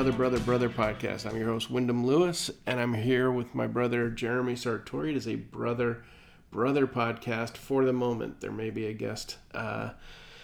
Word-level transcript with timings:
Brother, 0.00 0.16
Brother, 0.16 0.40
Brother 0.40 0.70
podcast. 0.70 1.26
I'm 1.26 1.36
your 1.36 1.48
host, 1.48 1.70
Wyndham 1.70 2.06
Lewis, 2.06 2.50
and 2.64 2.80
I'm 2.80 2.94
here 2.94 3.30
with 3.30 3.54
my 3.54 3.66
brother, 3.66 4.08
Jeremy 4.08 4.54
Sartori. 4.54 5.10
It 5.10 5.16
is 5.16 5.28
a 5.28 5.34
brother, 5.34 6.04
brother 6.50 6.86
podcast 6.86 7.58
for 7.58 7.84
the 7.84 7.92
moment. 7.92 8.40
There 8.40 8.50
may 8.50 8.70
be 8.70 8.86
a 8.86 8.94
guest 8.94 9.36
uh, 9.52 9.90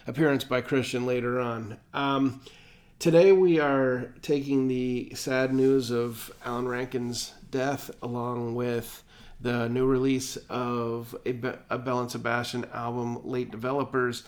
appearance 0.06 0.44
by 0.44 0.60
Christian 0.60 1.06
later 1.06 1.40
on. 1.40 1.78
Um, 1.94 2.42
today, 2.98 3.32
we 3.32 3.58
are 3.58 4.12
taking 4.20 4.68
the 4.68 5.14
sad 5.14 5.54
news 5.54 5.90
of 5.90 6.30
Alan 6.44 6.68
Rankine's 6.68 7.32
death 7.50 7.90
along 8.02 8.56
with 8.56 9.04
the 9.40 9.70
new 9.70 9.86
release 9.86 10.36
of 10.50 11.16
a, 11.24 11.32
Be- 11.32 11.52
a 11.70 11.78
Belle 11.78 12.00
and 12.00 12.10
Sebastian 12.10 12.66
album, 12.74 13.26
Late 13.26 13.50
Developers, 13.50 14.22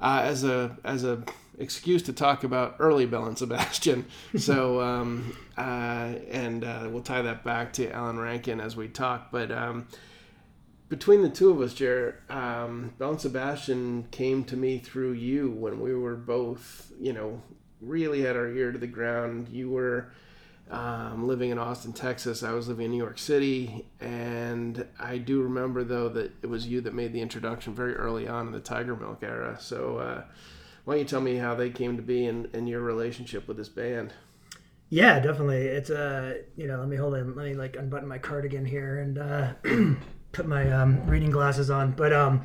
uh, 0.00 0.20
as 0.22 0.44
a 0.44 0.76
as 0.84 1.02
a 1.02 1.22
excuse 1.58 2.02
to 2.04 2.12
talk 2.12 2.44
about 2.44 2.76
early 2.78 3.06
Belle 3.06 3.26
and 3.26 3.38
Sebastian. 3.38 4.06
So, 4.36 4.80
um, 4.80 5.36
uh, 5.56 6.14
and 6.30 6.62
uh, 6.62 6.88
we'll 6.90 7.02
tie 7.02 7.22
that 7.22 7.42
back 7.42 7.72
to 7.74 7.90
Alan 7.90 8.18
Rankine 8.18 8.60
as 8.60 8.76
we 8.76 8.88
talk. 8.88 9.30
But 9.30 9.50
um, 9.50 9.86
between 10.88 11.22
the 11.22 11.30
two 11.30 11.50
of 11.50 11.60
us, 11.60 11.72
Jared, 11.74 12.16
um, 12.28 12.92
Belle 12.98 13.12
and 13.12 13.20
Sebastian 13.20 14.08
came 14.10 14.44
to 14.44 14.56
me 14.56 14.78
through 14.78 15.12
you 15.12 15.50
when 15.50 15.80
we 15.80 15.94
were 15.94 16.16
both, 16.16 16.92
you 17.00 17.12
know, 17.12 17.42
really 17.80 18.22
had 18.22 18.36
our 18.36 18.48
ear 18.48 18.72
to 18.72 18.78
the 18.78 18.86
ground. 18.86 19.48
You 19.48 19.70
were 19.70 20.12
um, 20.70 21.26
living 21.26 21.50
in 21.50 21.58
Austin, 21.58 21.92
Texas. 21.92 22.42
I 22.42 22.52
was 22.52 22.68
living 22.68 22.86
in 22.86 22.90
New 22.92 22.98
York 22.98 23.18
City. 23.18 23.86
And 24.00 24.86
I 24.98 25.18
do 25.18 25.42
remember, 25.42 25.82
though, 25.84 26.08
that 26.10 26.32
it 26.42 26.48
was 26.48 26.66
you 26.66 26.80
that 26.82 26.94
made 26.94 27.12
the 27.12 27.20
introduction 27.20 27.74
very 27.74 27.94
early 27.94 28.28
on 28.28 28.46
in 28.46 28.52
the 28.52 28.60
Tiger 28.60 28.96
Milk 28.96 29.22
era. 29.22 29.56
So, 29.60 29.98
uh, 29.98 30.24
why 30.86 30.94
don't 30.94 31.00
you 31.00 31.04
tell 31.04 31.20
me 31.20 31.34
how 31.34 31.56
they 31.56 31.68
came 31.68 31.96
to 31.96 32.02
be 32.02 32.26
and, 32.26 32.48
and 32.54 32.68
your 32.68 32.80
relationship 32.80 33.48
with 33.48 33.56
this 33.56 33.68
band? 33.68 34.12
Yeah, 34.88 35.18
definitely. 35.18 35.66
It's 35.66 35.90
uh, 35.90 36.42
you 36.56 36.68
know, 36.68 36.78
let 36.78 36.86
me 36.86 36.96
hold 36.96 37.14
on, 37.14 37.34
let 37.34 37.44
me 37.44 37.54
like 37.54 37.74
unbutton 37.74 38.08
my 38.08 38.18
cardigan 38.18 38.64
here 38.64 39.00
and 39.00 39.18
uh, 39.18 39.54
put 40.32 40.46
my 40.46 40.70
um, 40.70 41.04
reading 41.08 41.30
glasses 41.30 41.70
on. 41.70 41.90
But 41.90 42.12
um, 42.12 42.44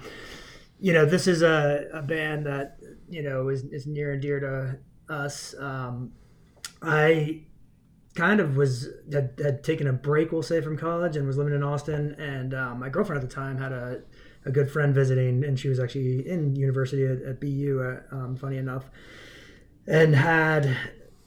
you 0.80 0.92
know, 0.92 1.06
this 1.06 1.28
is 1.28 1.44
a, 1.44 1.88
a 1.94 2.02
band 2.02 2.48
that 2.48 2.80
you 3.08 3.22
know 3.22 3.50
is, 3.50 3.64
is 3.66 3.86
near 3.86 4.14
and 4.14 4.22
dear 4.24 4.40
to 4.40 5.14
us. 5.14 5.54
Um, 5.60 6.14
I 6.82 7.44
kind 8.16 8.40
of 8.40 8.58
was 8.58 8.88
had, 9.14 9.40
had 9.40 9.64
taken 9.64 9.86
a 9.86 9.94
break, 9.94 10.32
we'll 10.32 10.42
say, 10.42 10.62
from 10.62 10.80
college 10.80 11.16
and 11.16 11.28
was 11.28 11.38
living 11.38 11.54
in 11.54 11.62
Austin. 11.62 12.16
And 12.18 12.56
um, 12.56 12.80
my 12.80 12.90
girlfriend 12.90 13.22
at 13.22 13.30
the 13.30 13.36
time 13.36 13.60
had 13.60 13.72
a 13.72 14.02
a 14.46 14.52
good 14.52 14.72
friend 14.72 14.94
visiting, 14.94 15.44
and 15.44 15.60
she 15.60 15.70
was 15.70 15.80
actually 15.80 16.28
in 16.28 16.56
university 16.56 17.06
at, 17.06 17.22
at 17.22 17.40
BU. 17.40 17.82
Uh, 17.82 18.16
um, 18.16 18.36
funny 18.36 18.58
enough, 18.58 18.90
and 19.88 20.16
had 20.16 20.78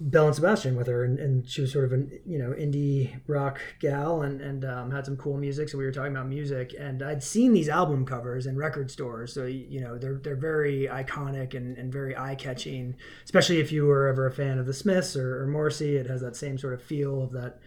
Belle 0.00 0.26
and 0.26 0.34
Sebastian 0.34 0.76
with 0.76 0.88
her, 0.88 1.04
and, 1.04 1.18
and 1.20 1.48
she 1.48 1.60
was 1.60 1.72
sort 1.72 1.84
of 1.84 1.92
an 1.92 2.20
you 2.26 2.38
know 2.38 2.50
indie 2.50 3.20
rock 3.26 3.60
gal, 3.78 4.22
and 4.22 4.40
and 4.40 4.64
um, 4.64 4.90
had 4.90 5.06
some 5.06 5.16
cool 5.16 5.36
music. 5.36 5.68
So 5.68 5.78
we 5.78 5.84
were 5.84 5.92
talking 5.92 6.12
about 6.12 6.28
music, 6.28 6.74
and 6.78 7.02
I'd 7.02 7.22
seen 7.22 7.52
these 7.52 7.68
album 7.68 8.04
covers 8.04 8.46
in 8.46 8.56
record 8.56 8.90
stores. 8.90 9.32
So 9.32 9.44
you 9.44 9.80
know 9.80 9.96
they're 9.96 10.18
they're 10.22 10.36
very 10.36 10.88
iconic 10.90 11.54
and, 11.54 11.78
and 11.78 11.92
very 11.92 12.16
eye 12.16 12.34
catching, 12.34 12.96
especially 13.24 13.60
if 13.60 13.70
you 13.70 13.86
were 13.86 14.08
ever 14.08 14.26
a 14.26 14.32
fan 14.32 14.58
of 14.58 14.66
the 14.66 14.74
Smiths 14.74 15.16
or, 15.16 15.42
or 15.42 15.46
Morrissey. 15.46 15.96
It 15.96 16.06
has 16.08 16.20
that 16.20 16.36
same 16.36 16.58
sort 16.58 16.74
of 16.74 16.82
feel 16.82 17.22
of 17.22 17.32
that 17.32 17.60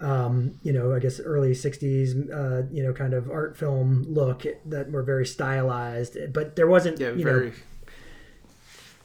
um, 0.00 0.54
you 0.62 0.72
know, 0.72 0.94
I 0.94 0.98
guess 0.98 1.20
early 1.20 1.52
'60s, 1.52 2.12
uh, 2.32 2.66
you 2.70 2.82
know, 2.82 2.92
kind 2.92 3.14
of 3.14 3.30
art 3.30 3.56
film 3.56 4.04
look 4.08 4.44
that 4.66 4.90
were 4.90 5.02
very 5.02 5.24
stylized, 5.26 6.16
but 6.32 6.54
there 6.56 6.66
wasn't, 6.66 7.00
yeah, 7.00 7.10
you 7.12 7.24
very, 7.24 7.46
know, 7.50 7.56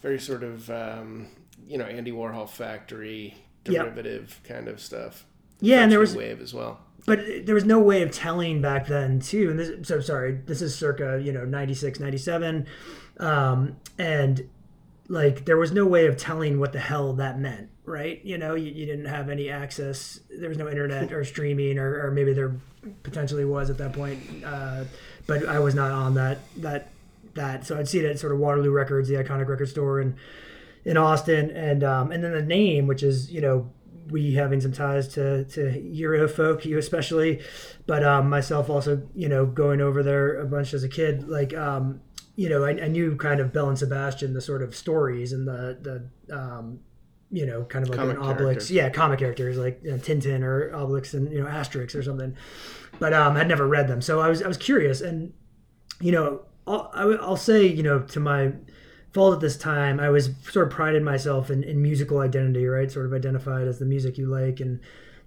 very 0.01 0.19
sort 0.19 0.43
of, 0.43 0.69
um, 0.69 1.27
you 1.67 1.77
know, 1.77 1.85
Andy 1.85 2.11
Warhol 2.11 2.49
factory 2.49 3.35
Yep. 3.65 3.83
derivative 3.83 4.39
kind 4.43 4.67
of 4.67 4.79
stuff. 4.81 5.25
yeah, 5.59 5.83
and 5.83 5.91
there 5.91 5.99
was, 5.99 6.15
wave 6.15 6.41
as 6.41 6.51
well. 6.51 6.79
but 7.05 7.19
there 7.45 7.53
was 7.53 7.63
no 7.65 7.79
way 7.79 8.01
of 8.01 8.09
telling 8.11 8.59
back 8.61 8.87
then 8.87 9.19
too. 9.19 9.51
And 9.51 9.59
this, 9.59 9.87
so 9.87 10.01
sorry, 10.01 10.39
this 10.45 10.61
is 10.63 10.75
circa 10.75 11.21
you 11.23 11.31
know 11.31 11.45
'96, 11.45 11.99
'97, 11.99 12.65
um, 13.17 13.77
and 13.99 14.49
like 15.07 15.45
there 15.45 15.57
was 15.57 15.71
no 15.71 15.85
way 15.85 16.07
of 16.07 16.17
telling 16.17 16.59
what 16.59 16.73
the 16.73 16.79
hell 16.79 17.13
that 17.13 17.37
meant 17.39 17.69
right? 17.85 18.23
You 18.23 18.37
know 18.37 18.55
you, 18.55 18.71
you 18.71 18.85
didn't 18.85 19.05
have 19.05 19.29
any 19.29 19.49
access 19.49 20.19
there 20.29 20.49
was 20.49 20.57
no 20.57 20.69
internet 20.69 21.11
or 21.11 21.23
streaming 21.23 21.77
or, 21.77 22.07
or 22.07 22.11
maybe 22.11 22.33
there 22.33 22.55
potentially 23.03 23.45
was 23.45 23.69
at 23.69 23.77
that 23.77 23.93
point 23.93 24.19
uh, 24.43 24.83
but 25.27 25.45
i 25.47 25.59
was 25.59 25.75
not 25.75 25.91
on 25.91 26.15
that 26.15 26.39
that 26.57 26.89
that. 27.35 27.65
So 27.65 27.77
i'd 27.77 27.87
see 27.87 27.99
it 27.99 28.05
at 28.05 28.19
sort 28.19 28.33
of 28.33 28.39
waterloo 28.39 28.71
records 28.71 29.07
the 29.07 29.15
iconic 29.15 29.47
record 29.47 29.69
store 29.69 30.01
in 30.01 30.15
in 30.83 30.97
austin 30.97 31.51
and 31.51 31.83
um, 31.83 32.11
and 32.11 32.23
then 32.23 32.31
the 32.31 32.41
name 32.41 32.87
which 32.87 33.03
is 33.03 33.31
you 33.31 33.41
know 33.41 33.69
we 34.09 34.33
having 34.33 34.61
some 34.61 34.73
ties 34.73 35.07
to 35.09 35.45
to 35.45 35.79
Euro 35.79 36.27
folk, 36.27 36.65
you 36.65 36.77
especially, 36.77 37.41
but 37.87 38.03
um, 38.03 38.29
myself 38.29 38.69
also, 38.69 39.01
you 39.15 39.29
know, 39.29 39.45
going 39.45 39.79
over 39.79 40.03
there 40.03 40.39
a 40.39 40.45
bunch 40.45 40.73
as 40.73 40.83
a 40.83 40.89
kid, 40.89 41.29
like 41.29 41.55
um, 41.55 42.01
you 42.35 42.49
know, 42.49 42.63
I, 42.63 42.71
I 42.71 42.87
knew 42.87 43.15
kind 43.15 43.39
of 43.39 43.53
Belle 43.53 43.69
and 43.69 43.79
Sebastian, 43.79 44.33
the 44.33 44.41
sort 44.41 44.61
of 44.61 44.75
stories 44.75 45.31
and 45.31 45.47
the 45.47 46.09
the 46.29 46.35
um, 46.37 46.79
you 47.31 47.45
know, 47.45 47.63
kind 47.63 47.83
of 47.83 47.89
like 47.89 47.99
Comic 47.99 48.17
an 48.17 48.23
Obelix, 48.23 48.37
characters. 48.37 48.71
yeah, 48.71 48.89
comic 48.89 49.19
characters 49.19 49.57
like 49.57 49.79
you 49.83 49.91
know, 49.91 49.97
Tintin 49.97 50.43
or 50.43 50.71
Obelix 50.71 51.13
and 51.13 51.31
you 51.31 51.41
know 51.41 51.49
Asterix 51.49 51.95
or 51.95 52.03
something, 52.03 52.35
but 52.99 53.13
um, 53.13 53.37
I'd 53.37 53.47
never 53.47 53.67
read 53.67 53.87
them, 53.87 54.01
so 54.01 54.19
I 54.19 54.29
was 54.29 54.41
I 54.43 54.47
was 54.47 54.57
curious, 54.57 55.01
and 55.01 55.33
you 55.99 56.11
know, 56.11 56.41
I'll, 56.67 56.91
I'll 57.21 57.37
say 57.37 57.65
you 57.65 57.83
know 57.83 57.99
to 57.99 58.19
my 58.19 58.51
fault 59.13 59.33
at 59.33 59.39
this 59.39 59.57
time, 59.57 59.99
I 59.99 60.09
was 60.09 60.29
sort 60.49 60.67
of 60.67 60.73
prided 60.73 61.03
myself 61.03 61.49
in, 61.49 61.63
in 61.63 61.81
musical 61.81 62.19
identity, 62.19 62.65
right? 62.65 62.91
Sort 62.91 63.05
of 63.05 63.13
identified 63.13 63.67
as 63.67 63.79
the 63.79 63.85
music 63.85 64.17
you 64.17 64.27
like 64.27 64.59
and 64.59 64.79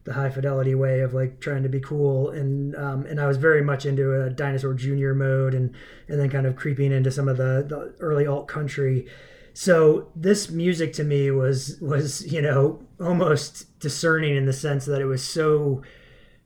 the 0.05 0.13
high 0.13 0.31
fidelity 0.31 0.75
way 0.75 1.01
of 1.01 1.15
like 1.15 1.41
trying 1.41 1.63
to 1.63 1.69
be 1.69 1.81
cool 1.81 2.29
and 2.29 2.77
um, 2.77 3.07
and 3.07 3.19
I 3.19 3.27
was 3.27 3.39
very 3.39 3.63
much 3.63 3.87
into 3.87 4.23
a 4.23 4.29
dinosaur 4.29 4.75
junior 4.75 5.15
mode 5.15 5.55
and 5.55 5.75
and 6.09 6.21
then 6.21 6.29
kind 6.29 6.47
of 6.47 6.57
creeping 6.57 6.93
into 6.93 7.11
some 7.11 7.27
of 7.27 7.39
the, 7.39 7.65
the 7.67 7.95
early 8.01 8.27
alt 8.27 8.47
country 8.47 9.07
so 9.55 10.11
this 10.17 10.51
music 10.51 10.93
to 10.95 11.05
me 11.05 11.31
was 11.31 11.79
was 11.81 12.31
you 12.31 12.43
know 12.43 12.83
almost 13.01 13.79
discerning 13.79 14.37
in 14.37 14.45
the 14.45 14.53
sense 14.53 14.85
that 14.85 15.01
it 15.01 15.07
was 15.07 15.27
so 15.27 15.83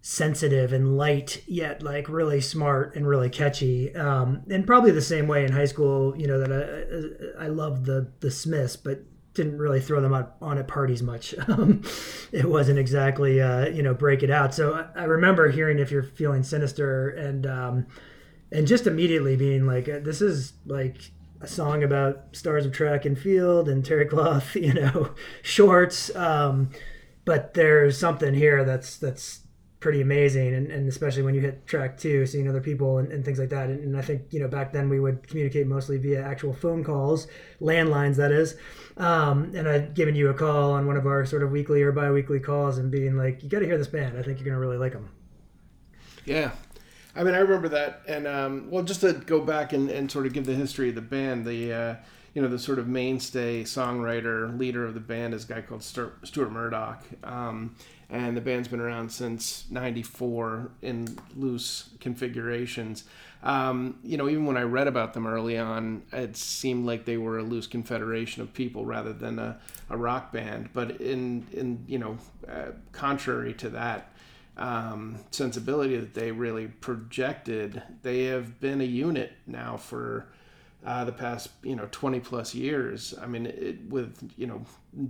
sensitive 0.01 0.73
and 0.73 0.97
light 0.97 1.43
yet 1.47 1.83
like 1.83 2.09
really 2.09 2.41
smart 2.41 2.95
and 2.95 3.07
really 3.07 3.29
catchy. 3.29 3.95
Um, 3.97 4.43
and 4.49 4.67
probably 4.67 4.93
the 4.93 5.03
same 5.03 5.27
way 5.27 5.45
in 5.45 5.53
high 5.53 5.65
school 5.65 6.17
you 6.17 6.27
know 6.27 6.39
that 6.39 7.35
i, 7.39 7.45
I 7.45 7.49
loved 7.49 7.87
the 7.87 8.13
the 8.21 8.31
smiths 8.31 8.77
but 8.77 9.01
didn't 9.35 9.59
really 9.59 9.81
throw 9.81 10.01
them 10.01 10.13
out 10.13 10.35
on 10.43 10.59
at 10.59 10.67
parties 10.69 11.03
much. 11.03 11.35
Um, 11.49 11.83
it 12.31 12.45
wasn't 12.45 12.79
exactly 12.79 13.41
uh, 13.41 13.69
you 13.69 13.83
know 13.83 13.95
break 13.95 14.23
it 14.23 14.31
out. 14.31 14.55
So 14.55 14.75
I, 14.75 15.01
I 15.01 15.05
remember 15.05 15.49
hearing 15.51 15.79
if 15.79 15.91
you're 15.91 16.03
feeling 16.03 16.43
sinister 16.43 17.09
and 17.09 17.47
um, 17.47 17.87
and 18.53 18.67
just 18.67 18.87
immediately 18.87 19.35
being 19.37 19.67
like 19.67 19.87
this 19.87 20.21
is 20.21 20.53
like 20.67 21.11
a 21.41 21.47
song 21.47 21.83
about 21.83 22.25
stars 22.33 22.67
of 22.67 22.73
track 22.73 23.05
and 23.05 23.19
field 23.19 23.69
and 23.69 23.85
terry 23.85 24.07
cloth 24.07 24.57
you 24.57 24.73
know 24.73 25.15
shorts 25.43 26.15
um, 26.17 26.71
but 27.25 27.55
there's 27.55 27.99
something 27.99 28.35
here 28.35 28.65
that's 28.65 28.97
that's 28.97 29.41
pretty 29.81 30.01
amazing. 30.01 30.55
And, 30.55 30.71
and 30.71 30.89
especially 30.89 31.23
when 31.23 31.35
you 31.35 31.41
hit 31.41 31.67
track 31.67 31.97
two 31.97 32.27
seeing 32.27 32.49
other 32.49 32.61
people 32.61 32.99
and, 32.99 33.13
and 33.13 33.25
things 33.25 33.39
like 33.39 33.51
that. 33.51 33.69
And, 33.69 33.81
and 33.81 33.97
i 33.97 34.03
think 34.03 34.23
you 34.31 34.41
know 34.41 34.49
back 34.49 34.73
then 34.73 34.89
we 34.89 34.99
would 35.01 35.27
communicate 35.29 35.67
mostly 35.67 35.99
via 35.99 36.23
actual 36.23 36.53
phone 36.53 36.83
calls 36.83 37.27
landlines 37.61 38.17
that 38.17 38.33
is. 38.33 38.57
Um, 38.97 39.53
and 39.55 39.69
i'd 39.69 39.95
given 39.95 40.15
you 40.15 40.29
a 40.31 40.35
call 40.35 40.73
on 40.73 40.87
one 40.87 40.97
of 40.97 41.07
our 41.07 41.25
sort 41.25 41.43
of 41.43 41.51
weekly 41.51 41.83
or 41.83 41.93
bi-weekly 41.93 42.41
calls 42.41 42.79
and 42.79 42.91
being 42.91 43.17
like 43.17 43.43
you 43.43 43.49
got 43.49 43.61
to 43.61 43.67
hear 43.67 43.79
this 43.79 43.89
band. 43.89 44.19
I 44.19 44.23
think 44.23 44.39
you're 44.39 44.45
going 44.47 44.55
to 44.55 44.61
really 44.61 44.79
like 44.79 44.93
them 44.93 45.11
Yeah. 46.25 46.51
I 47.17 47.25
mean, 47.25 47.35
I 47.35 47.39
remember 47.39 47.69
that. 47.71 48.03
And, 48.07 48.27
um, 48.27 48.71
well, 48.71 48.85
just 48.85 49.01
to 49.01 49.13
go 49.13 49.41
back 49.41 49.73
and, 49.73 49.91
and 49.91 50.11
sort 50.11 50.27
of 50.27 50.33
give 50.33 50.47
the 50.47 50.55
history 50.55 50.89
of 50.91 50.95
the 50.95 51.01
band, 51.01 51.47
the, 51.47 51.73
uh, 51.73 51.95
you 52.35 52.43
know, 52.43 52.49
the 52.49 52.59
sort 52.59 52.79
of 52.79 52.87
mainstay 52.87 53.65
songwriter, 53.65 54.57
leader 54.59 54.85
of 54.85 54.95
the 54.95 55.01
band 55.01 55.35
is 55.35 55.45
a 55.45 55.49
guy 55.49 55.61
called 55.61 55.83
Stuart, 55.83 56.53
Murdoch. 56.53 57.03
Um, 57.25 57.75
and 58.11 58.37
the 58.37 58.41
band's 58.41 58.69
been 58.69 58.81
around 58.81 59.11
since 59.11 59.65
94 59.71 60.71
in 60.83 61.19
loose 61.37 61.91
configurations. 62.01 63.05
Um, 63.43 63.99
you 64.03 64.17
know, 64.17 64.29
even 64.29 64.47
when 64.47 64.57
I 64.57 64.63
read 64.63 64.89
about 64.89 65.15
them 65.15 65.27
early 65.27 65.59
on, 65.59 66.03
it 66.13 66.37
seemed 66.37 66.87
like 66.87 67.05
they 67.05 67.19
were 67.19 67.39
a 67.39 67.43
loose 67.43 67.67
confederation 67.67 68.43
of 68.43 68.53
people 68.53 68.85
rather 68.85 69.13
than 69.13 69.39
a, 69.39 69.59
a 69.91 69.97
rock 69.97 70.33
band. 70.33 70.71
But 70.73 71.01
in, 71.01 71.47
in 71.53 71.85
you 71.87 71.99
know, 71.99 72.19
uh, 72.49 72.73
contrary 72.93 73.55
to 73.55 73.69
that, 73.71 74.13
um, 74.59 75.19
sensibility 75.31 75.97
that 75.97 76.15
they 76.15 76.33
really 76.33 76.67
projected. 76.67 77.83
They 78.03 78.25
have 78.25 78.61
been 78.61 78.81
a 78.81 78.85
unit 78.85 79.33
now 79.47 79.77
for 79.77 80.27
uh, 80.85 81.05
the 81.05 81.13
past 81.13 81.51
you 81.63 81.77
know 81.77 81.89
20 81.91 82.21
plus 82.21 82.55
years. 82.55 83.15
I 83.21 83.27
mean, 83.27 83.47
it, 83.47 83.89
with 83.89 84.31
you 84.37 84.47
know 84.47 84.65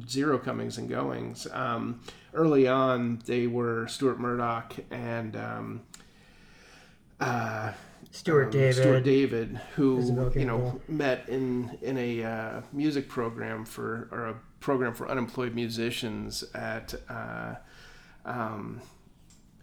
zero 0.08 0.38
comings 0.38 0.78
and 0.78 0.88
goings. 0.88 1.46
Um, 1.52 2.00
early 2.34 2.68
on, 2.68 3.20
they 3.26 3.46
were 3.46 3.86
Stuart 3.88 4.18
Murdoch 4.18 4.74
and 4.90 5.36
um, 5.36 5.80
uh, 7.20 7.72
stuart 8.10 8.46
um, 8.46 8.50
david 8.50 8.74
Stuart 8.74 9.04
David, 9.04 9.60
who 9.76 10.30
you 10.34 10.44
know 10.44 10.80
met 10.88 11.28
in 11.28 11.76
in 11.82 11.96
a 11.98 12.22
uh, 12.22 12.60
music 12.72 13.08
program 13.08 13.64
for 13.64 14.08
or 14.10 14.26
a 14.26 14.34
program 14.60 14.94
for 14.94 15.10
unemployed 15.10 15.54
musicians 15.54 16.44
at. 16.54 16.94
Uh, 17.08 17.54
um, 18.24 18.80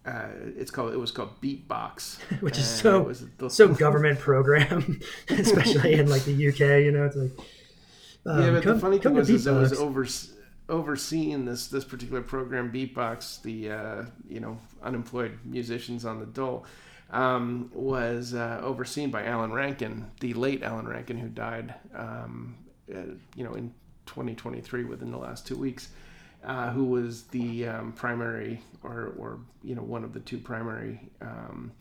uh, 0.05 0.27
it's 0.57 0.71
called 0.71 0.93
it 0.93 0.97
was 0.97 1.11
called 1.11 1.41
Beatbox, 1.41 2.19
which 2.41 2.57
is 2.57 2.67
so 2.67 3.11
the- 3.37 3.49
so 3.49 3.67
government 3.85 4.19
program, 4.19 4.99
especially 5.29 5.93
in 5.93 6.09
like 6.09 6.23
the 6.25 6.47
UK. 6.49 6.83
You 6.83 6.91
know, 6.91 7.05
it's 7.05 7.15
like 7.15 7.31
um, 8.25 8.41
yeah, 8.41 8.51
but 8.51 8.63
come- 8.63 8.73
the 8.75 8.79
funny 8.79 8.97
thing 8.99 9.13
was, 9.13 9.29
is 9.29 9.47
it 9.47 9.51
was 9.51 9.73
over, 9.73 10.05
overseeing 10.69 11.45
this 11.45 11.67
this 11.67 11.83
particular 11.85 12.21
program, 12.21 12.71
Beatbox, 12.71 13.41
the 13.41 13.71
uh, 13.71 14.05
you 14.27 14.39
know 14.39 14.57
unemployed 14.83 15.37
musicians 15.43 16.05
on 16.05 16.19
the 16.19 16.25
dole, 16.25 16.65
um, 17.11 17.69
was 17.73 18.33
uh, 18.33 18.59
overseen 18.63 19.11
by 19.11 19.25
Alan 19.25 19.51
Rankine, 19.51 20.05
the 20.19 20.33
late 20.33 20.63
Alan 20.63 20.87
Rankine, 20.87 21.17
who 21.17 21.29
died, 21.29 21.73
um, 21.95 22.55
uh, 22.93 22.99
you 23.35 23.43
know, 23.43 23.53
in 23.53 23.73
2023 24.05 24.83
within 24.85 25.11
the 25.11 25.17
last 25.17 25.47
two 25.47 25.55
weeks. 25.57 25.89
Uh, 26.45 26.69
who 26.69 26.85
was 26.85 27.23
the 27.23 27.67
um, 27.67 27.91
primary, 27.93 28.61
or, 28.83 29.13
or 29.17 29.39
you 29.63 29.73
know, 29.73 29.81
one 29.81 30.03
of 30.03 30.13
the 30.13 30.19
two 30.19 30.37
primary 30.37 30.99
um, 31.19 31.71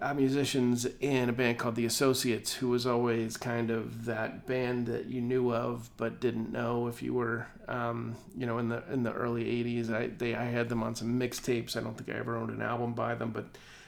uh, 0.00 0.14
musicians 0.14 0.86
in 1.00 1.28
a 1.28 1.32
band 1.32 1.58
called 1.58 1.76
the 1.76 1.84
Associates, 1.84 2.54
who 2.54 2.68
was 2.68 2.86
always 2.86 3.36
kind 3.36 3.70
of 3.70 4.06
that 4.06 4.46
band 4.46 4.86
that 4.86 5.06
you 5.06 5.20
knew 5.20 5.52
of 5.52 5.90
but 5.96 6.20
didn't 6.20 6.50
know 6.50 6.88
if 6.88 7.02
you 7.02 7.14
were, 7.14 7.46
um, 7.68 8.16
you 8.36 8.46
know, 8.46 8.58
in 8.58 8.68
the 8.68 8.82
in 8.90 9.02
the 9.02 9.12
early 9.12 9.44
'80s. 9.44 9.92
I 9.92 10.08
they 10.08 10.34
I 10.34 10.44
had 10.44 10.68
them 10.68 10.82
on 10.82 10.94
some 10.94 11.20
mixtapes. 11.20 11.76
I 11.76 11.80
don't 11.80 11.96
think 11.96 12.10
I 12.10 12.18
ever 12.18 12.36
owned 12.36 12.50
an 12.50 12.62
album 12.62 12.94
by 12.94 13.14
them, 13.14 13.30
but 13.30 13.44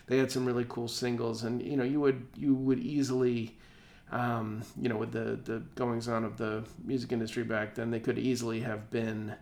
they 0.07 0.19
had 0.19 0.31
some 0.31 0.45
really 0.45 0.67
cool 0.69 0.89
singles, 0.89 1.43
and 1.43 1.63
you 1.63 1.77
know, 1.77 1.85
you 1.85 2.01
would 2.01 2.27
you 2.37 2.55
would 2.55 2.79
easily. 2.79 3.57
Um, 4.11 4.63
you 4.79 4.91
know, 4.91 4.99
with 4.99 5.13
the, 5.13 5.41
the 5.43 5.63
goings 5.75 6.07
on 6.07 6.23
of 6.23 6.37
the 6.37 6.65
music 6.85 7.13
industry 7.13 7.45
back 7.45 7.75
then, 7.75 7.91
they 7.91 7.99
could 7.99 8.19
easily 8.19 8.61
have 8.61 8.91
been 8.91 9.35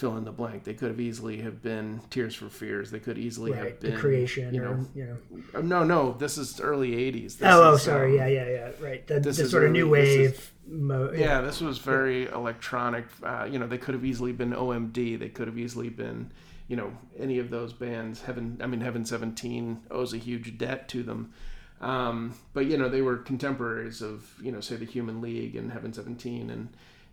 fill 0.00 0.16
in 0.16 0.24
the 0.24 0.32
blank. 0.32 0.64
They 0.64 0.72
could 0.74 0.88
have 0.88 0.98
easily 1.00 1.42
have 1.42 1.62
been 1.62 2.00
Tears 2.08 2.34
for 2.34 2.48
Fears. 2.48 2.90
They 2.90 2.98
could 3.00 3.18
easily 3.18 3.52
right, 3.52 3.64
have 3.64 3.80
been 3.80 3.94
the 3.94 4.00
creation, 4.00 4.54
You 4.54 4.62
or 4.64 4.74
know, 4.76 4.86
you 4.94 5.18
know. 5.54 5.60
No, 5.60 5.84
no, 5.84 6.12
this 6.18 6.38
is 6.38 6.58
early 6.60 6.92
'80s. 6.92 7.36
This 7.36 7.42
Oh, 7.42 7.70
oh, 7.70 7.74
is, 7.74 7.82
sorry, 7.82 8.12
um, 8.12 8.16
yeah, 8.16 8.26
yeah, 8.44 8.48
yeah, 8.50 8.70
right. 8.80 9.06
The, 9.06 9.20
this 9.20 9.36
the 9.36 9.42
is 9.44 9.50
sort 9.50 9.64
of 9.64 9.72
new 9.72 9.86
early- 9.94 10.00
this 10.00 10.08
is- 10.16 10.30
wave. 10.38 10.52
Mo- 10.72 11.12
Yeah, 11.12 11.40
this 11.40 11.60
was 11.60 11.78
very 11.78 12.26
electronic. 12.28 13.04
Uh, 13.24 13.46
you 13.50 13.58
know, 13.58 13.66
they 13.66 13.76
could 13.78 13.92
have 13.94 14.04
easily 14.04 14.30
been 14.32 14.52
OMD. 14.52 15.18
They 15.18 15.28
could 15.28 15.48
have 15.48 15.58
easily 15.58 15.88
been, 15.88 16.30
you 16.68 16.76
know, 16.76 16.92
any 17.18 17.38
of 17.40 17.50
those 17.50 17.72
bands. 17.72 18.22
Heaven, 18.22 18.56
I 18.62 18.68
mean, 18.68 18.80
Heaven 18.80 19.04
Seventeen 19.04 19.80
owes 19.90 20.14
a 20.14 20.16
huge 20.18 20.56
debt 20.58 20.88
to 20.90 21.02
them. 21.02 21.32
Um, 21.80 22.34
but 22.54 22.66
you 22.66 22.76
know, 22.78 22.88
they 22.88 23.02
were 23.02 23.16
contemporaries 23.16 24.00
of, 24.00 24.32
you 24.40 24.52
know, 24.52 24.60
say 24.60 24.76
the 24.76 24.84
Human 24.84 25.20
League 25.20 25.56
and 25.56 25.72
Heaven 25.72 25.92
Seventeen 25.92 26.50
and 26.50 26.68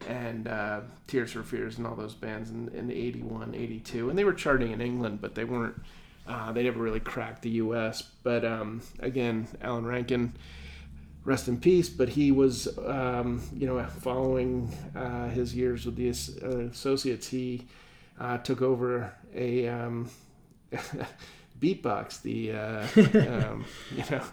and 0.08 0.48
uh, 0.48 0.82
Tears 1.08 1.32
for 1.32 1.44
Fears 1.44 1.78
and 1.78 1.88
all 1.88 1.96
those 1.96 2.14
bands 2.14 2.50
in, 2.50 2.70
in 2.70 2.92
81, 2.92 3.56
82. 3.56 4.10
And 4.10 4.18
they 4.18 4.24
were 4.24 4.34
charting 4.34 4.72
in 4.72 4.82
England, 4.82 5.22
but 5.22 5.36
they 5.36 5.44
weren't. 5.44 5.76
Uh, 6.28 6.52
they 6.52 6.64
never 6.64 6.82
really 6.82 7.00
cracked 7.00 7.42
the 7.42 7.52
U.S. 7.52 8.04
But 8.24 8.44
um, 8.44 8.82
again, 9.00 9.48
Alan 9.62 9.86
Rankine 9.86 10.34
rest 11.24 11.48
in 11.48 11.60
peace. 11.60 11.90
But 11.90 12.10
he 12.10 12.32
was, 12.32 12.68
um, 12.80 13.42
you 13.56 13.66
know, 13.66 13.84
following 14.02 14.72
uh, 14.96 15.30
his 15.30 15.56
years 15.56 15.86
with 15.86 15.96
the 15.96 16.10
uh, 16.10 16.70
Associates, 16.70 17.28
he 17.28 17.66
uh, 18.20 18.38
took 18.40 18.62
over 18.62 19.14
a 19.34 19.68
um, 19.68 20.10
beatbox, 21.60 22.22
the 22.22 22.52
uh, 22.52 22.88
um, 23.52 23.66
you 23.96 24.04
know. 24.12 24.24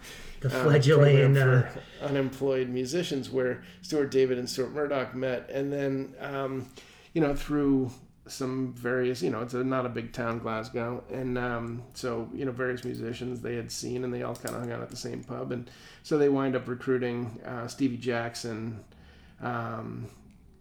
The 0.49 0.59
uh, 0.59 0.63
fledgling. 0.63 1.37
Uh, 1.37 1.69
for 1.71 2.05
unemployed 2.05 2.69
musicians, 2.69 3.29
where 3.29 3.63
Stuart 3.81 4.11
David 4.11 4.37
and 4.37 4.49
Stuart 4.49 4.71
Murdoch 4.71 5.15
met, 5.15 5.49
and 5.49 5.71
then 5.71 6.13
um, 6.19 6.67
you 7.13 7.21
know 7.21 7.35
through 7.35 7.91
some 8.27 8.73
various 8.73 9.21
you 9.21 9.29
know 9.29 9.41
it's 9.41 9.53
a, 9.53 9.63
not 9.63 9.85
a 9.85 9.89
big 9.89 10.13
town 10.13 10.39
Glasgow, 10.39 11.03
and 11.11 11.37
um, 11.37 11.83
so 11.93 12.29
you 12.33 12.45
know 12.45 12.51
various 12.51 12.83
musicians 12.83 13.41
they 13.41 13.55
had 13.55 13.71
seen, 13.71 14.03
and 14.03 14.13
they 14.13 14.23
all 14.23 14.35
kind 14.35 14.55
of 14.55 14.61
hung 14.61 14.71
out 14.71 14.81
at 14.81 14.89
the 14.89 14.95
same 14.95 15.23
pub, 15.23 15.51
and 15.51 15.69
so 16.03 16.17
they 16.17 16.29
wind 16.29 16.55
up 16.55 16.67
recruiting 16.67 17.39
uh, 17.45 17.67
Stevie 17.67 17.97
Jackson, 17.97 18.83
um, 19.41 20.07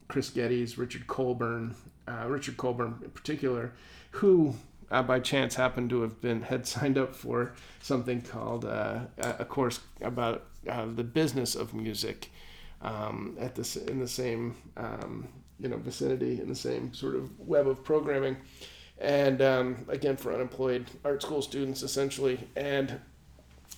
Chris 0.08 0.30
Geddes, 0.30 0.78
Richard 0.78 1.06
Colburn, 1.06 1.74
uh, 2.08 2.26
Richard 2.28 2.56
Colburn 2.56 2.98
in 3.02 3.10
particular, 3.10 3.72
who 4.12 4.54
uh, 4.90 5.02
by 5.02 5.20
chance 5.20 5.54
happened 5.54 5.90
to 5.90 6.02
have 6.02 6.20
been 6.20 6.42
had 6.42 6.66
signed 6.74 6.98
up 6.98 7.14
for 7.14 7.52
something 7.80 8.22
called 8.22 8.64
uh, 8.64 9.00
a 9.18 9.36
a 9.40 9.44
course 9.44 9.80
about 10.00 10.44
uh, 10.68 10.86
the 10.86 11.04
business 11.04 11.54
of 11.54 11.74
music 11.74 12.30
um, 12.82 13.36
at 13.40 13.54
this 13.54 13.76
in 13.76 13.98
the 13.98 14.08
same 14.08 14.56
um, 14.76 15.28
you 15.58 15.68
know 15.68 15.76
vicinity 15.76 16.40
in 16.40 16.48
the 16.48 16.54
same 16.54 16.92
sort 16.92 17.14
of 17.14 17.38
web 17.40 17.66
of 17.66 17.82
programming, 17.84 18.36
and 18.98 19.40
um, 19.42 19.84
again 19.88 20.16
for 20.16 20.32
unemployed 20.32 20.86
art 21.04 21.22
school 21.22 21.42
students 21.42 21.82
essentially, 21.82 22.38
and 22.56 23.00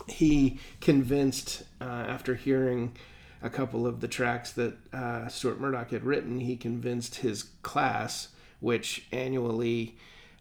he 0.09 0.59
convinced 0.81 1.63
uh, 1.81 1.85
after 1.85 2.35
hearing 2.35 2.95
a 3.43 3.51
couple 3.51 3.87
of 3.87 4.01
the 4.01 4.09
tracks 4.09 4.53
that 4.53 4.75
uh, 4.93 5.29
Stuart 5.29 5.61
Murdoch 5.61 5.91
had 5.91 6.05
written, 6.05 6.41
he 6.41 6.57
convinced 6.57 7.17
his 7.17 7.45
class, 7.63 8.29
which 8.61 9.07
annually 9.13 9.97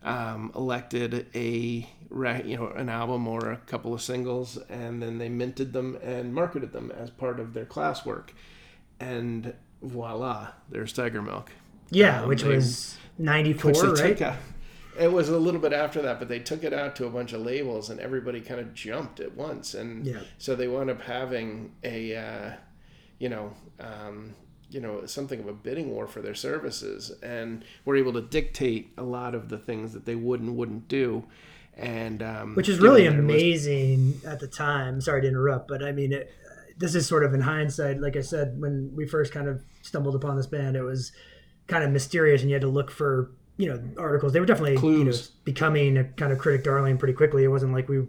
um, 0.06 0.52
elected 0.56 1.28
a 1.36 1.88
you 2.46 2.56
know 2.58 2.68
an 2.76 2.88
album 2.88 3.28
or 3.28 3.52
a 3.52 3.58
couple 3.58 3.94
of 3.94 4.02
singles, 4.02 4.58
and 4.70 5.02
then 5.02 5.18
they 5.18 5.28
minted 5.28 5.74
them 5.74 5.98
and 6.02 6.34
marketed 6.34 6.72
them 6.72 6.92
as 6.92 7.10
part 7.10 7.40
of 7.40 7.54
their 7.54 7.66
classwork, 7.66 8.30
and 9.00 9.54
voila, 9.82 10.50
there's 10.70 10.94
Tiger 10.94 11.22
Milk. 11.22 11.52
yeah, 11.90 12.22
um, 12.22 12.30
which 12.30 12.44
they- 12.44 12.56
was 12.56 12.98
'94, 13.18 13.72
Which 13.72 14.00
right? 14.00 14.22
out. 14.22 14.38
It 14.98 15.12
was 15.12 15.28
a 15.28 15.38
little 15.38 15.60
bit 15.60 15.74
after 15.74 16.02
that, 16.04 16.20
but 16.20 16.30
they 16.30 16.40
took 16.40 16.64
it 16.64 16.72
out 16.74 16.96
to 16.98 17.06
a 17.06 17.10
bunch 17.10 17.34
of 17.34 17.42
labels, 17.42 17.90
and 17.90 18.00
everybody 18.00 18.40
kind 18.40 18.62
of 18.62 18.74
jumped 18.74 19.20
at 19.20 19.36
once, 19.36 19.74
and 19.74 20.06
Yeah. 20.06 20.20
so 20.38 20.56
they 20.56 20.70
wound 20.70 20.90
up 20.90 21.02
having 21.02 21.74
a, 21.84 22.16
uh, 22.16 22.52
you 23.20 23.28
know, 23.28 23.54
um, 23.82 24.36
you 24.76 24.82
know, 24.82 25.06
something 25.06 25.40
of 25.40 25.48
a 25.48 25.54
bidding 25.54 25.90
war 25.90 26.06
for 26.06 26.22
their 26.22 26.36
services, 26.36 27.10
and 27.24 27.64
were 27.86 27.96
able 27.96 28.12
to 28.12 28.22
dictate 28.22 28.92
a 28.98 29.04
lot 29.04 29.34
of 29.34 29.48
the 29.48 29.58
things 29.58 29.94
that 29.94 30.06
they 30.06 30.16
would 30.16 30.42
and 30.42 30.58
wouldn't 30.58 30.90
do, 30.90 31.24
and 31.78 32.22
um, 32.22 32.56
which 32.56 32.68
is 32.68 32.80
really 32.80 33.04
their 33.04 33.12
list- 33.12 33.22
amazing 33.22 34.20
at 34.28 34.42
the 34.42 34.48
time. 34.48 35.00
Sorry 35.00 35.22
to 35.22 35.28
interrupt, 35.30 35.70
but 35.70 35.82
I 35.82 35.94
mean, 35.94 36.12
it, 36.12 36.30
this 36.78 36.94
is 36.94 37.08
sort 37.08 37.24
of 37.24 37.34
in 37.34 37.40
hindsight. 37.40 38.02
Like 38.02 38.18
I 38.18 38.22
said, 38.22 38.60
when 38.60 38.92
we 38.94 39.08
first 39.08 39.32
kind 39.32 39.48
of 39.48 39.64
stumbled 39.82 40.14
upon 40.14 40.36
this 40.36 40.48
band, 40.48 40.76
it 40.76 40.84
was 40.84 41.14
kind 41.68 41.86
of 41.86 41.92
mysterious, 41.92 42.42
and 42.42 42.50
you 42.50 42.56
had 42.56 42.62
to 42.62 42.68
look 42.68 42.92
for 42.92 43.32
you 43.56 43.70
know 43.70 43.82
articles. 43.98 44.34
They 44.34 44.42
were 44.42 44.46
definitely 44.46 44.76
you 44.92 45.06
know 45.06 45.14
becoming 45.46 45.98
a 45.98 46.04
kind 46.04 46.34
of 46.34 46.38
critic 46.38 46.66
darling 46.66 46.98
pretty 46.98 47.14
quickly. 47.14 47.46
It 47.46 47.48
wasn't 47.48 47.72
like 47.72 47.88
we 47.88 48.08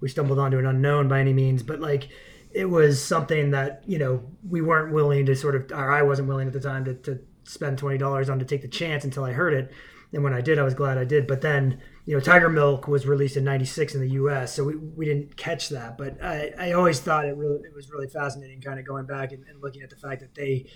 we 0.00 0.08
stumbled 0.08 0.38
onto 0.38 0.60
an 0.60 0.66
unknown 0.66 1.08
by 1.08 1.18
any 1.18 1.32
means, 1.32 1.64
but 1.64 1.80
like 1.80 2.08
it 2.54 2.66
was 2.66 3.02
something 3.02 3.50
that 3.50 3.82
you 3.86 3.98
know 3.98 4.22
we 4.48 4.60
weren't 4.60 4.94
willing 4.94 5.26
to 5.26 5.34
sort 5.34 5.56
of, 5.56 5.70
or 5.72 5.90
I 5.90 6.02
wasn't 6.02 6.28
willing 6.28 6.46
at 6.46 6.52
the 6.52 6.60
time 6.60 6.84
to, 6.84 6.94
to 6.94 7.18
spend 7.42 7.78
twenty 7.78 7.98
dollars 7.98 8.30
on 8.30 8.38
to 8.38 8.44
take 8.44 8.62
the 8.62 8.68
chance 8.68 9.04
until 9.04 9.24
I 9.24 9.32
heard 9.32 9.52
it. 9.52 9.72
And 10.12 10.22
when 10.22 10.32
I 10.32 10.40
did, 10.40 10.60
I 10.60 10.62
was 10.62 10.74
glad 10.74 10.96
I 10.96 11.04
did. 11.04 11.26
But 11.26 11.40
then, 11.40 11.82
you 12.06 12.14
know, 12.14 12.20
Tiger 12.20 12.48
Milk 12.48 12.86
was 12.86 13.04
released 13.04 13.36
in 13.36 13.42
'96 13.42 13.96
in 13.96 14.00
the 14.00 14.10
U.S., 14.10 14.54
so 14.54 14.62
we, 14.62 14.76
we 14.76 15.04
didn't 15.04 15.36
catch 15.36 15.70
that. 15.70 15.98
But 15.98 16.22
I, 16.22 16.52
I 16.56 16.72
always 16.72 17.00
thought 17.00 17.24
it 17.24 17.36
really 17.36 17.60
it 17.64 17.74
was 17.74 17.90
really 17.90 18.06
fascinating, 18.06 18.60
kind 18.60 18.78
of 18.78 18.86
going 18.86 19.06
back 19.06 19.32
and, 19.32 19.44
and 19.48 19.60
looking 19.60 19.82
at 19.82 19.90
the 19.90 19.96
fact 19.96 20.20
that 20.20 20.32
they, 20.36 20.66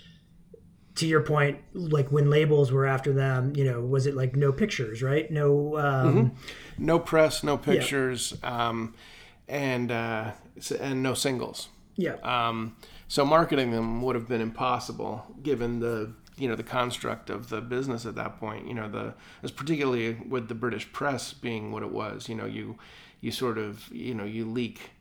to 0.95 1.07
your 1.07 1.21
point, 1.21 1.59
like 1.73 2.11
when 2.11 2.29
labels 2.29 2.73
were 2.73 2.85
after 2.85 3.13
them, 3.13 3.53
you 3.55 3.63
know, 3.63 3.79
was 3.79 4.07
it 4.07 4.15
like 4.15 4.35
no 4.35 4.51
pictures, 4.51 5.01
right? 5.01 5.31
No, 5.31 5.77
um, 5.77 6.35
no 6.77 6.99
press, 6.99 7.41
no 7.41 7.57
pictures, 7.57 8.33
um, 8.43 8.93
and 9.49 9.91
uh, 9.91 10.31
and 10.79 11.03
no 11.03 11.13
singles. 11.13 11.69
yeah, 11.97 12.15
Um, 12.23 12.75
so 13.07 13.25
marketing 13.25 13.71
them 13.71 14.01
would 14.03 14.15
have 14.15 14.27
been 14.27 14.41
impossible 14.41 15.25
given 15.43 15.79
the 15.79 16.13
you 16.37 16.47
know 16.47 16.55
the 16.55 16.63
construct 16.63 17.29
of 17.29 17.49
the 17.49 17.59
business 17.59 18.05
at 18.05 18.15
that 18.15 18.39
point. 18.39 18.67
You 18.67 18.75
know 18.75 18.87
the 18.87 19.15
as 19.43 19.51
particularly 19.51 20.13
with 20.13 20.47
the 20.47 20.55
British 20.55 20.91
press 20.93 21.33
being 21.33 21.71
what 21.71 21.83
it 21.83 21.91
was. 21.91 22.29
You 22.29 22.35
know 22.35 22.45
you 22.45 22.77
you 23.19 23.31
sort 23.31 23.57
of 23.57 23.89
you 23.91 24.13
know 24.13 24.23
you 24.25 24.45
leak. 24.45 24.91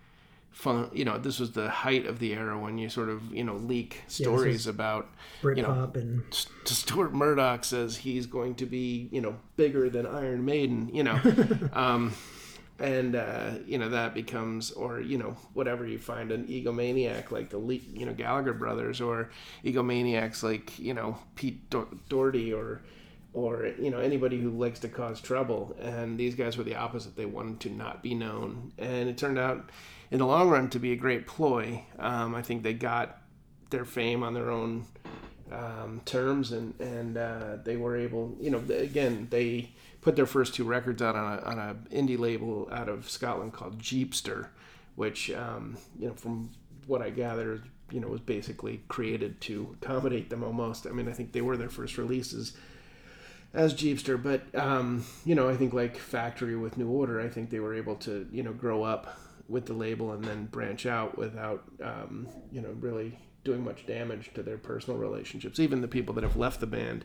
Fun, 0.50 0.90
you 0.92 1.04
know, 1.04 1.18
this 1.18 1.38
was 1.38 1.52
the 1.52 1.68
height 1.70 2.04
of 2.04 2.18
the 2.18 2.32
era 2.32 2.58
when 2.58 2.78
you 2.78 2.88
sort 2.88 3.08
of, 3.10 3.32
you 3.32 3.44
know, 3.44 3.54
leak 3.54 4.02
stories 4.08 4.66
about, 4.66 5.08
you 5.56 5.62
know, 5.62 5.68
and 5.94 6.24
St- 6.34 6.66
Stuart 6.66 7.14
Murdoch 7.14 7.62
says 7.62 7.98
he's 7.98 8.26
going 8.26 8.56
to 8.56 8.66
be, 8.66 9.08
you 9.12 9.20
know, 9.20 9.36
bigger 9.54 9.88
than 9.88 10.04
Iron 10.04 10.44
Maiden, 10.44 10.90
you 10.92 11.04
know, 11.04 11.20
um, 11.74 12.12
and 12.78 13.16
uh, 13.16 13.50
you 13.66 13.78
know 13.78 13.88
that 13.88 14.14
becomes, 14.14 14.70
or 14.70 15.00
you 15.00 15.18
know, 15.18 15.36
whatever 15.54 15.86
you 15.86 15.98
find 15.98 16.30
an 16.30 16.46
egomaniac 16.46 17.30
like 17.30 17.50
the, 17.50 17.58
you 17.58 18.06
know, 18.06 18.12
Gallagher 18.12 18.52
brothers, 18.52 19.00
or 19.00 19.30
egomaniacs 19.64 20.42
like 20.42 20.78
you 20.78 20.94
know 20.94 21.18
Pete 21.34 21.68
Do- 21.70 21.98
Doherty, 22.08 22.52
or 22.52 22.82
or 23.32 23.66
you 23.78 23.90
know 23.90 23.98
anybody 23.98 24.40
who 24.40 24.50
likes 24.50 24.78
to 24.80 24.88
cause 24.88 25.20
trouble. 25.20 25.76
And 25.80 26.18
these 26.18 26.34
guys 26.34 26.56
were 26.56 26.64
the 26.64 26.76
opposite; 26.76 27.16
they 27.16 27.26
wanted 27.26 27.60
to 27.60 27.70
not 27.70 28.02
be 28.02 28.14
known, 28.14 28.72
and 28.78 29.08
it 29.08 29.18
turned 29.18 29.38
out, 29.38 29.70
in 30.10 30.18
the 30.18 30.26
long 30.26 30.48
run, 30.48 30.70
to 30.70 30.78
be 30.78 30.92
a 30.92 30.96
great 30.96 31.26
ploy. 31.26 31.84
Um, 31.98 32.34
I 32.34 32.42
think 32.42 32.62
they 32.62 32.74
got 32.74 33.20
their 33.70 33.84
fame 33.84 34.22
on 34.22 34.34
their 34.34 34.50
own 34.50 34.86
um, 35.50 36.00
terms, 36.04 36.52
and 36.52 36.78
and 36.80 37.16
uh, 37.16 37.56
they 37.64 37.76
were 37.76 37.96
able, 37.96 38.36
you 38.40 38.50
know, 38.50 38.62
again 38.68 39.26
they 39.30 39.70
put 40.08 40.16
their 40.16 40.24
first 40.24 40.54
two 40.54 40.64
records 40.64 41.02
out 41.02 41.14
on 41.14 41.38
a 41.38 41.42
on 41.42 41.58
a 41.58 41.74
indie 41.94 42.18
label 42.18 42.66
out 42.72 42.88
of 42.88 43.10
Scotland 43.10 43.52
called 43.52 43.78
Jeepster, 43.78 44.46
which 44.96 45.30
um, 45.32 45.76
you 45.98 46.08
know 46.08 46.14
from 46.14 46.48
what 46.86 47.02
I 47.02 47.10
gather, 47.10 47.62
you 47.90 48.00
know, 48.00 48.08
was 48.08 48.22
basically 48.22 48.80
created 48.88 49.38
to 49.42 49.76
accommodate 49.82 50.30
them 50.30 50.42
almost. 50.42 50.86
I 50.86 50.92
mean, 50.92 51.08
I 51.08 51.12
think 51.12 51.32
they 51.32 51.42
were 51.42 51.58
their 51.58 51.68
first 51.68 51.98
releases 51.98 52.56
as 53.52 53.74
Jeepster, 53.74 54.22
but 54.22 54.40
um, 54.58 55.04
you 55.26 55.34
know, 55.34 55.46
I 55.46 55.56
think 55.58 55.74
like 55.74 55.98
Factory 55.98 56.56
with 56.56 56.78
New 56.78 56.88
Order, 56.88 57.20
I 57.20 57.28
think 57.28 57.50
they 57.50 57.60
were 57.60 57.74
able 57.74 57.96
to 57.96 58.26
you 58.32 58.42
know 58.42 58.54
grow 58.54 58.84
up 58.84 59.14
with 59.46 59.66
the 59.66 59.74
label 59.74 60.12
and 60.12 60.24
then 60.24 60.46
branch 60.46 60.86
out 60.86 61.18
without 61.18 61.64
um, 61.84 62.26
you 62.50 62.62
know 62.62 62.74
really 62.80 63.18
doing 63.44 63.62
much 63.62 63.84
damage 63.84 64.30
to 64.32 64.42
their 64.42 64.56
personal 64.56 64.98
relationships. 64.98 65.60
Even 65.60 65.82
the 65.82 65.86
people 65.86 66.14
that 66.14 66.24
have 66.24 66.38
left 66.38 66.60
the 66.60 66.66
band, 66.66 67.04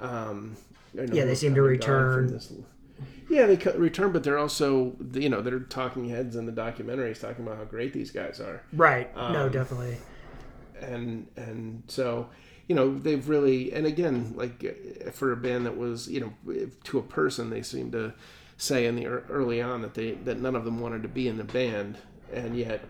um, 0.00 0.56
yeah, 0.94 1.24
they 1.24 1.34
seem 1.34 1.54
to 1.54 1.62
return. 1.62 2.32
This, 2.32 2.52
yeah, 3.28 3.46
they 3.46 3.56
return, 3.72 4.12
but 4.12 4.24
they're 4.24 4.38
also 4.38 4.96
you 5.12 5.28
know 5.28 5.42
they're 5.42 5.60
talking 5.60 6.08
heads 6.08 6.36
in 6.36 6.46
the 6.46 6.52
documentaries 6.52 7.20
talking 7.20 7.44
about 7.44 7.58
how 7.58 7.64
great 7.64 7.92
these 7.92 8.10
guys 8.10 8.40
are. 8.40 8.62
Right. 8.72 9.14
no, 9.16 9.46
um, 9.46 9.52
definitely. 9.52 9.96
And 10.80 11.26
and 11.36 11.82
so 11.88 12.28
you 12.68 12.74
know 12.74 12.98
they've 12.98 13.28
really 13.28 13.72
and 13.72 13.86
again 13.86 14.34
like 14.36 15.12
for 15.12 15.32
a 15.32 15.36
band 15.36 15.66
that 15.66 15.76
was 15.76 16.08
you 16.08 16.20
know 16.20 16.66
to 16.84 16.98
a 16.98 17.02
person 17.02 17.50
they 17.50 17.62
seem 17.62 17.90
to 17.92 18.12
say 18.56 18.86
in 18.86 18.96
the 18.96 19.06
early 19.06 19.60
on 19.60 19.82
that 19.82 19.94
they 19.94 20.12
that 20.12 20.40
none 20.40 20.56
of 20.56 20.64
them 20.64 20.80
wanted 20.80 21.02
to 21.02 21.08
be 21.08 21.28
in 21.28 21.36
the 21.36 21.44
band 21.44 21.98
and 22.32 22.56
yet 22.56 22.82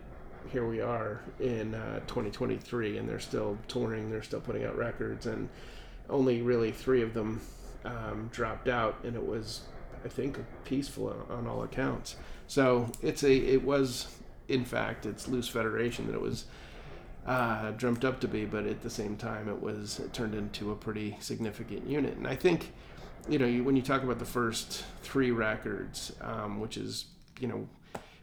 here 0.50 0.66
we 0.66 0.80
are 0.80 1.20
in 1.40 1.74
uh, 1.74 1.98
2023 2.06 2.98
and 2.98 3.08
they're 3.08 3.18
still 3.18 3.58
touring 3.68 4.10
they're 4.10 4.22
still 4.22 4.40
putting 4.40 4.64
out 4.64 4.76
records 4.76 5.26
and 5.26 5.48
only 6.08 6.42
really 6.42 6.70
three 6.70 7.02
of 7.02 7.14
them 7.14 7.40
um, 7.84 8.28
dropped 8.32 8.68
out 8.68 8.96
and 9.04 9.14
it 9.16 9.24
was 9.24 9.62
i 10.04 10.08
think 10.08 10.38
peaceful 10.64 11.26
on 11.30 11.46
all 11.46 11.62
accounts 11.62 12.16
so 12.46 12.90
it's 13.02 13.22
a 13.22 13.34
it 13.34 13.62
was 13.62 14.18
in 14.48 14.64
fact 14.64 15.06
it's 15.06 15.28
loose 15.28 15.48
federation 15.48 16.06
that 16.06 16.14
it 16.14 16.20
was 16.20 16.46
uh, 17.26 17.72
dreamt 17.72 18.04
up 18.04 18.20
to 18.20 18.28
be, 18.28 18.44
but 18.44 18.66
at 18.66 18.82
the 18.82 18.90
same 18.90 19.16
time, 19.16 19.48
it 19.48 19.60
was 19.60 19.98
it 19.98 20.12
turned 20.12 20.34
into 20.34 20.70
a 20.70 20.76
pretty 20.76 21.16
significant 21.20 21.86
unit. 21.86 22.16
And 22.16 22.26
I 22.26 22.36
think, 22.36 22.72
you 23.28 23.38
know, 23.38 23.46
you, 23.46 23.64
when 23.64 23.74
you 23.74 23.82
talk 23.82 24.02
about 24.02 24.18
the 24.20 24.24
first 24.24 24.84
three 25.02 25.32
records, 25.32 26.12
um, 26.20 26.60
which 26.60 26.76
is, 26.76 27.06
you 27.40 27.48
know, 27.48 27.68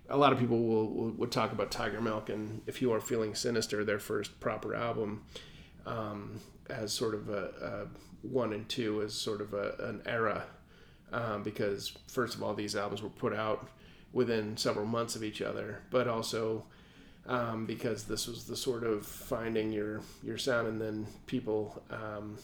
a 0.10 0.18
lot 0.18 0.32
of 0.32 0.40
people 0.40 0.64
will, 0.64 0.88
will 0.90 1.12
would 1.12 1.32
talk 1.32 1.52
about 1.52 1.70
Tiger 1.70 2.00
Milk 2.00 2.30
and 2.30 2.62
If 2.66 2.82
You 2.82 2.94
Are 2.94 3.02
Feeling 3.02 3.36
Sinister, 3.36 3.84
their 3.84 4.00
first 4.00 4.40
proper 4.40 4.74
album, 4.74 5.24
um, 5.86 6.40
as 6.70 6.94
sort 6.94 7.14
of 7.14 7.30
a, 7.30 7.50
a, 7.62 8.28
one 8.28 8.54
and 8.54 8.68
two 8.70 9.02
as 9.02 9.14
sort 9.14 9.42
of 9.42 9.54
a, 9.54 9.76
an 9.80 10.02
era, 10.06 10.46
um, 11.12 11.44
because 11.44 11.94
first 12.08 12.36
of 12.36 12.44
all, 12.44 12.54
these 12.54 12.76
albums 12.76 13.02
were 13.02 13.10
put 13.10 13.34
out 13.34 13.70
within 14.12 14.56
several 14.58 14.86
months 14.86 15.16
of 15.16 15.24
each 15.24 15.42
other, 15.42 15.82
but 15.90 16.08
also 16.08 16.64
um, 17.26 17.66
because 17.66 18.04
this 18.06 18.28
was 18.28 18.46
the 18.46 18.56
sort 18.56 18.84
of 18.84 19.06
finding 19.06 19.72
your 19.72 20.02
your 20.24 20.38
sound, 20.38 20.68
and 20.68 20.82
then 20.82 21.08
people, 21.26 21.82
um, 21.90 22.38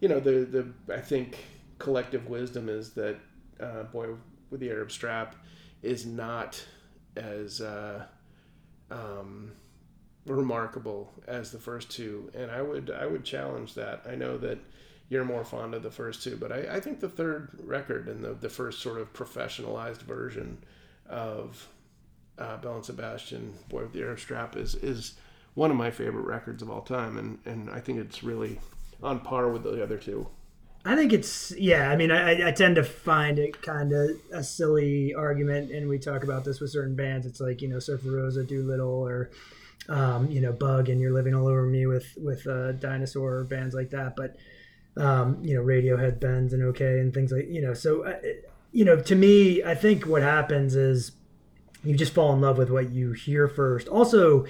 you 0.00 0.08
know, 0.08 0.20
the 0.20 0.44
the 0.44 0.94
I 0.94 1.00
think 1.00 1.38
collective 1.78 2.28
wisdom 2.28 2.68
is 2.68 2.90
that 2.90 3.16
uh, 3.60 3.84
boy 3.84 4.08
with 4.50 4.60
the 4.60 4.70
Arab 4.70 4.90
strap 4.90 5.36
is 5.82 6.04
not 6.04 6.62
as 7.16 7.60
uh, 7.60 8.04
um, 8.90 9.52
remarkable 10.30 11.12
as 11.26 11.50
the 11.50 11.58
first 11.58 11.90
two, 11.90 12.30
and 12.34 12.50
I 12.50 12.62
would 12.62 12.90
I 12.90 13.06
would 13.06 13.24
challenge 13.24 13.74
that. 13.74 14.02
I 14.08 14.14
know 14.14 14.38
that 14.38 14.58
you're 15.08 15.24
more 15.24 15.44
fond 15.44 15.74
of 15.74 15.82
the 15.82 15.90
first 15.90 16.22
two, 16.22 16.36
but 16.36 16.52
I, 16.52 16.76
I 16.76 16.80
think 16.80 17.00
the 17.00 17.08
third 17.08 17.50
record 17.64 18.08
and 18.08 18.22
the, 18.22 18.32
the 18.32 18.48
first 18.48 18.80
sort 18.80 19.00
of 19.00 19.12
professionalized 19.12 20.02
version 20.02 20.58
of 21.08 21.66
uh, 22.38 22.56
Belle 22.58 22.76
and 22.76 22.84
Sebastian, 22.84 23.54
Boy 23.68 23.82
with 23.82 23.92
the 23.92 24.02
Arab 24.02 24.20
Strap, 24.20 24.56
is 24.56 24.74
is 24.76 25.14
one 25.54 25.70
of 25.70 25.76
my 25.76 25.90
favorite 25.90 26.26
records 26.26 26.62
of 26.62 26.70
all 26.70 26.82
time, 26.82 27.18
and 27.18 27.38
and 27.44 27.70
I 27.70 27.80
think 27.80 27.98
it's 27.98 28.22
really 28.22 28.58
on 29.02 29.20
par 29.20 29.48
with 29.48 29.64
the 29.64 29.82
other 29.82 29.96
two. 29.96 30.28
I 30.84 30.96
think 30.96 31.12
it's 31.12 31.52
yeah. 31.58 31.90
I 31.90 31.96
mean, 31.96 32.10
I, 32.10 32.48
I 32.48 32.52
tend 32.52 32.76
to 32.76 32.84
find 32.84 33.38
it 33.38 33.60
kind 33.60 33.92
of 33.92 34.10
a 34.32 34.42
silly 34.42 35.12
argument, 35.12 35.70
and 35.72 35.88
we 35.88 35.98
talk 35.98 36.24
about 36.24 36.44
this 36.44 36.60
with 36.60 36.70
certain 36.70 36.96
bands. 36.96 37.26
It's 37.26 37.40
like 37.40 37.60
you 37.60 37.68
know, 37.68 37.78
Surfer 37.78 38.10
Rosa, 38.10 38.44
Doolittle, 38.44 39.06
or 39.06 39.30
um, 39.90 40.30
you 40.30 40.40
know, 40.40 40.52
Bug, 40.52 40.88
and 40.88 41.00
you're 41.00 41.12
living 41.12 41.34
all 41.34 41.46
over 41.46 41.66
me 41.66 41.86
with 41.86 42.16
with 42.16 42.46
uh, 42.46 42.72
dinosaur 42.72 43.44
bands 43.44 43.74
like 43.74 43.90
that. 43.90 44.16
But 44.16 44.36
um, 44.96 45.38
you 45.42 45.54
know, 45.54 45.62
Radiohead 45.62 46.20
bends 46.20 46.52
and 46.52 46.62
okay 46.68 47.00
and 47.00 47.12
things 47.12 47.32
like 47.32 47.46
you 47.48 47.60
know. 47.60 47.74
So 47.74 48.06
uh, 48.06 48.18
you 48.72 48.84
know, 48.84 49.00
to 49.00 49.14
me, 49.14 49.62
I 49.62 49.74
think 49.74 50.06
what 50.06 50.22
happens 50.22 50.76
is 50.76 51.12
you 51.82 51.96
just 51.96 52.14
fall 52.14 52.32
in 52.32 52.40
love 52.40 52.56
with 52.56 52.70
what 52.70 52.90
you 52.90 53.12
hear 53.12 53.48
first. 53.48 53.88
Also, 53.88 54.46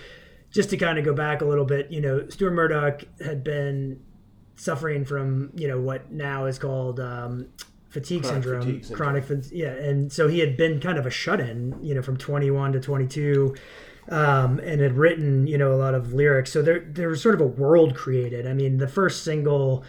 just 0.50 0.70
to 0.70 0.76
kind 0.76 0.98
of 0.98 1.04
go 1.04 1.14
back 1.14 1.40
a 1.40 1.44
little 1.44 1.64
bit, 1.64 1.90
you 1.90 2.00
know, 2.00 2.28
Stuart 2.28 2.52
Murdoch 2.52 3.04
had 3.24 3.42
been 3.44 4.02
suffering 4.56 5.04
from, 5.04 5.52
you 5.54 5.68
know, 5.68 5.80
what 5.80 6.10
now 6.10 6.46
is 6.46 6.58
called 6.58 7.00
um, 7.00 7.46
fatigue, 7.88 8.22
chronic 8.22 8.42
syndrome, 8.42 8.62
fatigue 8.62 8.84
syndrome, 8.84 9.22
chronic, 9.22 9.44
yeah, 9.52 9.68
and 9.68 10.12
so 10.12 10.28
he 10.28 10.40
had 10.40 10.56
been 10.56 10.80
kind 10.80 10.98
of 10.98 11.06
a 11.06 11.10
shut-in, 11.10 11.78
you 11.82 11.94
know, 11.94 12.02
from 12.02 12.16
21 12.16 12.72
to 12.72 12.80
22. 12.80 13.54
Um, 14.10 14.58
and 14.58 14.80
had 14.80 14.96
written, 14.96 15.46
you 15.46 15.56
know, 15.56 15.72
a 15.72 15.78
lot 15.78 15.94
of 15.94 16.12
lyrics. 16.12 16.52
So 16.52 16.62
there, 16.62 16.80
there 16.80 17.08
was 17.08 17.22
sort 17.22 17.36
of 17.36 17.40
a 17.40 17.46
world 17.46 17.94
created. 17.94 18.44
I 18.46 18.52
mean, 18.54 18.78
the 18.78 18.88
first 18.88 19.22
single 19.22 19.84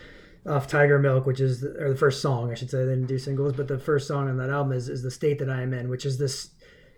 off 0.47 0.67
Tiger 0.67 0.99
Milk, 0.99 1.25
which 1.25 1.39
is, 1.39 1.61
the, 1.61 1.75
or 1.83 1.89
the 1.89 1.97
first 1.97 2.21
song, 2.21 2.51
I 2.51 2.53
should 2.53 2.69
say, 2.69 2.85
they 2.85 2.91
didn't 2.91 3.07
do 3.07 3.17
singles, 3.17 3.53
but 3.53 3.67
the 3.67 3.79
first 3.79 4.07
song 4.07 4.29
on 4.29 4.37
that 4.37 4.51
album 4.51 4.73
is, 4.73 4.89
is 4.89 5.01
The 5.01 5.09
State 5.09 5.39
That 5.39 5.49
I 5.49 5.63
Am 5.63 5.73
In, 5.73 5.89
which 5.89 6.05
is 6.05 6.19
this 6.19 6.51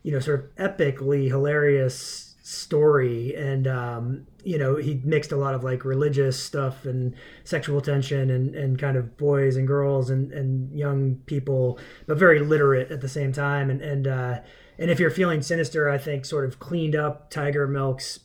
you 0.03 0.11
know, 0.11 0.19
sort 0.19 0.39
of 0.39 0.77
epically 0.77 1.27
hilarious 1.27 2.35
story. 2.43 3.33
And, 3.35 3.67
um, 3.67 4.27
you 4.43 4.57
know, 4.57 4.75
he 4.75 5.01
mixed 5.03 5.31
a 5.31 5.37
lot 5.37 5.55
of 5.55 5.63
like 5.63 5.85
religious 5.85 6.37
stuff 6.37 6.85
and 6.85 7.15
sexual 7.45 7.79
tension 7.79 8.29
and, 8.29 8.53
and 8.53 8.77
kind 8.77 8.97
of 8.97 9.17
boys 9.17 9.55
and 9.55 9.65
girls 9.65 10.09
and, 10.09 10.31
and 10.33 10.77
young 10.77 11.15
people, 11.25 11.79
but 12.05 12.17
very 12.17 12.41
literate 12.41 12.91
at 12.91 12.99
the 12.99 13.07
same 13.07 13.31
time. 13.31 13.69
And, 13.69 13.81
and, 13.81 14.07
uh, 14.07 14.39
and 14.77 14.89
if 14.89 14.99
you're 14.99 15.11
feeling 15.11 15.41
sinister, 15.41 15.89
I 15.89 15.97
think 15.97 16.25
sort 16.25 16.45
of 16.45 16.59
cleaned 16.59 16.95
up 16.95 17.29
Tiger 17.29 17.67
Milk's 17.67 18.19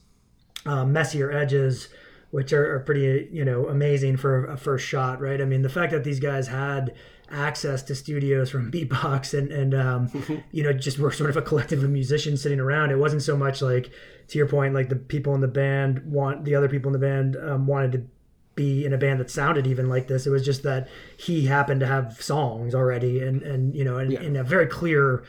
uh, 0.67 0.85
messier 0.85 1.31
edges, 1.31 1.89
which 2.31 2.53
are, 2.53 2.77
are 2.77 2.81
pretty, 2.81 3.29
you 3.33 3.45
know, 3.45 3.69
amazing 3.69 4.17
for 4.17 4.47
a 4.47 4.57
first 4.57 4.87
shot, 4.87 5.21
right? 5.21 5.41
I 5.41 5.45
mean, 5.45 5.63
the 5.63 5.69
fact 5.69 5.93
that 5.93 6.05
these 6.05 6.21
guys 6.21 6.49
had, 6.49 6.95
access 7.31 7.83
to 7.83 7.95
studios 7.95 8.51
from 8.51 8.71
Beatbox 8.73 9.37
and 9.37 9.53
and 9.53 9.75
um, 9.75 10.45
you 10.53 10.63
know 10.63 10.73
just 10.73 10.99
we're 10.99 11.11
sort 11.11 11.31
of 11.31 11.37
a 11.37 11.43
collective 11.43 11.83
of 11.83 11.91
musicians 11.91 12.43
sitting 12.43 12.61
around. 12.61 12.91
It 12.91 12.99
wasn't 12.99 13.23
so 13.23 13.37
much 13.37 13.63
like 13.63 13.91
to 14.29 14.39
your 14.39 14.49
point, 14.49 14.75
like 14.75 14.89
the 14.89 14.97
people 14.97 15.35
in 15.35 15.41
the 15.41 15.49
band 15.49 16.11
want 16.11 16.45
the 16.45 16.55
other 16.55 16.69
people 16.69 16.89
in 16.89 16.93
the 16.93 17.07
band 17.07 17.37
um, 17.37 17.67
wanted 17.67 17.93
to 17.93 18.07
be 18.55 18.85
in 18.85 18.93
a 18.93 18.99
band 18.99 19.21
that 19.21 19.31
sounded 19.31 19.67
even 19.67 19.89
like 19.89 20.09
this. 20.09 20.27
It 20.27 20.31
was 20.31 20.45
just 20.45 20.63
that 20.65 20.89
he 21.17 21.47
happened 21.47 21.81
to 21.81 21.87
have 21.87 22.21
songs 22.21 22.75
already 22.75 23.21
and 23.21 23.43
and 23.43 23.75
you 23.75 23.85
know 23.85 23.99
and, 23.99 24.13
yeah. 24.13 24.21
and 24.21 24.37
a 24.37 24.45
very 24.45 24.67
clear 24.67 25.25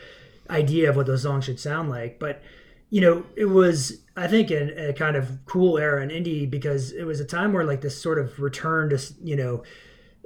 idea 0.50 0.90
of 0.90 0.96
what 0.96 1.06
those 1.06 1.22
songs 1.22 1.44
should 1.44 1.60
sound 1.60 1.88
like, 1.88 2.18
but 2.18 2.42
you 2.90 3.00
know, 3.00 3.24
it 3.36 3.46
was 3.46 4.02
I 4.16 4.26
think 4.26 4.50
a, 4.50 4.90
a 4.90 4.92
kind 4.92 5.16
of 5.16 5.38
cool 5.46 5.78
era 5.78 6.02
in 6.02 6.10
indie 6.10 6.48
because 6.48 6.92
it 6.92 7.04
was 7.04 7.20
a 7.20 7.24
time 7.24 7.52
where 7.52 7.64
like 7.64 7.80
this 7.80 8.00
sort 8.00 8.18
of 8.18 8.40
return 8.40 8.90
to 8.90 9.00
you 9.22 9.36
know 9.36 9.62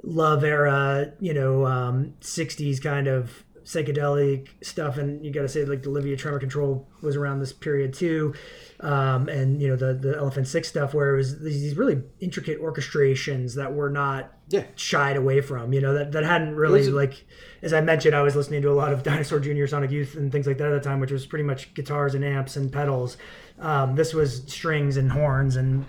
love 0.03 0.43
era, 0.43 1.11
you 1.19 1.33
know, 1.33 1.65
um, 1.65 2.13
60s 2.21 2.81
kind 2.81 3.07
of 3.07 3.43
psychedelic 3.65 4.47
stuff. 4.61 4.97
And 4.97 5.25
you 5.25 5.31
got 5.31 5.41
to 5.41 5.49
say, 5.49 5.65
like, 5.65 5.83
the 5.83 5.89
Olivia 5.89 6.15
Tremor 6.15 6.39
Control 6.39 6.87
was 7.01 7.15
around 7.15 7.39
this 7.39 7.51
period 7.51 7.93
too. 7.93 8.33
Um, 8.79 9.27
and, 9.27 9.61
you 9.61 9.67
know, 9.67 9.75
the, 9.75 9.93
the 9.93 10.15
Elephant 10.17 10.47
Six 10.47 10.67
stuff 10.67 10.93
where 10.93 11.13
it 11.13 11.17
was 11.17 11.39
these 11.41 11.75
really 11.75 12.01
intricate 12.19 12.61
orchestrations 12.61 13.55
that 13.55 13.73
were 13.73 13.89
not 13.89 14.31
yeah. 14.49 14.65
shied 14.75 15.17
away 15.17 15.41
from, 15.41 15.73
you 15.73 15.81
know, 15.81 15.93
that, 15.93 16.11
that 16.11 16.23
hadn't 16.23 16.55
really, 16.55 16.89
like, 16.89 17.25
as 17.61 17.73
I 17.73 17.81
mentioned, 17.81 18.15
I 18.15 18.21
was 18.21 18.35
listening 18.35 18.61
to 18.61 18.71
a 18.71 18.73
lot 18.73 18.93
of 18.93 19.03
Dinosaur 19.03 19.39
Jr., 19.39 19.65
Sonic 19.65 19.91
Youth, 19.91 20.15
and 20.15 20.31
things 20.31 20.45
like 20.45 20.59
that 20.59 20.71
at 20.71 20.83
the 20.83 20.87
time, 20.87 20.99
which 20.99 21.11
was 21.11 21.25
pretty 21.25 21.43
much 21.43 21.73
guitars 21.73 22.13
and 22.13 22.23
amps 22.23 22.55
and 22.55 22.71
pedals. 22.71 23.17
Um, 23.59 23.95
this 23.95 24.13
was 24.13 24.43
strings 24.47 24.97
and 24.97 25.11
horns 25.11 25.55
and, 25.55 25.85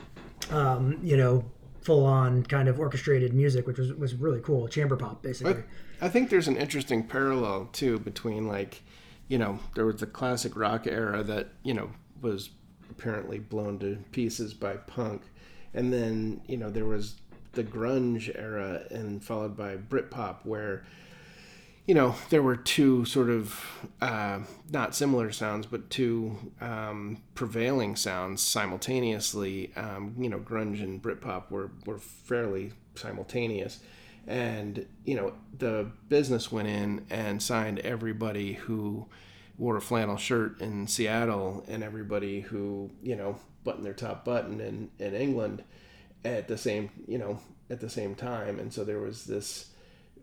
um, 0.51 0.99
you 1.03 1.17
know, 1.17 1.45
full 1.83 2.05
on 2.05 2.43
kind 2.43 2.69
of 2.69 2.81
orchestrated 2.81 3.33
music, 3.33 3.67
which 3.67 3.79
was 3.79 3.93
was 3.93 4.15
really 4.15 4.41
cool. 4.41 4.67
Chamber 4.67 4.97
pop, 4.97 5.23
basically. 5.23 5.53
I 5.53 5.65
think 6.09 6.31
there's 6.31 6.49
an 6.49 6.57
interesting 6.57 7.05
parallel 7.05 7.69
too 7.73 7.99
between 7.99 8.47
like, 8.47 8.83
you 9.29 9.39
know, 9.39 9.59
there 9.75 9.87
was 9.87 10.01
the 10.01 10.07
classic 10.07 10.57
rock 10.57 10.87
era 10.87 11.23
that 11.23 11.49
you 11.63 11.75
know 11.75 11.91
was 12.21 12.51
apparently 12.91 13.39
blown 13.39 13.79
to 13.81 13.99
pieces 14.13 14.55
by 14.55 14.77
punk, 14.77 15.23
and 15.75 15.93
then 15.93 16.41
you 16.47 16.57
know 16.57 16.71
there 16.71 16.85
was 16.85 17.17
the 17.53 17.65
grunge 17.65 18.31
era 18.37 18.83
and 18.91 19.25
followed 19.25 19.57
by 19.57 19.77
Britpop 19.77 20.37
where 20.45 20.85
you 21.87 21.95
know, 21.95 22.17
there 22.31 22.43
were 22.43 22.57
two 22.57 23.05
sort 23.05 23.31
of 23.31 23.65
uh, 24.01 24.41
not 24.71 24.95
similar 24.95 25.31
sounds, 25.31 25.67
but 25.67 25.89
two 25.89 26.37
um, 26.61 27.23
prevailing 27.35 27.95
sounds 27.95 28.43
simultaneously. 28.43 29.73
Um, 29.77 30.17
you 30.19 30.29
know, 30.29 30.41
grunge 30.41 30.83
and 30.83 31.01
Britpop 31.01 31.51
were 31.51 31.71
were 31.87 31.99
fairly 31.99 32.73
simultaneous, 32.97 33.79
and 34.27 34.87
you 35.05 35.15
know, 35.15 35.33
the 35.57 35.91
business 36.09 36.51
went 36.51 36.69
in 36.69 37.07
and 37.11 37.43
signed 37.43 37.79
everybody 37.81 38.55
who 38.55 39.07
wore 39.59 39.77
a 39.77 39.81
flannel 39.81 40.17
shirt 40.17 40.61
in 40.61 40.87
Seattle 40.87 41.65
and 41.69 41.83
everybody 41.83 42.41
who 42.41 42.91
you 43.03 43.17
know 43.17 43.39
buttoned 43.65 43.85
their 43.85 43.93
top 43.93 44.25
button 44.25 44.61
in 44.61 44.91
in 44.99 45.15
England 45.15 45.63
at 46.25 46.49
the 46.49 46.59
same 46.59 46.91
you 47.07 47.19
know 47.19 47.41
at 47.71 47.81
the 47.81 47.91
same 47.91 48.15
time, 48.15 48.59
and 48.59 48.73
so 48.73 48.85
there 48.85 49.01
was 49.01 49.25
this 49.25 49.71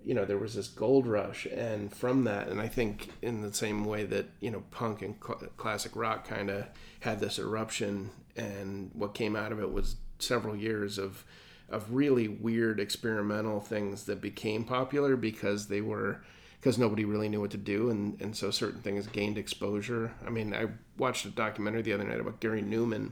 you 0.04 0.14
know 0.14 0.26
there 0.26 0.38
was 0.38 0.56
this 0.56 0.68
gold 0.68 1.08
rush. 1.08 1.46
And 1.46 1.94
from 1.94 2.26
that 2.26 2.48
and 2.50 2.60
i 2.62 2.68
think 2.68 3.10
in 3.22 3.42
the 3.42 3.54
same 3.54 3.86
way 3.86 4.04
that 4.06 4.26
you 4.40 4.52
know 4.52 4.64
punk 4.72 5.02
and 5.02 5.16
cl- 5.26 5.50
classic 5.58 5.96
rock 5.96 6.28
kind 6.28 6.50
of 6.50 6.66
had 7.00 7.20
this 7.20 7.40
eruption 7.40 8.10
and 8.36 8.92
what 8.94 9.14
came 9.14 9.36
out 9.36 9.52
of 9.52 9.60
it 9.60 9.72
was 9.72 9.96
several 10.20 10.56
years 10.56 10.98
of 10.98 11.24
of 11.74 11.92
really 11.92 12.28
weird 12.28 12.80
experimental 12.80 13.60
things 13.60 14.06
that 14.06 14.22
became 14.22 14.64
popular 14.64 15.16
because 15.16 15.68
they 15.68 15.82
were 15.82 16.22
because 16.60 16.78
nobody 16.78 17.04
really 17.04 17.28
knew 17.28 17.42
what 17.42 17.52
to 17.52 17.58
do 17.58 17.90
and 17.90 18.20
and 18.22 18.36
so 18.36 18.52
certain 18.52 18.82
things 18.82 19.08
gained 19.08 19.38
exposure 19.38 20.14
i 20.26 20.30
mean 20.30 20.54
i 20.54 20.68
watched 20.98 21.26
a 21.26 21.30
documentary 21.30 21.82
the 21.82 21.94
other 21.94 22.04
night 22.06 22.20
about 22.20 22.40
Gary 22.40 22.62
Numan 22.62 23.12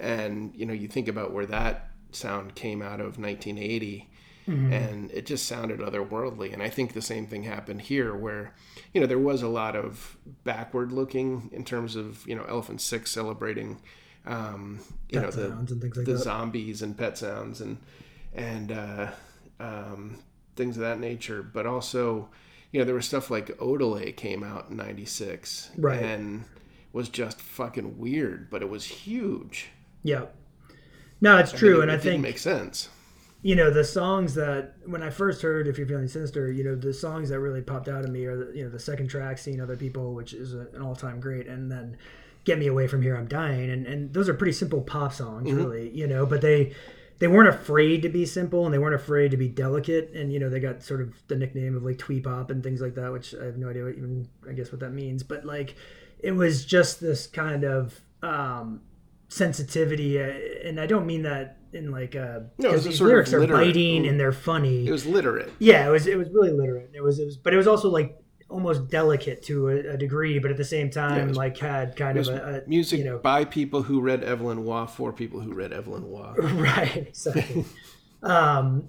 and 0.00 0.54
you 0.54 0.66
know 0.66 0.72
you 0.72 0.88
think 0.88 1.08
about 1.08 1.32
where 1.32 1.46
that 1.46 1.90
sound 2.10 2.54
came 2.54 2.82
out 2.82 3.00
of 3.00 3.18
1980 3.18 4.08
Mm-hmm. 4.48 4.72
and 4.72 5.10
it 5.12 5.24
just 5.24 5.46
sounded 5.46 5.78
otherworldly. 5.78 6.52
And 6.52 6.60
I 6.60 6.68
think 6.68 6.94
the 6.94 7.00
same 7.00 7.28
thing 7.28 7.44
happened 7.44 7.82
here, 7.82 8.12
where 8.12 8.54
you 8.92 9.00
know 9.00 9.06
there 9.06 9.16
was 9.16 9.40
a 9.40 9.48
lot 9.48 9.76
of 9.76 10.16
backward 10.42 10.90
looking 10.90 11.48
in 11.52 11.64
terms 11.64 11.94
of 11.94 12.26
you 12.26 12.34
know 12.34 12.44
Elephant 12.48 12.80
Six 12.80 13.12
celebrating, 13.12 13.80
um, 14.26 14.78
you 15.08 15.20
Pet 15.20 15.22
know 15.22 15.30
the 15.42 15.50
and 15.52 15.68
things 15.80 15.96
like 15.96 16.06
the 16.06 16.16
zombies 16.18 16.82
and 16.82 16.96
pet 16.96 17.18
sounds 17.18 17.60
and 17.60 17.78
and 18.34 18.72
uh, 18.72 19.10
um, 19.60 20.18
things 20.56 20.76
of 20.76 20.82
that 20.82 20.98
nature, 21.00 21.42
but 21.42 21.66
also 21.66 22.28
you 22.70 22.78
know 22.80 22.84
there 22.84 22.94
was 22.94 23.06
stuff 23.06 23.30
like 23.30 23.48
Odelay 23.58 24.14
came 24.16 24.42
out 24.42 24.70
in 24.70 24.76
'96, 24.76 25.70
Right. 25.76 26.02
and 26.02 26.44
was 26.92 27.08
just 27.08 27.40
fucking 27.40 27.98
weird, 27.98 28.48
but 28.50 28.62
it 28.62 28.68
was 28.68 28.84
huge. 28.84 29.68
Yeah. 30.02 30.26
No, 31.20 31.38
it's 31.38 31.50
I 31.50 31.54
mean, 31.54 31.58
true, 31.58 31.78
it- 31.80 31.82
and 31.84 31.90
it 31.90 31.94
I 31.94 31.98
think 31.98 32.22
make 32.22 32.38
sense. 32.38 32.88
you 33.42 33.54
know 33.56 33.70
the 33.70 33.84
songs 33.84 34.34
that 34.34 34.74
when 34.86 35.02
I 35.02 35.10
first 35.10 35.42
heard 35.42 35.66
"If 35.68 35.78
You're 35.78 35.86
Feeling 35.86 36.08
Sinister," 36.08 36.50
you 36.50 36.64
know 36.64 36.74
the 36.74 36.92
songs 36.94 37.28
that 37.30 37.40
really 37.40 37.60
popped 37.62 37.88
out 37.88 38.04
of 38.04 38.10
me 38.10 38.24
are 38.24 38.36
the, 38.46 38.56
you 38.56 38.64
know 38.64 38.70
the 38.70 38.78
second 38.80 39.08
track, 39.08 39.38
"Seeing 39.38 39.60
Other 39.60 39.76
People," 39.76 40.14
which 40.14 40.32
is 40.32 40.54
an 40.54 40.80
all-time 40.80 41.18
great, 41.20 41.46
and 41.46 41.70
then 41.70 41.96
"Get 42.44 42.58
Me 42.58 42.66
Away 42.66 42.86
from 42.86 43.02
Here, 43.02 43.16
I'm 43.16 43.26
Dying," 43.28 43.70
and 43.70 43.86
and 43.86 44.12
those 44.14 44.28
are 44.28 44.34
pretty 44.34 44.52
simple 44.52 44.80
pop 44.82 45.12
songs, 45.12 45.48
Mm-hmm. 45.48 45.56
really, 45.62 45.90
you 45.90 46.06
know, 46.06 46.26
but 46.26 46.40
they 46.40 46.72
they 47.18 47.28
weren't 47.28 47.48
afraid 47.48 48.02
to 48.02 48.08
be 48.08 48.26
simple 48.26 48.64
and 48.64 48.74
they 48.74 48.78
weren't 48.78 48.96
afraid 48.96 49.30
to 49.30 49.36
be 49.36 49.48
delicate, 49.48 50.10
and 50.14 50.32
you 50.32 50.38
know 50.40 50.48
they 50.48 50.58
got 50.60 50.82
sort 50.82 51.00
of 51.00 51.14
the 51.28 51.36
nickname 51.36 51.76
of 51.76 51.82
like 51.84 51.98
twee 51.98 52.20
pop 52.20 52.50
and 52.50 52.62
things 52.62 52.80
like 52.80 52.94
that, 52.96 53.12
which 53.12 53.34
I 53.40 53.44
have 53.44 53.56
no 53.58 53.68
idea 53.70 53.84
what 53.84 53.94
even 53.94 54.28
I 54.48 54.52
guess 54.52 54.72
what 54.72 54.80
that 54.80 54.90
means, 54.92 55.22
but 55.22 55.44
like 55.44 55.76
it 56.18 56.32
was 56.32 56.64
just 56.64 57.00
this 57.00 57.26
kind 57.26 57.64
of 57.64 58.00
um 58.22 58.80
sensitivity. 59.28 60.20
Uh, 60.20 60.32
and 60.68 60.78
i 60.78 60.86
don't 60.86 61.06
mean 61.06 61.22
that 61.22 61.56
in 61.72 61.90
like 61.90 62.14
uh 62.14 62.40
No, 62.58 62.68
because 62.70 62.84
a 62.84 62.88
these 62.90 62.98
sort 62.98 63.08
of 63.08 63.12
lyrics 63.14 63.32
are 63.32 63.40
literate- 63.40 63.56
biting 63.66 64.06
and 64.06 64.20
they're 64.20 64.30
funny. 64.32 64.86
It 64.86 64.90
was 64.92 65.06
literate. 65.06 65.50
yeah 65.58 65.86
it 65.86 65.90
was 65.90 66.06
it 66.06 66.18
was 66.18 66.28
really 66.30 66.50
literate. 66.52 66.90
It 66.94 67.02
was, 67.02 67.18
it 67.18 67.24
was 67.24 67.36
but 67.38 67.54
it 67.54 67.56
was 67.56 67.66
also 67.66 67.88
like 67.88 68.18
almost 68.52 68.88
delicate 68.88 69.42
to 69.42 69.68
a, 69.68 69.94
a 69.94 69.96
degree 69.96 70.38
but 70.38 70.50
at 70.50 70.56
the 70.56 70.64
same 70.64 70.90
time 70.90 71.28
was- 71.28 71.36
like 71.36 71.56
had 71.58 71.96
kind 71.96 72.18
of 72.18 72.28
a, 72.28 72.62
a 72.64 72.68
music 72.68 72.98
you 72.98 73.04
know 73.04 73.18
by 73.18 73.44
people 73.44 73.82
who 73.82 74.00
read 74.00 74.22
Evelyn 74.22 74.64
Waugh 74.64 74.86
for 74.86 75.12
people 75.12 75.40
who 75.40 75.52
read 75.54 75.72
Evelyn 75.72 76.08
Waugh. 76.08 76.34
right 76.38 76.96
exactly 77.08 77.64
um 78.22 78.88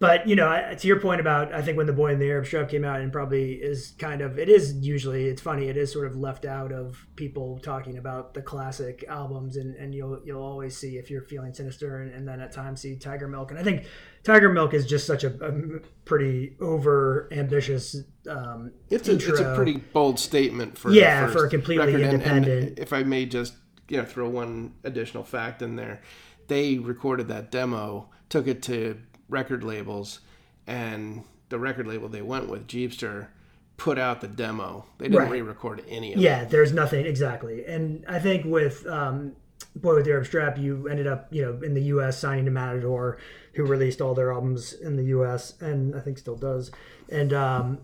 but 0.00 0.28
you 0.28 0.36
know 0.36 0.74
to 0.78 0.86
your 0.86 1.00
point 1.00 1.20
about 1.20 1.52
i 1.52 1.60
think 1.60 1.76
when 1.76 1.86
the 1.86 1.92
boy 1.92 2.12
in 2.12 2.18
the 2.18 2.28
arab 2.28 2.46
strap 2.46 2.68
came 2.68 2.84
out 2.84 3.00
and 3.00 3.12
probably 3.12 3.52
is 3.54 3.94
kind 3.98 4.20
of 4.20 4.38
it 4.38 4.48
is 4.48 4.74
usually 4.74 5.26
it's 5.26 5.42
funny 5.42 5.68
it 5.68 5.76
is 5.76 5.92
sort 5.92 6.06
of 6.06 6.14
left 6.16 6.44
out 6.44 6.72
of 6.72 7.06
people 7.16 7.58
talking 7.60 7.98
about 7.98 8.32
the 8.34 8.42
classic 8.42 9.04
albums 9.08 9.56
and 9.56 9.74
and 9.76 9.94
you'll 9.94 10.20
you'll 10.24 10.42
always 10.42 10.76
see 10.76 10.96
if 10.98 11.10
you're 11.10 11.22
feeling 11.22 11.52
sinister 11.52 12.02
and, 12.02 12.12
and 12.14 12.28
then 12.28 12.40
at 12.40 12.52
times 12.52 12.80
see 12.80 12.96
tiger 12.96 13.26
milk. 13.28 13.50
And 13.50 13.58
i 13.58 13.62
think 13.62 13.86
tiger 14.22 14.48
milk 14.50 14.74
is 14.74 14.86
just 14.86 15.06
such 15.06 15.24
a, 15.24 15.28
a 15.44 15.80
pretty 16.04 16.56
over 16.60 17.28
ambitious 17.32 17.96
um 18.28 18.72
It's 18.90 19.08
a, 19.08 19.14
it's 19.14 19.40
a 19.40 19.54
pretty 19.56 19.78
bold 19.78 20.18
statement 20.18 20.76
for 20.78 20.90
Yeah, 20.92 21.26
for 21.28 21.46
a 21.46 21.50
completely 21.50 21.86
record. 21.86 22.02
And- 22.02 22.12
independent- 22.14 22.68
And 22.68 22.78
if 22.78 22.92
I 22.92 23.02
may 23.02 23.26
just 23.26 23.54
you 23.88 23.96
know 23.96 24.04
throw 24.04 24.28
one 24.28 24.74
additional 24.84 25.24
fact 25.24 25.62
in 25.62 25.76
there, 25.76 26.02
they 26.48 26.76
recorded 26.78 27.28
that 27.28 27.50
demo, 27.50 28.10
took 28.28 28.46
it 28.46 28.62
to 28.64 29.00
record 29.28 29.62
labels, 29.64 30.20
and 30.66 31.24
the 31.48 31.58
record 31.58 31.86
label 31.86 32.08
they 32.08 32.22
went 32.22 32.48
with, 32.48 32.66
Jeepster, 32.66 33.28
put 33.76 33.98
out 33.98 34.20
the 34.20 34.28
demo. 34.28 34.84
They 34.98 35.06
didn't 35.06 35.18
Right. 35.20 35.30
re-record 35.30 35.84
any 35.88 36.12
of 36.12 36.18
it. 36.18 36.22
Yeah, 36.22 36.44
there's 36.44 36.72
nothing 36.72 37.06
exactly, 37.06 37.64
and 37.64 38.04
I 38.08 38.18
think 38.18 38.44
with 38.44 38.86
um, 38.86 39.32
Boy 39.76 39.94
with 39.96 40.04
the 40.06 40.12
Arab 40.12 40.26
Strap, 40.26 40.58
you 40.58 40.88
ended 40.88 41.06
up, 41.06 41.28
you 41.30 41.42
know, 41.42 41.60
in 41.64 41.74
the 41.74 41.82
U.S. 41.82 42.18
signing 42.18 42.44
to 42.46 42.50
Matador, 42.50 43.18
who 43.54 43.64
released 43.64 44.00
all 44.00 44.14
their 44.14 44.32
albums 44.32 44.72
in 44.72 44.96
the 44.96 45.04
U.S. 45.04 45.54
and 45.60 45.94
I 45.94 46.00
think 46.00 46.18
still 46.18 46.36
does, 46.36 46.70
and 47.08 47.32
um, 47.32 47.78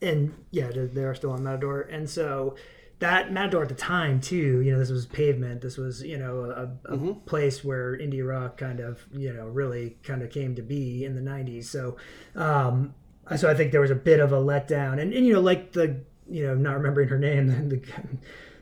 and 0.00 0.34
yeah, 0.50 0.70
they 0.70 0.86
they 0.86 1.04
are 1.04 1.14
still 1.14 1.30
on 1.32 1.42
Matador, 1.42 1.80
and 1.82 2.08
so 2.08 2.54
that 3.02 3.32
Matador 3.32 3.64
at 3.64 3.68
the 3.68 3.74
time 3.74 4.20
too, 4.20 4.60
you 4.60 4.70
know, 4.70 4.78
this 4.78 4.90
was 4.90 5.06
Pavement, 5.06 5.60
this 5.60 5.76
was 5.76 6.02
you 6.02 6.16
know 6.16 6.70
a, 6.86 6.94
a 6.94 7.14
place 7.14 7.64
where 7.64 7.98
indie 7.98 8.26
rock 8.26 8.56
kind 8.56 8.78
of 8.78 9.04
you 9.12 9.32
know 9.32 9.46
really 9.46 9.96
kind 10.04 10.22
of 10.22 10.30
came 10.30 10.54
to 10.54 10.62
be 10.62 11.04
in 11.04 11.16
the 11.16 11.20
'90s. 11.20 11.64
So, 11.64 11.96
um, 12.36 12.94
so 13.36 13.50
I 13.50 13.54
think 13.54 13.72
there 13.72 13.80
was 13.80 13.90
a 13.90 13.96
bit 13.96 14.20
of 14.20 14.32
a 14.32 14.36
letdown, 14.36 15.00
and, 15.00 15.12
and 15.12 15.26
you 15.26 15.32
know, 15.32 15.40
like 15.40 15.72
the 15.72 16.00
you 16.30 16.46
know, 16.46 16.54
not 16.54 16.76
remembering 16.76 17.08
her 17.08 17.18
name, 17.18 17.48
the, 17.68 17.82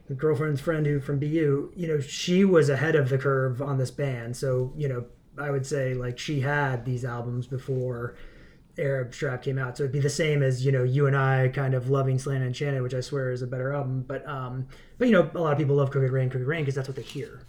the 0.08 0.14
girlfriend's 0.14 0.60
friend 0.60 0.86
who 0.86 1.00
from 1.00 1.18
BU, 1.18 1.72
you 1.76 1.86
know, 1.86 2.00
she 2.00 2.44
was 2.46 2.70
ahead 2.70 2.96
of 2.96 3.10
the 3.10 3.18
curve 3.18 3.60
on 3.60 3.76
this 3.76 3.90
band. 3.90 4.38
So 4.38 4.72
you 4.74 4.88
know, 4.88 5.04
I 5.36 5.50
would 5.50 5.66
say 5.66 5.92
like 5.92 6.18
she 6.18 6.40
had 6.40 6.86
these 6.86 7.04
albums 7.04 7.46
before 7.46 8.16
Arab 8.80 9.14
Strap 9.14 9.42
came 9.42 9.58
out. 9.58 9.76
So 9.76 9.84
it'd 9.84 9.92
be 9.92 10.00
the 10.00 10.10
same 10.10 10.42
as 10.42 10.64
you 10.64 10.72
know 10.72 10.82
you 10.82 11.06
and 11.06 11.16
I 11.16 11.48
kind 11.48 11.74
of 11.74 11.90
loving 11.90 12.18
Slant 12.18 12.42
Enchanted, 12.42 12.82
which 12.82 12.94
I 12.94 13.00
swear 13.00 13.30
is 13.30 13.42
a 13.42 13.46
better 13.46 13.72
album. 13.72 14.04
But 14.06 14.26
um, 14.28 14.66
but 14.98 15.08
you 15.08 15.12
know 15.12 15.30
a 15.34 15.38
lot 15.38 15.52
of 15.52 15.58
people 15.58 15.76
love 15.76 15.90
Crooked 15.90 16.10
Rain, 16.10 16.30
Crooked 16.30 16.46
Rain 16.46 16.62
because 16.62 16.74
that's 16.74 16.88
what 16.88 16.96
they 16.96 17.02
hear. 17.02 17.40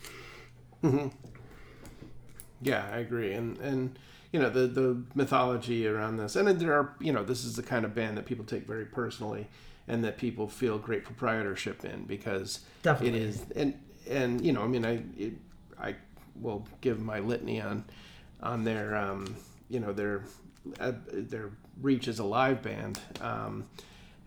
Yeah, 2.62 2.88
I 2.92 2.98
agree, 2.98 3.34
and 3.34 3.58
and 3.58 3.98
you 4.32 4.40
know 4.40 4.50
the 4.50 4.68
the 4.68 5.04
mythology 5.16 5.88
around 5.88 6.18
this, 6.18 6.36
and 6.36 6.48
there 6.60 6.74
are 6.74 6.96
you 7.00 7.12
know 7.12 7.24
this 7.24 7.44
is 7.44 7.56
the 7.56 7.64
kind 7.64 7.86
of 7.86 7.96
band 7.96 8.18
that 8.18 8.26
people 8.26 8.46
take 8.46 8.68
very 8.68 8.86
personally, 8.86 9.48
and 9.88 10.04
that 10.04 10.18
people 10.18 10.48
feel 10.48 10.78
great 10.78 11.04
proprietorship 11.04 11.84
in 11.84 12.04
because 12.04 12.62
Definitely. 12.84 13.20
it 13.20 13.24
is, 13.24 13.46
and 13.56 13.80
and 14.10 14.46
you 14.46 14.54
know 14.54 14.62
I 14.62 14.68
mean 14.68 14.86
I 14.86 15.04
it, 15.18 15.34
I 15.80 15.96
will 16.40 16.68
give 16.82 17.00
my 17.00 17.20
litany 17.20 17.62
on 17.62 17.86
on 18.42 18.64
their 18.64 18.96
um, 18.96 19.36
you 19.70 19.80
know 19.80 19.92
their 19.92 20.24
uh, 20.80 20.94
their 21.12 21.52
reach 21.82 22.08
as 22.08 22.20
a 22.20 22.24
live 22.24 22.62
band. 22.62 23.00
Um, 23.20 23.68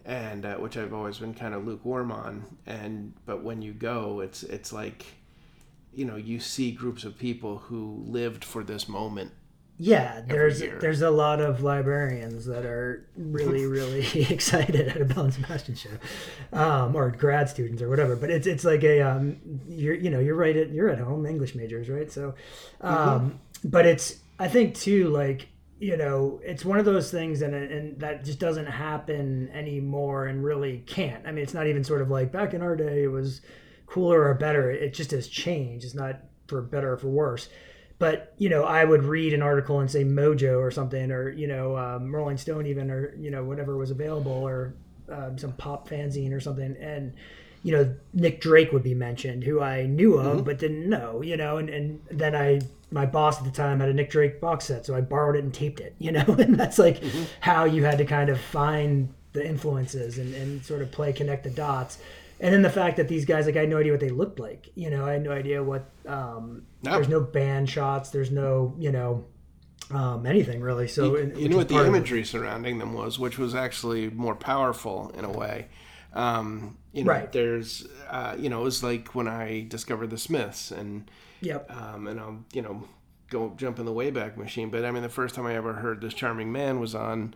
and 0.06 0.44
uh, 0.44 0.56
which 0.56 0.76
I've 0.76 0.92
always 0.92 1.18
been 1.18 1.32
kind 1.32 1.54
of 1.54 1.66
lukewarm 1.66 2.12
on, 2.12 2.44
and 2.66 3.14
but 3.24 3.42
when 3.42 3.62
you 3.62 3.72
go, 3.72 4.20
it's 4.20 4.42
it's 4.42 4.70
like 4.70 5.06
you 5.94 6.04
know 6.04 6.16
you 6.16 6.40
see 6.40 6.72
groups 6.72 7.04
of 7.04 7.18
people 7.18 7.58
who 7.58 8.04
lived 8.06 8.44
for 8.44 8.62
this 8.62 8.86
moment 8.86 9.32
Yeah, 9.76 10.20
there's 10.26 10.60
there's 10.60 11.02
a 11.02 11.10
lot 11.10 11.40
of 11.40 11.62
librarians 11.62 12.46
that 12.46 12.64
are 12.64 13.08
really 13.16 13.66
really 13.78 14.06
excited 14.30 14.88
at 14.88 15.00
a 15.00 15.04
Belle 15.04 15.24
and 15.24 15.34
Sebastian 15.34 15.74
show, 15.74 15.90
um, 16.52 16.94
or 16.94 17.10
grad 17.10 17.48
students 17.48 17.82
or 17.82 17.88
whatever. 17.88 18.14
But 18.14 18.30
it's 18.30 18.46
it's 18.46 18.64
like 18.64 18.84
a 18.84 19.00
um, 19.00 19.36
you're 19.68 19.94
you 19.94 20.10
know 20.10 20.20
you're 20.20 20.36
right 20.36 20.56
at 20.56 20.70
you're 20.70 20.90
at 20.90 20.98
home 20.98 21.26
English 21.26 21.54
majors 21.56 21.88
right 21.88 22.10
so, 22.10 22.34
um, 22.82 23.40
but 23.64 23.84
it's 23.84 24.20
I 24.38 24.46
think 24.46 24.76
too 24.76 25.08
like 25.08 25.48
you 25.78 25.96
know 25.96 26.40
it's 26.44 26.64
one 26.64 26.78
of 26.78 26.84
those 26.84 27.10
things 27.10 27.42
and 27.42 27.54
and 27.54 28.00
that 28.00 28.24
just 28.24 28.38
doesn't 28.38 28.66
happen 28.66 29.48
anymore 29.52 30.26
and 30.26 30.44
really 30.44 30.78
can't. 30.86 31.26
I 31.26 31.32
mean 31.32 31.42
it's 31.42 31.54
not 31.54 31.66
even 31.66 31.84
sort 31.84 32.02
of 32.02 32.10
like 32.10 32.32
back 32.32 32.54
in 32.54 32.62
our 32.62 32.76
day 32.76 33.04
it 33.04 33.08
was 33.08 33.40
cooler 33.86 34.24
or 34.24 34.34
better. 34.34 34.70
It 34.70 34.94
just 34.94 35.10
has 35.10 35.28
changed. 35.28 35.84
It's 35.84 35.94
not 35.94 36.20
for 36.46 36.62
better 36.62 36.92
or 36.92 36.96
for 36.96 37.08
worse 37.08 37.48
but 37.98 38.34
you 38.38 38.48
know 38.48 38.64
i 38.64 38.84
would 38.84 39.04
read 39.04 39.32
an 39.32 39.42
article 39.42 39.80
and 39.80 39.90
say 39.90 40.04
mojo 40.04 40.58
or 40.58 40.70
something 40.70 41.10
or 41.10 41.30
you 41.30 41.46
know 41.46 41.76
um, 41.76 42.14
rolling 42.14 42.36
stone 42.36 42.66
even 42.66 42.90
or 42.90 43.14
you 43.16 43.30
know 43.30 43.44
whatever 43.44 43.76
was 43.76 43.90
available 43.90 44.32
or 44.32 44.74
um, 45.10 45.38
some 45.38 45.52
pop 45.52 45.88
fanzine 45.88 46.32
or 46.32 46.40
something 46.40 46.76
and 46.80 47.14
you 47.64 47.72
know 47.72 47.92
nick 48.12 48.40
drake 48.40 48.70
would 48.72 48.82
be 48.84 48.94
mentioned 48.94 49.42
who 49.42 49.60
i 49.60 49.84
knew 49.86 50.18
of 50.18 50.44
but 50.44 50.58
didn't 50.58 50.88
know 50.88 51.20
you 51.22 51.36
know 51.36 51.56
and, 51.56 51.68
and 51.70 52.00
then 52.10 52.36
i 52.36 52.60
my 52.92 53.04
boss 53.06 53.38
at 53.38 53.44
the 53.44 53.50
time 53.50 53.80
had 53.80 53.88
a 53.88 53.92
nick 53.94 54.10
drake 54.10 54.40
box 54.40 54.66
set 54.66 54.86
so 54.86 54.94
i 54.94 55.00
borrowed 55.00 55.34
it 55.34 55.42
and 55.42 55.52
taped 55.52 55.80
it 55.80 55.94
you 55.98 56.12
know 56.12 56.24
and 56.38 56.54
that's 56.60 56.78
like 56.78 57.02
how 57.40 57.64
you 57.64 57.82
had 57.82 57.98
to 57.98 58.04
kind 58.04 58.28
of 58.30 58.38
find 58.40 59.12
the 59.32 59.44
influences 59.44 60.18
and, 60.18 60.32
and 60.34 60.64
sort 60.64 60.80
of 60.82 60.92
play 60.92 61.12
connect 61.12 61.42
the 61.42 61.50
dots 61.50 61.98
and 62.38 62.52
then 62.52 62.62
the 62.62 62.70
fact 62.70 62.98
that 62.98 63.08
these 63.08 63.24
guys 63.24 63.46
like 63.46 63.56
I 63.56 63.60
had 63.60 63.68
no 63.70 63.78
idea 63.78 63.92
what 63.92 64.00
they 64.00 64.10
looked 64.10 64.38
like 64.38 64.68
you 64.74 64.90
know 64.90 65.04
I 65.06 65.12
had 65.12 65.24
no 65.24 65.32
idea 65.32 65.62
what 65.62 65.88
um, 66.06 66.62
No. 66.82 66.92
there's 66.92 67.08
no 67.08 67.20
band 67.20 67.68
shots 67.70 68.10
there's 68.10 68.30
no 68.30 68.74
you 68.78 68.92
know 68.92 69.24
um, 69.90 70.24
anything 70.26 70.60
really 70.60 70.86
so 70.88 71.04
you, 71.04 71.16
and- 71.16 71.36
you 71.38 71.48
knew 71.48 71.56
what 71.56 71.68
the 71.68 71.84
imagery 71.84 72.24
surrounding 72.24 72.78
them 72.78 72.92
was, 72.94 73.18
which 73.18 73.38
was 73.38 73.54
actually 73.54 74.08
more 74.10 74.34
powerful 74.34 75.10
in 75.18 75.24
a 75.24 75.30
way. 75.30 75.66
Um, 76.14 76.78
you 76.92 77.04
know, 77.04 77.10
Right. 77.10 77.32
there's, 77.32 77.86
uh, 78.08 78.36
you 78.38 78.48
know, 78.48 78.60
it 78.60 78.64
was 78.64 78.82
like 78.84 79.14
when 79.14 79.26
I 79.28 79.66
discovered 79.68 80.10
the 80.10 80.18
Smiths, 80.18 80.70
and 80.70 81.10
yep 81.40 81.68
um, 81.70 82.06
and 82.06 82.20
I'll, 82.20 82.44
you 82.52 82.62
know, 82.62 82.84
go 83.30 83.52
jump 83.56 83.78
in 83.80 83.84
the 83.84 83.92
Wayback 83.92 84.36
Machine. 84.36 84.70
But 84.70 84.84
I 84.84 84.90
mean, 84.92 85.02
the 85.02 85.08
first 85.08 85.34
time 85.34 85.46
I 85.46 85.54
ever 85.56 85.72
heard 85.74 86.00
this 86.00 86.14
charming 86.14 86.52
man 86.52 86.78
was 86.80 86.94
on 86.94 87.34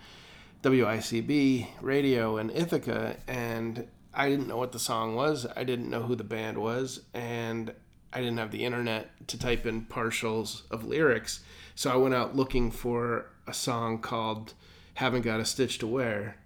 WICB 0.63 1.67
radio 1.81 2.37
in 2.39 2.51
Ithaca, 2.51 3.17
and 3.27 3.87
I 4.15 4.29
didn't 4.29 4.49
know 4.49 4.57
what 4.57 4.73
the 4.73 4.79
song 4.79 5.15
was. 5.15 5.47
I 5.57 5.65
didn't 5.65 5.91
know 5.91 6.03
who 6.03 6.15
the 6.15 6.25
band 6.25 6.59
was, 6.59 7.03
and 7.15 7.73
I 8.13 8.21
didn't 8.21 8.39
have 8.39 8.51
the 8.51 8.65
internet 8.65 9.11
to 9.29 9.39
type 9.39 9.67
in 9.67 9.87
partials 9.87 10.63
of 10.71 10.85
lyrics. 10.85 11.41
So 11.75 11.91
I 11.93 11.97
went 11.97 12.15
out 12.15 12.35
looking 12.35 12.71
for 12.71 13.27
a 13.47 13.53
song 13.55 13.99
called 13.99 14.55
"Haven't 14.95 15.23
Got 15.23 15.41
a 15.41 15.45
Stitch 15.45 15.79
to 15.79 15.87
Wear." 15.87 16.37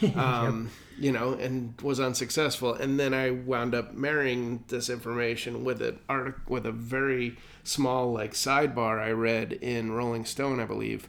um, 0.16 0.70
you 0.98 1.12
know, 1.12 1.32
and 1.32 1.80
was 1.80 2.00
unsuccessful. 2.00 2.74
And 2.74 2.98
then 2.98 3.14
I 3.14 3.30
wound 3.30 3.74
up 3.74 3.94
marrying 3.94 4.64
this 4.68 4.88
information 4.88 5.64
with 5.64 5.82
an 5.82 5.98
artic- 6.08 6.48
with 6.48 6.66
a 6.66 6.72
very 6.72 7.36
small 7.64 8.12
like 8.12 8.32
sidebar 8.32 9.00
I 9.00 9.10
read 9.10 9.52
in 9.52 9.92
Rolling 9.92 10.24
Stone, 10.24 10.60
I 10.60 10.64
believe, 10.64 11.08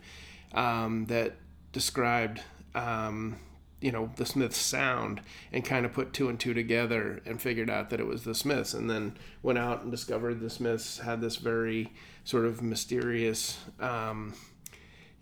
um, 0.54 1.06
that 1.06 1.36
described 1.72 2.42
um, 2.76 3.38
you 3.82 3.92
know 3.92 4.12
the 4.16 4.26
Smiths 4.26 4.58
sound 4.58 5.22
and 5.52 5.66
kind 5.66 5.86
of 5.86 5.94
put 5.94 6.14
two 6.14 6.30
and 6.30 6.40
two 6.40 6.54
together 6.54 7.22
and 7.26 7.42
figured 7.42 7.70
out 7.70 7.90
that 7.90 8.00
it 8.00 8.08
was 8.08 8.24
the 8.24 8.36
Smiths. 8.36 8.74
And 8.74 8.90
then 8.90 9.18
went 9.42 9.60
out 9.60 9.82
and 9.82 9.92
discovered 9.92 10.40
the 10.40 10.50
Smiths 10.50 11.00
had 11.00 11.22
this 11.22 11.38
very 11.38 11.92
sort 12.24 12.46
of 12.46 12.62
mysterious. 12.62 13.60
Um, 13.80 14.34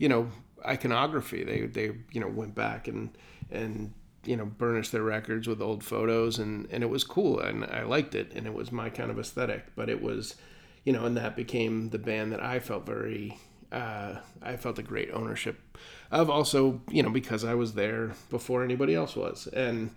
you 0.02 0.10
know 0.10 0.32
iconography 0.66 1.44
they 1.44 1.62
they 1.62 1.92
you 2.12 2.20
know 2.20 2.28
went 2.28 2.56
back 2.56 2.88
and 2.88 3.16
and 3.52 3.94
you 4.26 4.36
know 4.36 4.46
burnish 4.46 4.90
their 4.90 5.04
records 5.04 5.48
with 5.48 5.62
old 5.62 5.84
photos 5.84 6.38
and 6.38 6.68
and 6.72 6.84
it 6.84 6.90
was 6.90 7.04
cool 7.04 7.40
and 7.40 7.66
I 7.66 7.84
liked 7.84 8.16
it 8.16 8.32
and 8.34 8.46
it 8.46 8.54
was 8.54 8.72
my 8.72 8.90
kind 8.90 9.10
of 9.10 9.20
aesthetic 9.20 9.66
but 9.76 9.90
it 9.90 10.02
was 10.02 10.36
you 10.84 10.94
know 10.94 11.06
and 11.06 11.18
that 11.18 11.36
became 11.36 11.90
the 11.90 11.98
band 11.98 12.32
that 12.32 12.44
I 12.44 12.60
felt 12.60 12.86
very 12.86 13.38
uh, 13.72 14.18
I 14.42 14.58
felt 14.58 14.80
a 14.80 14.84
great 14.84 15.12
ownership 15.14 15.78
of 16.12 16.30
also 16.30 16.82
you 16.90 17.02
know 17.02 17.10
because 17.10 17.44
I 17.44 17.56
was 17.56 17.74
there 17.74 18.12
before 18.30 18.64
anybody 18.64 18.94
else 18.94 19.16
was 19.16 19.48
and 19.48 19.92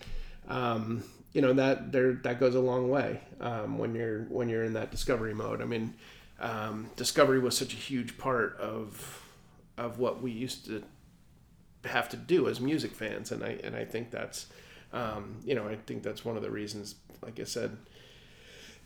um, 0.48 1.02
you 1.32 1.42
know 1.42 1.52
that 1.52 1.92
there 1.92 2.14
that 2.22 2.40
goes 2.40 2.54
a 2.54 2.60
long 2.60 2.88
way 2.88 3.20
um, 3.40 3.78
when 3.78 3.94
you're 3.94 4.22
when 4.24 4.48
you're 4.48 4.64
in 4.64 4.74
that 4.74 4.90
discovery 4.90 5.34
mode. 5.34 5.60
I 5.60 5.64
mean 5.64 5.94
um, 6.40 6.90
discovery 6.96 7.40
was 7.40 7.56
such 7.56 7.74
a 7.74 7.76
huge 7.76 8.16
part 8.16 8.56
of 8.58 9.22
of 9.76 9.98
what 9.98 10.22
we 10.22 10.30
used 10.30 10.66
to 10.66 10.82
have 11.86 12.08
to 12.10 12.16
do 12.16 12.48
as 12.48 12.60
music 12.60 12.92
fans, 12.92 13.32
and 13.32 13.42
I 13.42 13.58
and 13.62 13.74
I 13.74 13.84
think 13.84 14.10
that's, 14.10 14.46
um, 14.92 15.36
you 15.44 15.54
know, 15.54 15.68
I 15.68 15.76
think 15.76 16.02
that's 16.02 16.24
one 16.24 16.36
of 16.36 16.42
the 16.42 16.50
reasons. 16.50 16.96
Like 17.22 17.40
I 17.40 17.44
said, 17.44 17.76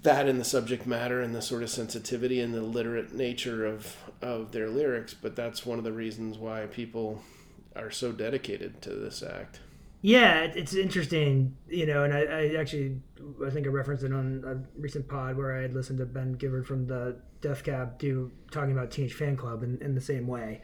that 0.02 0.28
and 0.28 0.40
the 0.40 0.44
subject 0.44 0.86
matter 0.86 1.20
and 1.20 1.34
the 1.34 1.42
sort 1.42 1.62
of 1.62 1.70
sensitivity 1.70 2.40
and 2.40 2.54
the 2.54 2.62
literate 2.62 3.12
nature 3.12 3.66
of 3.66 3.96
of 4.22 4.52
their 4.52 4.68
lyrics, 4.68 5.14
but 5.14 5.36
that's 5.36 5.66
one 5.66 5.78
of 5.78 5.84
the 5.84 5.92
reasons 5.92 6.38
why 6.38 6.66
people 6.66 7.22
are 7.76 7.90
so 7.90 8.12
dedicated 8.12 8.82
to 8.82 8.90
this 8.90 9.22
act. 9.22 9.60
Yeah, 10.00 10.42
it's 10.42 10.74
interesting, 10.74 11.56
you 11.68 11.84
know, 11.84 12.04
and 12.04 12.14
I, 12.14 12.20
I 12.20 12.54
actually, 12.54 13.00
I 13.44 13.50
think 13.50 13.66
I 13.66 13.70
referenced 13.70 14.04
it 14.04 14.12
on 14.12 14.44
a 14.46 14.80
recent 14.80 15.08
pod 15.08 15.36
where 15.36 15.56
I 15.56 15.62
had 15.62 15.74
listened 15.74 15.98
to 15.98 16.06
Ben 16.06 16.34
Gibbard 16.34 16.66
from 16.66 16.86
the 16.86 17.16
Death 17.40 17.64
Cab 17.64 17.98
do 17.98 18.30
talking 18.52 18.70
about 18.70 18.92
Teenage 18.92 19.16
Fanclub 19.16 19.64
in, 19.64 19.78
in 19.82 19.96
the 19.96 20.00
same 20.00 20.28
way. 20.28 20.62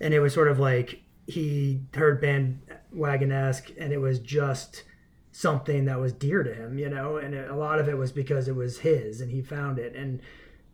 And 0.00 0.12
it 0.12 0.20
was 0.20 0.34
sort 0.34 0.48
of 0.48 0.58
like 0.58 1.02
he 1.26 1.80
heard 1.94 2.22
Bandwagonesque 2.22 3.72
and 3.78 3.92
it 3.92 3.98
was 3.98 4.18
just 4.18 4.84
something 5.32 5.86
that 5.86 5.98
was 5.98 6.12
dear 6.12 6.42
to 6.42 6.54
him, 6.54 6.78
you 6.78 6.88
know, 6.88 7.16
and 7.16 7.34
a 7.34 7.56
lot 7.56 7.78
of 7.80 7.88
it 7.88 7.98
was 7.98 8.12
because 8.12 8.46
it 8.46 8.54
was 8.54 8.78
his 8.78 9.20
and 9.20 9.30
he 9.30 9.42
found 9.42 9.78
it. 9.78 9.96
And, 9.96 10.20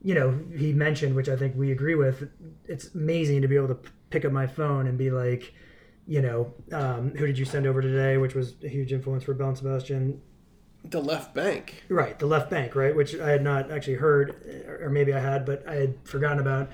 you 0.02 0.14
know, 0.14 0.38
he 0.56 0.72
mentioned, 0.72 1.14
which 1.14 1.28
I 1.28 1.36
think 1.36 1.56
we 1.56 1.72
agree 1.72 1.94
with, 1.94 2.28
it's 2.66 2.94
amazing 2.94 3.42
to 3.42 3.48
be 3.48 3.56
able 3.56 3.68
to 3.68 3.74
p- 3.76 3.90
pick 4.10 4.24
up 4.24 4.32
my 4.32 4.46
phone 4.46 4.86
and 4.86 4.98
be 4.98 5.10
like, 5.10 5.54
you 6.06 6.20
know, 6.20 6.52
um, 6.72 7.14
who 7.16 7.26
did 7.26 7.38
you 7.38 7.44
send 7.44 7.66
over 7.66 7.80
today, 7.80 8.16
which 8.16 8.34
was 8.34 8.54
a 8.64 8.68
huge 8.68 8.92
influence 8.92 9.24
for 9.24 9.32
Belle 9.32 9.48
and 9.48 9.58
Sebastian. 9.58 10.20
The 10.84 11.00
left 11.00 11.34
bank. 11.34 11.84
Right, 11.88 12.18
the 12.18 12.26
left 12.26 12.50
bank, 12.50 12.74
right, 12.74 12.94
which 12.96 13.14
I 13.14 13.30
had 13.30 13.42
not 13.42 13.70
actually 13.70 13.94
heard, 13.94 14.30
or 14.80 14.90
maybe 14.90 15.12
I 15.12 15.20
had, 15.20 15.44
but 15.44 15.66
I 15.68 15.74
had 15.74 15.94
forgotten 16.04 16.40
about. 16.40 16.70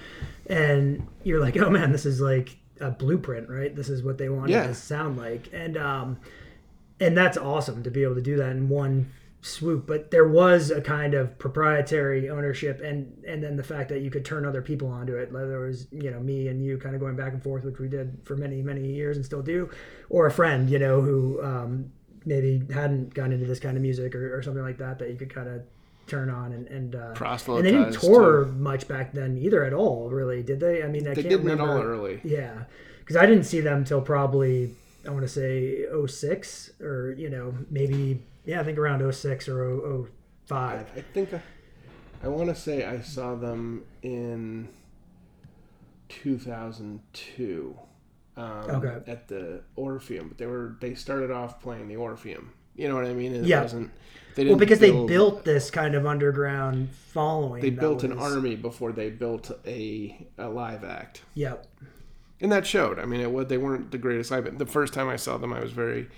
And 0.47 1.07
you're 1.23 1.41
like, 1.41 1.57
oh 1.57 1.71
man, 1.71 1.93
this 1.93 2.07
is 2.07 2.21
like 2.21 2.57
a 2.81 2.91
blueprint, 2.91 3.49
right? 3.49 3.75
This 3.75 3.89
is 3.89 4.03
what 4.03 4.19
they 4.19 4.29
wanted 4.29 4.51
Yeah. 4.53 4.67
to 4.67 4.75
sound 4.75 5.17
like, 5.19 5.49
and 5.53 5.77
um, 5.77 6.19
and 7.01 7.17
that's 7.17 7.37
awesome 7.37 7.83
to 7.83 7.91
be 7.91 8.03
able 8.03 8.15
to 8.15 8.23
do 8.23 8.37
that 8.37 8.51
in 8.53 8.69
one 8.69 9.11
swoop. 9.43 9.87
But 9.87 10.11
there 10.11 10.27
was 10.27 10.71
a 10.71 10.81
kind 10.81 11.15
of 11.15 11.39
proprietary 11.39 12.29
ownership, 12.29 12.81
and 12.81 13.23
and 13.27 13.43
then 13.43 13.57
the 13.57 13.63
fact 13.63 13.89
that 13.91 14.01
you 14.01 14.11
could 14.11 14.25
turn 14.25 14.45
other 14.45 14.63
people 14.63 14.89
onto 14.89 15.15
it. 15.17 15.31
Whether 15.33 15.65
it 15.65 15.69
was 15.69 15.87
you 15.93 16.11
know 16.11 16.21
me 16.21 16.49
and 16.49 16.65
you 16.65 16.79
kind 16.79 16.95
of 16.95 17.01
going 17.01 17.17
back 17.17 17.33
and 17.33 17.43
forth, 17.43 17.65
which 17.65 17.79
we 17.79 17.89
did 17.89 18.19
for 18.25 18.37
many 18.37 18.63
many 18.63 18.87
years 18.93 19.17
and 19.17 19.25
still 19.25 19.43
do, 19.43 19.71
or 20.09 20.27
a 20.27 20.31
friend, 20.31 20.69
you 20.71 20.79
know, 20.79 21.01
who 21.01 21.43
um, 21.43 21.93
maybe 22.25 22.63
hadn't 22.73 23.15
gotten 23.15 23.33
into 23.33 23.47
this 23.47 23.61
kind 23.61 23.77
of 23.77 23.83
music 23.83 24.15
or, 24.15 24.37
or 24.37 24.43
something 24.43 24.63
like 24.63 24.79
that, 24.79 24.99
that 24.99 25.11
you 25.11 25.17
could 25.17 25.33
kind 25.33 25.49
of 25.49 25.63
turn 26.07 26.31
on 26.31 26.53
and 26.53 26.67
and 26.69 26.95
uh, 26.95 27.15
and 27.21 27.65
they 27.65 27.73
didn't 27.73 27.93
tour 27.95 28.47
much 28.47 28.87
back 28.89 29.13
then 29.13 29.37
either 29.39 29.65
at 29.65 29.73
all, 29.73 30.09
really, 30.11 30.43
did 30.43 30.61
they? 30.61 30.83
I 30.83 30.89
mean, 30.89 31.07
I 31.07 31.15
They 31.15 31.23
can't 31.23 31.29
didn't 31.31 31.47
remember. 31.47 31.73
at 31.73 31.77
all 31.79 31.83
early. 31.83 32.21
Yeah, 32.25 32.65
because 33.01 33.17
I 33.17 33.27
didn't 33.27 33.45
see 33.45 33.61
them 33.61 33.85
till 33.85 34.01
probably 34.01 34.75
I 35.07 35.11
want 35.11 35.23
to 35.23 35.29
say 35.29 35.85
06 36.07 36.71
or 36.81 37.15
you 37.17 37.29
know 37.31 37.55
maybe 37.71 38.23
yeah 38.45 38.61
I 38.61 38.65
think 38.65 38.79
around 38.79 39.01
06 39.13 39.49
or 39.49 39.55
0- 39.59 40.09
05. 40.47 40.87
I 40.97 41.01
think 41.13 41.35
I, 41.35 41.41
I 42.23 42.29
want 42.29 42.49
to 42.49 42.55
say 42.55 42.85
I 42.85 43.01
saw 43.01 43.35
them 43.35 43.85
in 44.03 44.69
2002 46.09 47.77
um, 48.37 48.45
Okay. 48.45 49.11
at 49.11 49.29
the 49.29 49.63
Orpheum, 49.77 50.29
but 50.29 50.39
they 50.39 50.47
were 50.47 50.77
they 50.81 50.95
started 50.95 51.31
off 51.31 51.61
playing 51.61 51.89
the 51.89 51.97
Orpheum. 51.97 52.53
You 52.77 52.89
know 52.89 52.95
what 52.95 53.05
I 53.05 53.15
mean? 53.15 53.35
It 53.35 53.45
Yeah. 53.45 53.63
wasn't. 53.63 53.91
They 54.35 54.45
Well, 54.45 54.51
didn't 54.51 54.61
because 54.61 54.79
they 54.81 54.91
built 54.91 55.45
this 55.47 55.71
kind 55.71 55.95
of 55.95 56.05
underground 56.05 56.91
following. 56.91 57.63
They 57.63 57.71
built 57.71 58.05
an 58.05 58.13
army 58.19 58.55
before 58.55 58.93
they 58.93 59.09
built 59.09 59.51
a, 59.67 60.27
a 60.37 60.49
live 60.51 60.85
act, 60.85 61.23
Yep. 61.35 61.67
and 62.43 62.53
that 62.53 62.67
showed. 62.67 62.99
I 62.99 63.07
mean, 63.07 63.21
it 63.21 63.33
was 63.33 63.47
they 63.47 63.57
weren't 63.57 63.91
the 63.93 63.99
greatest 63.99 64.31
live. 64.31 64.59
The 64.59 64.67
first 64.67 64.93
time 64.93 65.09
I 65.09 65.17
saw 65.17 65.39
them, 65.39 65.53
I 65.55 65.61
was 65.61 65.73
very. 65.73 66.09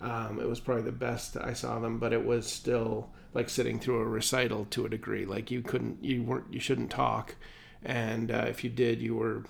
Um, 0.00 0.40
it 0.40 0.48
was 0.48 0.60
probably 0.60 0.84
the 0.84 0.92
best 0.92 1.36
I 1.38 1.52
saw 1.54 1.78
them, 1.78 1.98
but 1.98 2.12
it 2.14 2.24
was 2.24 2.46
still 2.46 3.10
like 3.34 3.48
sitting 3.50 3.78
through 3.78 4.00
a 4.00 4.04
recital 4.04 4.66
to 4.70 4.86
a 4.86 4.88
degree. 4.88 5.24
Like 5.26 5.50
you 5.50 5.60
couldn't, 5.62 6.02
you 6.02 6.22
weren't, 6.22 6.52
you 6.52 6.60
shouldn't 6.60 6.90
talk, 6.90 7.34
and 7.82 8.30
uh, 8.30 8.46
if 8.48 8.64
you 8.64 8.70
did, 8.70 9.00
you 9.02 9.14
were 9.16 9.44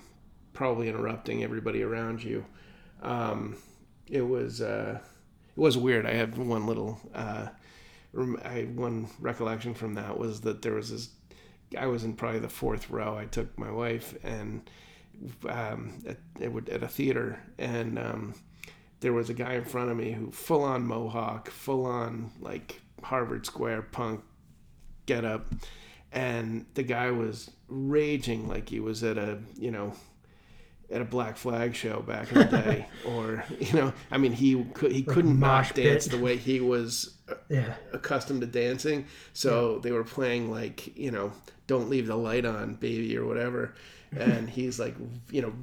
probably 0.53 0.89
interrupting 0.89 1.43
everybody 1.43 1.81
around 1.81 2.23
you. 2.23 2.45
Um, 3.01 3.55
it 4.09 4.21
was 4.27 4.61
uh, 4.61 4.99
it 5.57 5.59
was 5.59 5.77
weird. 5.77 6.05
I 6.05 6.13
had 6.13 6.37
one 6.37 6.67
little 6.67 6.99
uh, 7.15 7.47
I 8.45 8.67
one 8.75 9.07
recollection 9.19 9.73
from 9.73 9.95
that 9.95 10.17
was 10.17 10.41
that 10.41 10.61
there 10.61 10.73
was 10.73 10.91
this. 10.91 11.09
I 11.77 11.87
was 11.87 12.03
in 12.03 12.13
probably 12.13 12.39
the 12.39 12.49
fourth 12.49 12.89
row. 12.91 13.17
I 13.17 13.25
took 13.25 13.57
my 13.57 13.71
wife 13.71 14.15
and 14.23 14.69
um, 15.49 15.93
at, 16.07 16.17
at 16.69 16.83
a 16.83 16.87
theater, 16.87 17.41
and 17.57 17.97
um, 17.97 18.35
there 18.99 19.13
was 19.13 19.29
a 19.29 19.33
guy 19.33 19.53
in 19.53 19.65
front 19.65 19.89
of 19.89 19.97
me 19.97 20.11
who 20.11 20.31
full 20.31 20.63
on 20.63 20.85
mohawk, 20.85 21.49
full 21.49 21.85
on 21.85 22.31
like 22.39 22.79
Harvard 23.03 23.45
Square 23.45 23.83
punk 23.91 24.23
get 25.07 25.25
up, 25.25 25.47
and 26.11 26.67
the 26.75 26.83
guy 26.83 27.09
was 27.09 27.49
raging 27.67 28.47
like 28.47 28.69
he 28.69 28.79
was 28.79 29.03
at 29.03 29.17
a 29.17 29.39
you 29.55 29.71
know 29.71 29.93
at 30.91 31.01
a 31.01 31.05
Black 31.05 31.35
Flag 31.37 31.75
show 31.75 32.01
back 32.01 32.31
in 32.31 32.37
the 32.39 32.45
day, 32.45 32.85
or 33.05 33.43
you 33.59 33.73
know, 33.73 33.93
I 34.11 34.17
mean, 34.17 34.31
he 34.33 34.63
could 34.73 34.91
he 34.91 35.03
couldn't 35.03 35.37
mosh 35.39 35.69
not 35.69 35.75
dance 35.75 36.05
the 36.05 36.17
way 36.17 36.37
he 36.37 36.59
was 36.61 37.17
uh, 37.29 37.33
Yeah. 37.49 37.73
accustomed 37.93 38.41
to 38.41 38.47
dancing. 38.47 39.05
So 39.33 39.79
they 39.79 39.91
were 39.91 40.03
playing 40.05 40.49
like 40.51 40.95
you 40.97 41.11
know, 41.11 41.31
"Don't 41.67 41.89
Leave 41.89 42.07
the 42.07 42.15
Light 42.15 42.45
On, 42.45 42.75
Baby" 42.75 43.17
or 43.17 43.25
whatever, 43.25 43.75
and 44.17 44.49
he's 44.49 44.79
like 44.79 44.95
you 45.31 45.41
know, 45.41 45.53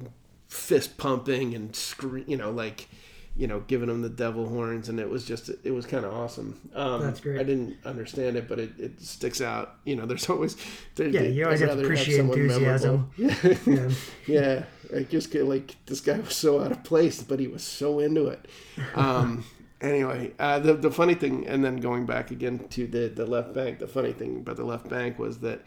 fist 0.47 0.97
pumping 0.97 1.55
and 1.55 1.75
scre- 1.75 2.19
you 2.27 2.37
know 2.37 2.51
like 2.51 2.87
you 3.37 3.47
know 3.47 3.59
giving 3.67 3.89
him 3.89 4.01
the 4.01 4.09
devil 4.09 4.47
horns, 4.47 4.87
and 4.89 4.99
it 4.99 5.09
was 5.09 5.25
just 5.25 5.49
it 5.63 5.71
was 5.71 5.85
kind 5.85 6.05
of 6.05 6.13
awesome. 6.13 6.59
Um, 6.73 7.01
That's 7.01 7.19
great. 7.19 7.39
I 7.39 7.43
didn't 7.43 7.77
understand 7.85 8.37
it, 8.37 8.47
but 8.47 8.59
it, 8.59 8.71
it 8.79 9.01
sticks 9.01 9.41
out. 9.41 9.75
You 9.83 9.95
know, 9.95 10.05
there's 10.05 10.29
always 10.29 10.55
there, 10.95 11.07
Yeah, 11.09 11.21
you 11.21 11.43
always 11.45 11.61
I'd 11.61 11.69
have 11.69 11.77
to 11.79 11.83
appreciate 11.83 12.17
someone 12.17 12.39
enthusiasm. 12.39 13.11
memorable. 13.17 13.55
Yeah. 13.67 13.89
yeah, 14.27 14.63
I 14.99 15.03
just 15.03 15.31
get 15.31 15.45
like 15.45 15.75
this 15.85 16.01
guy 16.01 16.19
was 16.19 16.35
so 16.35 16.61
out 16.63 16.71
of 16.71 16.83
place, 16.83 17.21
but 17.23 17.39
he 17.39 17.47
was 17.47 17.63
so 17.63 17.99
into 17.99 18.27
it. 18.27 18.47
Um, 18.95 19.43
anyway, 19.81 20.31
uh, 20.39 20.59
the 20.59 20.73
the 20.73 20.91
funny 20.91 21.15
thing, 21.15 21.45
and 21.47 21.63
then 21.63 21.77
going 21.77 22.05
back 22.05 22.31
again 22.31 22.59
to 22.69 22.87
the 22.87 23.07
the 23.09 23.25
left 23.25 23.53
bank. 23.53 23.79
The 23.79 23.87
funny 23.87 24.13
thing 24.13 24.37
about 24.37 24.55
the 24.57 24.65
left 24.65 24.87
bank 24.89 25.19
was 25.19 25.39
that, 25.39 25.61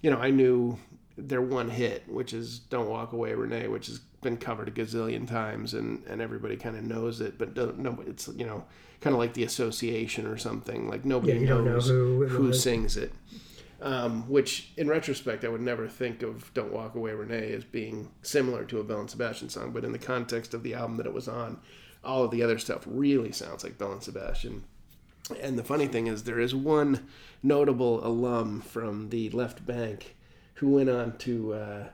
you 0.00 0.10
know, 0.10 0.18
I 0.18 0.30
knew 0.30 0.76
their 1.16 1.42
one 1.42 1.70
hit, 1.70 2.02
which 2.08 2.32
is 2.32 2.58
"Don't 2.58 2.88
Walk 2.88 3.12
Away, 3.12 3.34
Renee," 3.34 3.68
which 3.68 3.86
has 3.86 4.00
been 4.22 4.36
covered 4.36 4.68
a 4.68 4.70
gazillion 4.70 5.26
times, 5.28 5.74
and 5.74 6.02
and 6.06 6.20
everybody 6.20 6.56
kind 6.56 6.76
of 6.76 6.84
knows 6.84 7.20
it, 7.20 7.38
but 7.38 7.54
don't, 7.54 7.78
no, 7.78 8.02
it's 8.06 8.28
you 8.28 8.46
know 8.46 8.64
kind 9.00 9.14
of 9.14 9.20
like 9.20 9.34
the 9.34 9.42
association 9.44 10.26
or 10.26 10.36
something. 10.38 10.88
Like 10.88 11.04
nobody 11.04 11.34
Yeah, 11.34 11.46
don't 11.46 11.64
know 11.64 11.72
knows 11.72 11.88
who 11.88 12.22
it 12.22 12.28
who 12.30 12.52
sings 12.52 12.96
it. 12.96 13.12
Um, 13.80 14.28
which, 14.28 14.70
in 14.76 14.86
retrospect, 14.86 15.44
I 15.44 15.48
would 15.48 15.60
never 15.60 15.88
think 15.88 16.22
of 16.22 16.54
"Don't 16.54 16.72
Walk 16.72 16.94
Away, 16.94 17.12
Renee" 17.12 17.52
as 17.52 17.64
being 17.64 18.10
similar 18.22 18.64
to 18.66 18.78
a 18.78 18.84
Belle 18.84 19.00
and 19.00 19.10
Sebastian 19.10 19.48
song. 19.48 19.72
But 19.72 19.84
in 19.84 19.90
the 19.90 19.98
context 19.98 20.54
of 20.54 20.62
the 20.62 20.74
album 20.74 20.98
that 20.98 21.06
it 21.06 21.12
was 21.12 21.26
on, 21.26 21.58
all 22.04 22.22
of 22.22 22.30
the 22.30 22.44
other 22.44 22.58
stuff 22.58 22.84
really 22.86 23.32
sounds 23.32 23.64
like 23.64 23.78
Belle 23.78 23.92
and 23.92 24.02
Sebastian. 24.02 24.62
And 25.40 25.58
the 25.58 25.64
funny 25.64 25.86
thing 25.88 26.06
is, 26.06 26.22
there 26.24 26.38
is 26.38 26.54
one 26.54 27.08
notable 27.42 28.06
alum 28.06 28.60
from 28.60 29.08
the 29.10 29.30
left 29.30 29.66
bank 29.66 30.14
who 30.54 30.70
went 30.70 30.88
on 30.88 31.16
to 31.18 31.54
uh, 31.54 31.88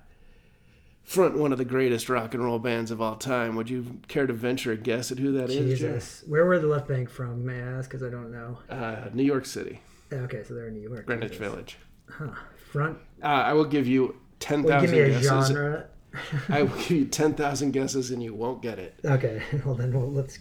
front 1.08 1.38
one 1.38 1.52
of 1.52 1.58
the 1.58 1.64
greatest 1.64 2.10
rock 2.10 2.34
and 2.34 2.44
roll 2.44 2.58
bands 2.58 2.90
of 2.90 3.00
all 3.00 3.16
time. 3.16 3.56
Would 3.56 3.70
you 3.70 3.98
care 4.08 4.26
to 4.26 4.32
venture 4.34 4.72
a 4.72 4.76
guess 4.76 5.10
at 5.10 5.18
who 5.18 5.32
that 5.32 5.48
is? 5.50 5.78
Jer? 5.78 5.94
Jesus, 5.94 6.22
where 6.28 6.44
were 6.44 6.58
the 6.58 6.66
left 6.66 6.86
bank 6.86 7.08
from? 7.08 7.46
May 7.46 7.54
I 7.54 7.78
ask? 7.78 7.88
Because 7.90 8.02
I 8.06 8.10
don't 8.10 8.30
know. 8.30 8.58
Uh, 8.68 9.08
New 9.14 9.22
York 9.24 9.46
City, 9.46 9.80
Okay, 10.12 10.42
so 10.44 10.54
they're 10.54 10.68
in 10.68 10.74
New 10.74 10.88
York. 10.88 11.06
Greenwich 11.06 11.32
Jesus. 11.32 11.46
Village. 11.46 11.78
Huh. 12.10 12.28
Front. 12.70 12.98
Uh, 13.22 13.26
I 13.26 13.54
will 13.54 13.64
give 13.64 13.86
you 13.86 14.16
ten 14.38 14.62
Well, 14.62 14.80
give 14.82 14.90
me 14.90 15.00
a 15.00 15.08
guesses. 15.08 15.48
genre. 15.48 15.86
I 16.50 16.62
will 16.64 16.76
give 16.76 16.90
you 16.90 17.04
ten 17.06 17.32
thousand 17.34 17.72
guesses, 17.72 18.10
and 18.10 18.22
you 18.22 18.34
won't 18.34 18.60
get 18.62 18.78
it. 18.78 18.94
Okay, 19.04 19.42
well 19.64 19.74
then, 19.74 19.92
well, 19.92 20.10
let's. 20.10 20.38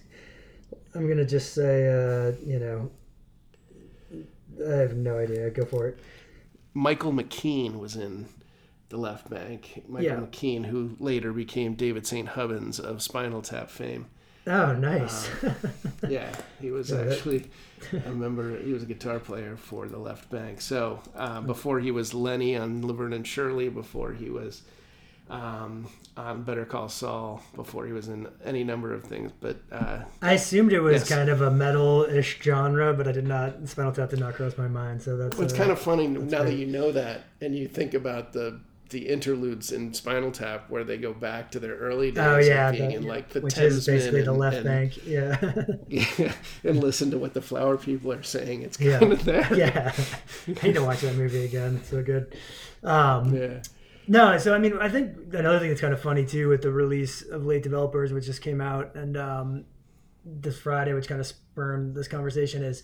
I'm 0.93 1.07
gonna 1.07 1.25
just 1.25 1.53
say, 1.53 1.87
uh, 1.87 2.33
you 2.45 2.59
know, 2.59 2.91
I 4.67 4.75
have 4.77 4.95
no 4.95 5.17
idea. 5.17 5.49
Go 5.49 5.63
for 5.65 5.87
it. 5.87 5.99
Michael 6.73 7.11
McKean 7.13 7.79
was 7.79 7.95
in 7.95 8.27
the 8.89 8.97
left 8.97 9.29
bank. 9.29 9.83
Michael 9.87 10.05
Yeah. 10.05 10.15
McKean, 10.17 10.65
who 10.65 10.95
later 10.99 11.33
became 11.33 11.73
David 11.75 12.07
St. 12.07 12.29
Hubbins 12.29 12.79
of 12.79 13.01
Spinal 13.01 13.41
Tap 13.41 13.69
fame. 13.69 14.07
Oh, 14.45 14.73
nice. 14.73 15.29
Yeah, 16.07 16.33
he 16.61 16.71
was 16.71 16.89
Yeah, 16.91 17.01
actually 17.11 17.49
I 17.91 18.07
remember 18.09 18.57
He 18.59 18.71
was 18.71 18.83
a 18.83 18.85
guitar 18.85 19.19
player 19.19 19.57
for 19.57 19.87
the 19.87 19.97
left 19.97 20.29
bank. 20.29 20.61
So 20.61 21.01
uh, 21.15 21.41
before 21.41 21.79
he 21.81 21.91
was 21.91 22.13
Lenny 22.13 22.55
on 22.55 22.85
Laverne 22.87 23.13
and 23.13 23.27
Shirley, 23.27 23.67
before 23.67 24.13
he 24.13 24.29
was 24.29 24.61
um, 25.29 25.89
on 26.15 26.43
Better 26.43 26.63
Call 26.63 26.87
Saul, 26.87 27.43
before 27.55 27.85
he 27.85 27.91
was 27.91 28.07
in 28.07 28.27
any 28.45 28.63
number 28.63 28.93
of 28.93 29.03
things. 29.03 29.31
But 29.41 29.57
uh, 29.71 30.03
I 30.21 30.33
assumed 30.33 30.71
it 30.71 30.79
was 30.79 31.01
Yes. 31.01 31.09
kind 31.09 31.29
of 31.29 31.41
a 31.41 31.51
metal-ish 31.51 32.39
genre, 32.41 32.93
but 32.93 33.07
I 33.07 33.11
did 33.11 33.27
not. 33.27 33.67
Spinal 33.67 33.91
Tap 33.91 34.09
did 34.11 34.19
not 34.19 34.35
cross 34.35 34.57
my 34.57 34.69
mind. 34.69 35.01
So 35.01 35.17
that's. 35.17 35.37
it's 35.39 35.53
uh, 35.53 35.57
kind 35.57 35.71
of 35.71 35.79
funny 35.79 36.07
now 36.07 36.43
that 36.43 36.53
you 36.53 36.67
know 36.67 36.93
that, 36.93 37.23
and 37.41 37.53
you 37.53 37.67
think 37.67 37.93
about 37.93 38.31
the 38.31 38.61
the 38.89 39.07
interludes 39.09 39.71
in 39.71 39.93
Spinal 39.93 40.31
Tap 40.31 40.69
where 40.69 40.83
they 40.83 40.97
go 40.97 41.13
back 41.13 41.51
to 41.51 41.59
their 41.59 41.75
early 41.75 42.11
days 42.11 42.23
Oh 42.25 42.37
yeah, 42.37 42.69
of 42.69 42.75
being 42.75 42.89
the- 42.89 42.95
in 42.95 43.03
like 43.07 43.29
the 43.29 43.41
which 43.41 43.57
is 43.57 43.85
Thamesmen 43.87 43.93
basically 43.93 44.21
the 44.23 44.31
and- 44.31 44.39
left 44.39 44.55
and- 44.57 44.65
bank. 44.65 45.05
Yeah, 45.05 45.53
Yeah, 45.87 46.33
and 46.63 46.79
listen 46.81 47.11
to 47.11 47.17
what 47.17 47.33
the 47.33 47.41
flower 47.41 47.77
people 47.77 48.11
are 48.13 48.23
saying. 48.23 48.61
It's 48.61 48.79
Yeah. 48.79 48.99
kind 48.99 49.13
of 49.13 49.25
that. 49.25 49.55
yeah. 49.57 49.93
I 50.61 50.67
need 50.67 50.75
to 50.75 50.83
watch 50.83 51.01
that 51.01 51.15
movie 51.15 51.43
again. 51.45 51.77
It's 51.77 51.89
so 51.89 52.01
good. 52.03 52.35
Um, 52.83 53.35
Yeah. 53.35 53.61
No, 54.09 54.37
so 54.37 54.55
I 54.55 54.57
mean, 54.57 54.77
I 54.79 54.87
think 54.87 55.33
another 55.33 55.59
thing 55.59 55.67
that's 55.67 55.81
kind 55.81 55.93
of 55.93 55.99
funny 56.01 56.25
too 56.25 56.47
with 56.47 56.61
the 56.61 56.71
release 56.71 57.21
of 57.23 57.45
Late 57.45 57.63
Developers, 57.63 58.13
which 58.13 58.25
just 58.25 58.41
came 58.41 58.61
out 58.61 58.95
and 58.95 59.17
um, 59.17 59.65
this 60.25 60.57
Friday, 60.59 60.93
which 60.93 61.09
kind 61.09 61.19
of 61.19 61.27
spurned 61.27 61.93
this 61.93 62.07
conversation, 62.07 62.63
is 62.63 62.83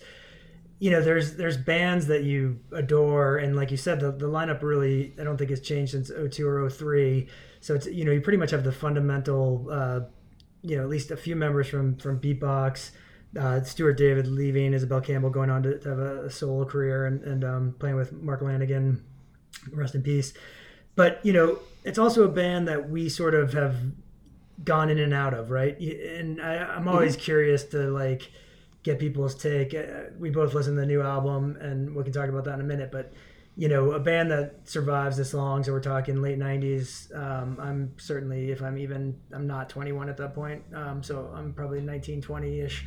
you 0.84 0.92
know 0.92 1.02
there's 1.02 1.38
there's 1.38 1.56
bands 1.56 2.08
that 2.08 2.24
you 2.24 2.60
adore, 2.74 3.38
and 3.38 3.56
like 3.56 3.72
you 3.72 3.78
said, 3.78 4.02
the, 4.02 4.12
the 4.12 4.28
lineup 4.28 4.62
really 4.62 5.14
I 5.18 5.24
don't 5.24 5.38
think 5.38 5.50
has 5.50 5.62
changed 5.62 5.94
since 5.94 6.12
02 6.12 6.46
or 6.46 6.70
03. 6.70 7.28
So 7.62 7.74
it's 7.76 7.88
you 7.88 8.04
know 8.04 8.12
you 8.12 8.20
pretty 8.20 8.38
much 8.38 8.52
have 8.52 8.66
the 8.66 8.72
fundamental, 8.74 9.66
uh, 9.72 10.02
you 10.62 10.76
know, 10.76 10.84
at 10.84 10.90
least 10.90 11.10
a 11.12 11.16
few 11.16 11.38
members 11.38 11.70
from 11.70 11.96
from 11.96 12.20
Beatbox. 12.20 12.92
Uh, 13.40 13.64
Stuart 13.64 13.94
David 13.94 14.28
leaving, 14.28 14.74
Isobel 14.74 15.02
Campbell 15.04 15.30
going 15.30 15.50
on 15.50 15.64
to, 15.64 15.80
to 15.80 15.90
have 15.90 16.00
a, 16.00 16.30
solo 16.30 16.66
career 16.66 17.06
and, 17.06 17.24
and 17.24 17.44
um, 17.46 17.76
playing 17.80 17.96
with 17.96 18.12
Mark 18.12 18.42
Lanegan, 18.42 19.00
rest 19.72 19.96
in 19.96 20.04
peace 20.04 20.34
but 20.96 21.20
you 21.26 21.34
know 21.34 21.60
it's 21.84 21.98
also 21.98 22.24
a 22.24 22.28
band 22.28 22.68
that 22.68 22.90
we 22.90 23.10
sort 23.10 23.34
of 23.34 23.54
have 23.54 23.76
gone 24.64 24.90
in 24.90 25.00
and 25.00 25.14
out 25.14 25.34
of 25.34 25.50
right 25.50 25.80
and 25.80 26.40
I, 26.40 26.58
i'm 26.58 26.88
always 26.88 27.16
curious 27.16 27.64
to 27.66 27.90
like 27.90 28.32
get 28.84 29.00
people's 29.00 29.36
take 29.36 29.74
Uh, 29.74 30.10
we 30.20 30.30
both 30.30 30.54
listen 30.54 30.76
to 30.76 30.82
the 30.82 30.86
new 30.88 31.02
album 31.02 31.58
and 31.62 31.96
we 31.96 32.04
can 32.04 32.14
talk 32.14 32.30
about 32.30 32.44
that 32.46 32.56
in 32.56 32.62
a 32.62 32.64
minute 32.64 32.92
but 32.92 33.14
you 33.56 33.68
know 33.68 33.92
a 33.92 34.00
band 34.00 34.32
that 34.32 34.56
survives 34.66 35.16
this 35.18 35.34
long 35.34 35.64
so 35.64 35.72
we're 35.72 35.80
talking 35.80 36.22
late 36.22 36.40
90s 36.40 37.16
um, 37.16 37.58
i'm 37.62 37.94
certainly 37.98 38.52
if 38.52 38.62
i'm 38.62 38.78
even 38.78 39.16
i'm 39.32 39.46
not 39.48 39.70
21 39.70 40.10
at 40.10 40.18
that 40.18 40.34
point 40.34 40.62
um, 40.74 41.02
so 41.04 41.32
i'm 41.36 41.54
probably 41.54 41.80
19 41.80 42.22
20ish 42.22 42.82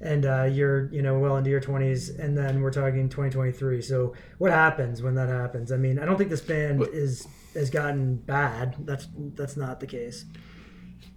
and 0.00 0.24
uh, 0.24 0.44
you're 0.44 0.92
you 0.92 1.02
know 1.02 1.18
well 1.18 1.36
into 1.36 1.50
your 1.50 1.60
20s 1.60 2.18
and 2.18 2.36
then 2.38 2.60
we're 2.62 2.70
talking 2.72 3.08
2023 3.08 3.82
so 3.82 4.14
what 4.38 4.50
happens 4.50 5.00
when 5.02 5.14
that 5.14 5.28
happens? 5.28 5.70
I 5.70 5.76
mean 5.76 5.98
i 5.98 6.04
don't 6.04 6.16
think 6.18 6.30
this 6.30 6.40
band 6.40 6.78
But- 6.78 6.90
is 6.90 7.26
has 7.54 7.68
gotten 7.68 8.16
bad. 8.16 8.76
That's 8.86 9.06
that's 9.34 9.58
not 9.58 9.78
the 9.78 9.86
case. 9.86 10.24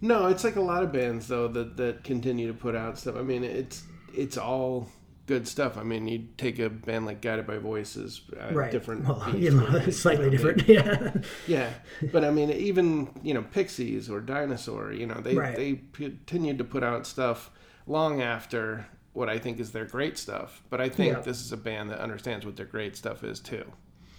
No, 0.02 0.28
it's 0.28 0.44
like 0.44 0.58
a 0.58 0.62
lot 0.62 0.84
of 0.84 0.92
bands 0.92 1.30
though 1.30 1.48
that 1.48 1.78
that 1.78 2.04
continue 2.04 2.48
to 2.48 2.54
put 2.54 2.76
out 2.76 3.00
stuff. 3.00 3.16
I 3.16 3.22
mean, 3.22 3.44
it's 3.46 3.84
it's 4.18 4.38
all 4.38 4.90
good 5.28 5.48
stuff. 5.48 5.78
I 5.78 5.84
mean, 5.84 6.08
you 6.08 6.28
take 6.38 6.60
a 6.60 6.70
band 6.70 7.06
like 7.08 7.22
Guided 7.22 7.48
by 7.48 7.58
Voices, 7.58 8.22
uh, 8.40 8.54
right 8.54 8.72
different, 8.72 9.06
well 9.08 9.36
you 9.36 9.52
know 9.52 9.80
slightly 9.90 10.30
different 10.30 10.68
yeah 10.68 11.14
Yeah, 11.48 11.70
but 12.12 12.24
I 12.24 12.30
mean, 12.32 12.52
even 12.52 13.10
you 13.24 13.34
know, 13.34 13.42
Pixies 13.42 14.10
or 14.10 14.20
Dinosaur, 14.22 14.92
you 14.94 15.06
know, 15.08 15.16
they 15.22 15.36
Right. 15.36 15.56
they 15.56 15.82
continued 15.94 16.58
to 16.60 16.64
put 16.64 16.84
out 16.84 17.08
stuff 17.08 17.50
long 17.88 18.22
after 18.22 18.86
what 19.14 19.30
I 19.30 19.40
think 19.40 19.60
is 19.60 19.72
their 19.72 19.86
great 19.86 20.18
stuff. 20.18 20.62
But 20.70 20.82
I 20.82 20.90
think 20.90 21.14
Yeah. 21.14 21.22
this 21.22 21.42
is 21.42 21.52
a 21.52 21.58
band 21.58 21.90
that 21.90 22.00
understands 22.00 22.46
what 22.46 22.56
their 22.58 22.66
great 22.66 22.96
stuff 22.96 23.24
is 23.24 23.40
too. 23.40 23.66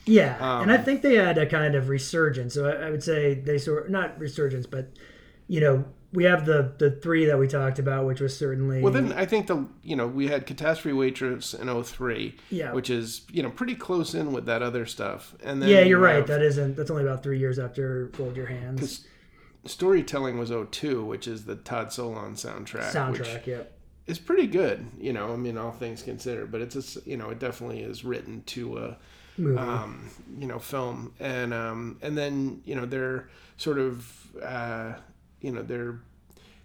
Yeah, 0.06 0.36
Um, 0.40 0.62
and 0.62 0.72
I 0.72 0.76
think 0.78 1.02
they 1.02 1.16
had 1.16 1.36
a 1.36 1.46
kind 1.46 1.74
of 1.74 1.88
resurgence. 1.88 2.54
So 2.54 2.66
I, 2.68 2.86
I 2.86 2.90
would 2.90 3.02
say 3.02 3.34
they 3.34 3.58
sort 3.58 3.90
not 3.90 4.18
resurgence, 4.18 4.64
but 4.66 4.88
you 5.48 5.60
know 5.60 5.84
we 6.12 6.24
have 6.24 6.46
the 6.46 6.72
the 6.78 6.90
three 6.90 7.26
that 7.26 7.38
we 7.38 7.48
talked 7.48 7.78
about, 7.78 8.06
which 8.06 8.20
was 8.20 8.36
certainly 8.36 8.80
Well, 8.82 8.92
then 8.92 9.12
I 9.12 9.26
think 9.26 9.46
the 9.46 9.66
you 9.82 9.96
know 9.96 10.06
we 10.06 10.28
had 10.28 10.46
Catastrophe 10.46 10.92
Waitress 10.96 11.52
in 11.54 11.68
03, 11.82 12.34
Yeah. 12.50 12.72
which 12.72 12.90
is 12.90 13.22
you 13.30 13.42
know 13.42 13.50
pretty 13.50 13.74
close 13.74 14.14
in 14.14 14.32
with 14.32 14.46
that 14.46 14.62
other 14.62 14.86
stuff. 14.86 15.34
And 15.44 15.60
then 15.60 15.68
yeah, 15.68 15.80
you 15.80 15.90
you're 15.90 15.98
right. 16.00 16.26
That 16.26 16.42
isn't 16.42 16.76
that's 16.76 16.90
only 16.90 17.02
about 17.02 17.22
three 17.22 17.38
years 17.38 17.58
after 17.58 18.08
Fold 18.14 18.36
Your 18.36 18.46
Hands 18.46 19.06
Storytelling 19.64 20.38
was 20.38 20.50
02, 20.50 21.04
which 21.04 21.26
is 21.26 21.44
the 21.44 21.56
Todd 21.56 21.88
Solondz 21.88 22.46
soundtrack. 22.46 23.10
Which 23.10 23.22
soundtrack. 23.22 23.46
Yeah, 23.46 23.62
is 24.06 24.18
pretty 24.18 24.46
good, 24.46 24.86
you 24.98 25.12
know. 25.12 25.32
I 25.32 25.36
mean, 25.36 25.58
all 25.58 25.72
things 25.72 26.02
considered, 26.02 26.52
but 26.52 26.60
it's 26.60 26.96
a, 26.96 27.00
you 27.08 27.16
know 27.16 27.30
it 27.30 27.40
definitely 27.40 27.80
is 27.80 28.04
written 28.04 28.42
to 28.46 28.78
a 28.78 28.96
movie. 29.36 29.58
um, 29.58 30.08
you 30.38 30.46
know 30.46 30.60
film, 30.60 31.12
and 31.18 31.52
um, 31.52 31.98
and 32.00 32.16
then 32.16 32.62
you 32.64 32.76
know 32.76 32.86
they're 32.86 33.28
sort 33.56 33.78
of 33.80 34.06
uh, 34.40 34.92
you 35.40 35.52
know 35.52 35.62
they're 35.62 36.00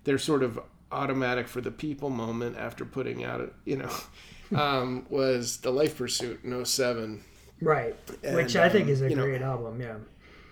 they're 0.03 0.17
sort 0.17 0.43
of 0.43 0.59
automatic 0.91 1.47
for 1.47 1.61
the 1.61 1.71
people 1.71 2.09
moment 2.09 2.57
after 2.57 2.85
putting 2.85 3.23
out 3.23 3.53
you 3.65 3.77
know 3.77 3.89
um, 4.59 5.05
was 5.09 5.57
the 5.57 5.71
Life 5.71 5.97
Pursuit 5.97 6.43
in 6.43 6.65
07. 6.65 7.23
right, 7.61 7.95
which 8.29 8.55
and, 8.55 8.63
I 8.63 8.69
think 8.69 8.85
um, 8.85 8.89
is 8.89 9.01
a 9.01 9.09
you 9.09 9.15
know, 9.15 9.23
great 9.25 9.41
album. 9.41 9.79
Yeah, 9.81 9.97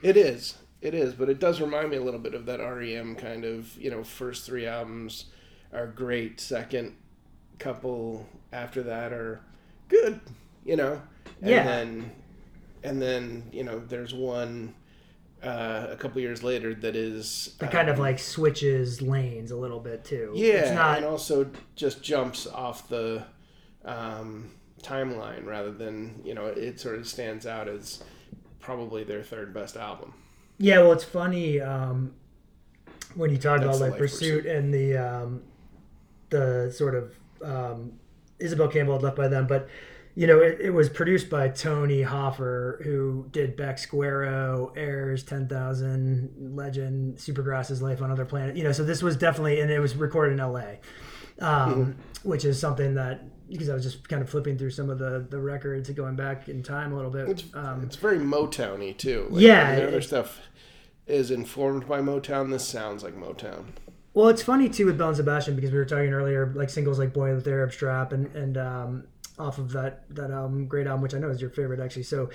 It 0.01 0.17
is. 0.17 0.57
It 0.81 0.93
is, 0.93 1.13
but 1.13 1.29
it 1.29 1.39
does 1.39 1.59
remind 1.59 1.89
me 1.89 1.97
a 1.97 2.03
little 2.03 2.19
bit 2.19 2.33
of 2.33 2.45
that 2.45 2.59
REM 2.59 3.15
kind 3.15 3.43
of, 3.43 3.75
you 3.77 3.91
know, 3.91 4.03
first 4.03 4.45
three 4.45 4.65
albums 4.65 5.25
are 5.73 5.87
great, 5.87 6.39
second 6.39 6.95
couple 7.59 8.25
after 8.53 8.81
that 8.83 9.11
are 9.11 9.41
good, 9.89 10.21
you 10.65 10.77
know. 10.77 11.01
And 11.41 11.51
Yeah. 11.51 11.63
then 11.65 12.11
and 12.83 13.01
then, 13.01 13.49
you 13.51 13.63
know, 13.63 13.79
there's 13.79 14.13
one 14.13 14.73
uh, 15.43 15.87
a 15.89 15.95
couple 15.95 16.21
years 16.21 16.43
later 16.43 16.73
that 16.73 16.95
is 16.95 17.55
it 17.61 17.71
kind 17.71 17.89
of 17.89 17.95
um, 17.95 18.01
like 18.01 18.19
switches 18.19 19.01
lanes 19.01 19.51
a 19.51 19.55
little 19.55 19.79
bit 19.79 20.03
too. 20.03 20.31
yeah, 20.35 20.53
it's 20.53 20.71
not. 20.71 20.97
and 20.97 21.05
also 21.05 21.49
just 21.75 22.03
jumps 22.03 22.45
off 22.47 22.89
the 22.89 23.23
um, 23.85 24.51
timeline 24.81 25.45
rather 25.45 25.71
than, 25.71 26.21
you 26.23 26.33
know, 26.33 26.45
it 26.45 26.79
sort 26.79 26.95
of 26.95 27.07
stands 27.07 27.45
out 27.45 27.67
as 27.67 28.03
probably 28.59 29.03
their 29.03 29.23
third 29.23 29.53
best 29.53 29.77
album. 29.77 30.13
Yeah, 30.57 30.79
well, 30.79 30.91
it's 30.91 31.03
funny 31.03 31.61
um, 31.61 32.13
when 33.15 33.31
you 33.31 33.37
talk 33.37 33.61
That's 33.61 33.77
about 33.77 33.77
the 33.77 33.83
like 33.83 33.91
Life 33.91 33.99
Pursuit 33.99 34.45
and 34.45 34.73
the 34.73 34.97
um, 34.97 35.43
the 36.29 36.71
sort 36.75 36.95
of 36.95 37.15
um, 37.43 37.93
Isobel 38.39 38.71
Campbell 38.71 38.99
left 38.99 39.15
by 39.15 39.27
them, 39.27 39.47
but 39.47 39.69
you 40.19 40.27
know 40.27 40.41
it, 40.41 40.59
it 40.59 40.71
was 40.71 40.89
produced 40.89 41.29
by 41.29 41.47
Tony 41.47 42.01
Hoffer, 42.01 42.81
who 42.83 43.29
did 43.31 43.55
Beck 43.55 43.77
Squarrow, 43.77 44.69
Airs, 44.75 45.23
Ten 45.23 45.47
Thousand, 45.47 46.33
Legend, 46.37 47.15
Supergrass's 47.15 47.81
Life 47.81 48.01
on 48.01 48.11
Other 48.11 48.25
Planet. 48.25 48.57
You 48.57 48.65
know, 48.65 48.73
so 48.73 48.83
this 48.83 49.01
was 49.01 49.15
definitely, 49.15 49.61
and 49.61 49.71
it 49.71 49.79
was 49.79 49.95
recorded 49.95 50.33
in 50.33 50.41
L.A. 50.41 50.79
um, 51.39 51.71
mm-hmm. 51.71 52.29
which 52.29 52.43
is 52.43 52.59
something 52.59 52.95
that 52.95 53.21
because 53.49 53.69
I 53.69 53.73
was 53.73 53.83
just 53.85 54.09
kind 54.09 54.21
of 54.21 54.29
flipping 54.29 54.57
through 54.57 54.71
some 54.71 54.89
of 54.89 54.99
the 54.99 55.25
the 55.29 55.39
records 55.39 55.87
and 55.87 55.95
going 55.95 56.17
back 56.17 56.49
in 56.49 56.63
time 56.63 56.91
a 56.91 56.97
little 56.97 57.11
bit. 57.11 57.29
It's, 57.29 57.43
um, 57.53 57.83
it's 57.83 57.95
very 57.95 58.19
Motowny 58.19 58.97
too. 58.97 59.27
Like, 59.29 59.41
yeah, 59.41 59.75
the 59.77 59.87
other 59.87 60.01
stuff 60.01 60.41
is 61.07 61.31
informed 61.31 61.87
by 61.87 62.01
Motown. 62.01 62.51
This 62.51 62.67
sounds 62.67 63.03
like 63.03 63.15
Motown. 63.15 63.67
Well, 64.13 64.27
it's 64.27 64.43
funny 64.43 64.67
too 64.67 64.85
with 64.85 64.97
Belle 64.97 65.07
and 65.07 65.17
Sebastian 65.17 65.55
because 65.55 65.71
we 65.71 65.77
were 65.77 65.85
talking 65.85 66.11
earlier, 66.11 66.51
like 66.57 66.69
singles 66.69 66.99
like 66.99 67.13
"Boy 67.13 67.33
with 67.33 67.45
the 67.45 67.51
Arab 67.51 67.71
Strap" 67.71 68.11
and 68.11 68.35
and 68.35 68.57
um, 68.57 69.03
off 69.39 69.57
of 69.57 69.71
that 69.71 70.03
that 70.15 70.31
album, 70.31 70.67
great 70.67 70.85
album, 70.85 71.01
which 71.01 71.15
I 71.15 71.19
know 71.19 71.29
is 71.29 71.41
your 71.41 71.49
favorite 71.49 71.79
actually. 71.79 72.03
So 72.03 72.29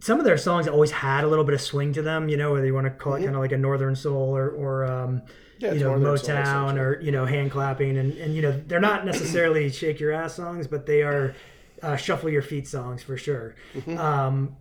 some 0.00 0.18
of 0.18 0.24
their 0.24 0.36
songs 0.36 0.68
always 0.68 0.90
had 0.90 1.24
a 1.24 1.26
little 1.26 1.44
bit 1.44 1.54
of 1.54 1.60
swing 1.60 1.92
to 1.94 2.02
them, 2.02 2.28
you 2.28 2.36
know, 2.36 2.52
whether 2.52 2.66
you 2.66 2.74
want 2.74 2.86
to 2.86 2.90
call 2.90 3.14
it 3.14 3.18
mm-hmm. 3.18 3.26
kind 3.26 3.36
of 3.36 3.42
like 3.42 3.52
a 3.52 3.58
Northern 3.58 3.96
Soul 3.96 4.36
or 4.36 4.50
or 4.50 4.84
um, 4.84 5.22
yeah, 5.58 5.72
you 5.72 5.80
know 5.80 5.92
Motown 5.92 6.78
or 6.78 7.00
you 7.00 7.12
know 7.12 7.24
hand 7.24 7.50
clapping 7.50 7.96
and 7.96 8.12
and 8.18 8.34
you 8.34 8.42
know 8.42 8.52
they're 8.66 8.80
not 8.80 9.04
necessarily 9.12 9.70
shake 9.70 10.00
your 10.00 10.12
ass 10.12 10.34
songs, 10.34 10.66
but 10.66 10.86
they 10.86 11.02
are 11.02 11.34
uh, 11.82 11.96
shuffle 11.96 12.30
your 12.30 12.42
feet 12.42 12.68
songs 12.68 13.02
for 13.02 13.16
sure, 13.16 13.54
mm-hmm. 13.74 13.98
um, 13.98 14.56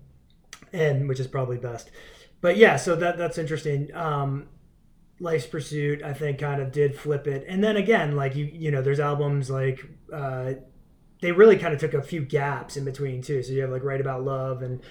and 0.72 1.08
which 1.08 1.20
is 1.20 1.28
probably 1.28 1.58
best. 1.58 1.92
But 2.42 2.58
yeah, 2.58 2.76
so 2.78 2.96
that 2.96 3.18
that's 3.18 3.38
interesting. 3.38 3.94
Um, 3.96 4.48
Life's 5.20 5.46
Pursuit, 5.46 6.04
I 6.04 6.14
think, 6.14 6.40
kind 6.40 6.62
of 6.62 6.72
did 6.72 6.96
flip 6.98 7.28
it, 7.28 7.46
and 7.48 7.64
then 7.64 7.78
again, 7.78 8.16
like 8.16 8.36
you 8.36 8.46
you 8.46 8.72
know, 8.72 8.82
there's 8.82 9.00
albums 9.00 9.50
like. 9.50 9.86
Uh, 10.12 10.54
they 11.24 11.32
really 11.32 11.58
kind 11.58 11.74
of 11.74 11.80
took 11.80 11.94
a 11.94 12.02
few 12.02 12.22
gaps 12.22 12.76
in 12.76 12.84
between 12.84 13.22
too. 13.22 13.42
So 13.42 13.54
you 13.54 13.62
have 13.62 13.72
like 13.72 13.82
Write 13.82 14.02
About 14.02 14.26
Love 14.26 14.62
and 14.62 14.82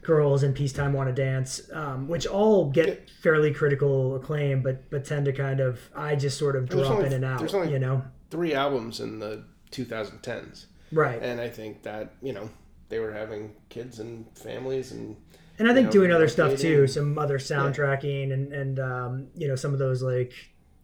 Girls 0.00 0.44
in 0.44 0.52
Peacetime 0.52 0.92
Want 0.92 1.08
to 1.08 1.12
Dance, 1.12 1.60
um, 1.72 2.06
which 2.06 2.24
all 2.24 2.70
get 2.70 3.10
fairly 3.20 3.52
critical 3.52 4.14
acclaim, 4.14 4.62
but 4.62 4.88
but 4.90 5.04
tend 5.04 5.24
to 5.24 5.32
kind 5.32 5.58
of 5.58 5.80
I 5.94 6.14
just 6.14 6.38
sort 6.38 6.54
of 6.54 6.68
drop 6.68 6.92
only, 6.92 7.06
in 7.06 7.12
and 7.12 7.24
out. 7.24 7.52
you 7.68 7.80
know, 7.80 8.04
three 8.30 8.54
albums 8.54 9.00
in 9.00 9.18
the 9.18 9.44
2010s, 9.72 10.66
right? 10.92 11.20
And 11.20 11.40
I 11.40 11.48
think 11.48 11.82
that 11.82 12.14
you 12.22 12.32
know 12.32 12.48
they 12.88 13.00
were 13.00 13.12
having 13.12 13.52
kids 13.68 13.98
and 13.98 14.26
families 14.38 14.92
and 14.92 15.16
and 15.58 15.68
I 15.68 15.74
think 15.74 15.86
know, 15.86 15.92
doing 15.92 16.12
other 16.12 16.28
stuff 16.28 16.60
too, 16.60 16.86
some 16.86 17.18
other 17.18 17.38
soundtracking 17.38 18.28
yeah. 18.28 18.34
and 18.34 18.52
and 18.52 18.78
um, 18.78 19.26
you 19.34 19.48
know 19.48 19.56
some 19.56 19.72
of 19.72 19.80
those 19.80 20.00
like 20.00 20.32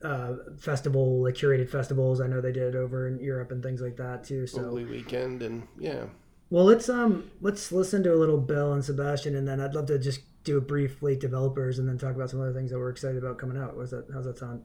uh, 0.02 0.34
festival, 0.58 1.22
like 1.22 1.34
curated 1.34 1.68
festivals. 1.68 2.20
I 2.20 2.26
know 2.26 2.40
they 2.40 2.52
did 2.52 2.74
it 2.74 2.78
over 2.78 3.08
in 3.08 3.18
Europe 3.18 3.50
and 3.50 3.62
things 3.62 3.80
like 3.80 3.96
that 3.96 4.24
too. 4.24 4.46
So 4.46 4.60
Bowlie 4.60 4.88
Weekend 4.88 5.42
and 5.42 5.66
yeah. 5.78 6.04
Well, 6.50 6.64
let's 6.64 6.88
um 6.88 7.30
let's 7.40 7.72
listen 7.72 8.02
to 8.04 8.14
a 8.14 8.16
little 8.16 8.38
Belle 8.38 8.72
and 8.72 8.84
Sebastian, 8.84 9.36
and 9.36 9.46
then 9.46 9.60
I'd 9.60 9.74
love 9.74 9.86
to 9.86 9.98
just 9.98 10.20
do 10.44 10.56
a 10.56 10.60
brief 10.60 11.02
late 11.02 11.20
developers, 11.20 11.78
and 11.78 11.88
then 11.88 11.98
talk 11.98 12.14
about 12.14 12.30
some 12.30 12.40
other 12.40 12.54
things 12.54 12.70
that 12.70 12.78
we're 12.78 12.90
excited 12.90 13.22
about 13.22 13.38
coming 13.38 13.58
out. 13.58 13.76
Was 13.76 13.90
that 13.90 14.06
how's 14.12 14.24
that 14.24 14.38
sound? 14.38 14.62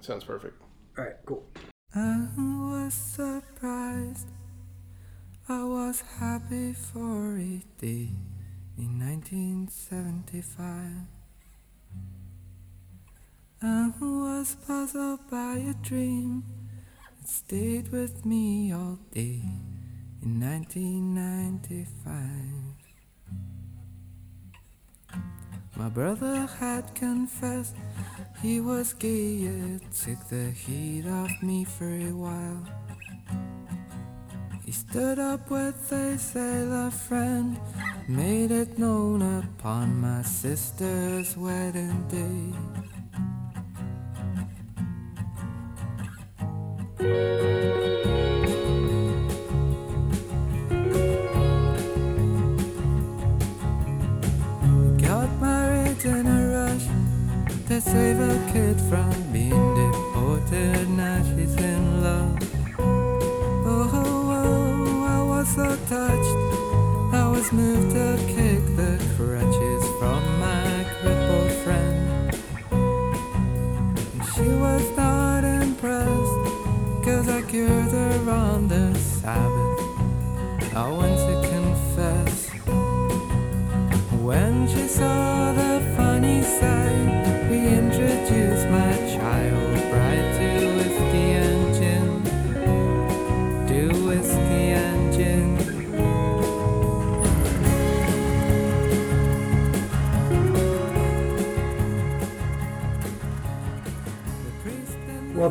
Sounds 0.00 0.24
perfect. 0.24 0.60
All 0.96 1.04
right, 1.04 1.16
cool. 1.26 1.44
I 1.94 2.28
was 2.36 2.94
surprised. 2.94 4.28
I 5.48 5.64
was 5.64 6.00
happy 6.00 6.72
for 6.72 7.36
a 7.36 7.60
day 7.80 8.10
in 8.78 8.98
1975. 9.00 11.19
I 13.62 13.92
was 14.00 14.56
puzzled 14.66 15.30
by 15.30 15.56
a 15.56 15.74
dream 15.82 16.44
that 17.18 17.28
stayed 17.28 17.92
with 17.92 18.24
me 18.24 18.72
all 18.72 18.98
day 19.12 19.42
in 20.22 20.40
1995. 20.40 21.86
My 25.76 25.90
brother 25.90 26.48
had 26.58 26.94
confessed 26.94 27.76
he 28.40 28.62
was 28.62 28.94
gay, 28.94 29.42
it 29.42 29.82
took 29.92 30.26
the 30.30 30.52
heat 30.52 31.06
off 31.06 31.42
me 31.42 31.64
for 31.64 31.84
a 31.84 32.12
while. 32.12 32.64
He 34.64 34.72
stood 34.72 35.18
up 35.18 35.50
with 35.50 35.92
a 35.92 36.16
sailor 36.16 36.90
friend, 36.90 37.60
made 38.08 38.52
it 38.52 38.78
known 38.78 39.20
upon 39.20 40.00
my 40.00 40.22
sister's 40.22 41.36
wedding 41.36 42.08
day. 42.08 42.54
Save 57.80 58.20
a 58.20 58.52
kid 58.52 58.80
from 58.88 59.12
being 59.32 59.74
deported. 59.74 60.88
Now 60.90 61.22
she's 61.24 61.54
in 61.56 62.02
love. 62.02 62.38
Oh, 62.78 63.90
oh, 63.92 64.30
oh 64.38 65.04
I 65.16 65.22
was 65.22 65.48
so 65.48 65.68
touched. 65.88 66.36
I 67.14 67.26
was 67.28 67.52
moved 67.52 67.90
to 67.96 68.16
kick 68.34 68.62
the 68.76 68.92
crutches 69.16 69.82
from 69.98 70.22
my 70.38 70.86
crippled 71.00 71.52
friend. 71.64 72.34
She 74.34 74.48
was 74.64 74.96
not. 74.96 75.29
Cured 77.50 78.28
on 78.28 78.68
the 78.68 78.94
Sabbath. 78.94 79.80
I 80.72 80.88
went 80.88 81.18
to 81.18 81.34
confess. 81.50 82.48
When 84.22 84.68
she 84.68 84.86
saw 84.86 85.52
the 85.52 85.80
funny 85.96 86.09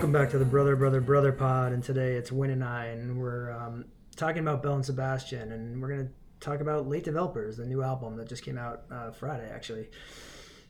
Welcome 0.10 0.24
back 0.24 0.32
to 0.32 0.40
the 0.40 0.46
Brother, 0.46 0.76
Brother, 0.76 1.02
Brother 1.02 1.32
Pod, 1.32 1.72
and 1.72 1.84
today 1.84 2.16
it's 2.16 2.32
Win 2.32 2.50
and 2.50 2.64
I, 2.64 2.86
and 2.86 3.20
we're 3.20 3.52
um, 3.52 3.86
talking 4.16 4.40
about 4.40 4.64
Belle 4.64 4.74
and 4.74 4.84
Sebastian, 4.84 5.52
and 5.52 5.80
we're 5.80 5.90
gonna 5.90 6.10
talk 6.40 6.62
about 6.62 6.88
Late 6.88 7.04
Developers, 7.04 7.58
the 7.58 7.66
new 7.68 7.84
album 7.84 8.18
that 8.18 8.28
just 8.28 8.44
came 8.44 8.58
out 8.58 8.86
uh, 8.90 9.12
Friday, 9.12 9.48
actually. 9.54 9.88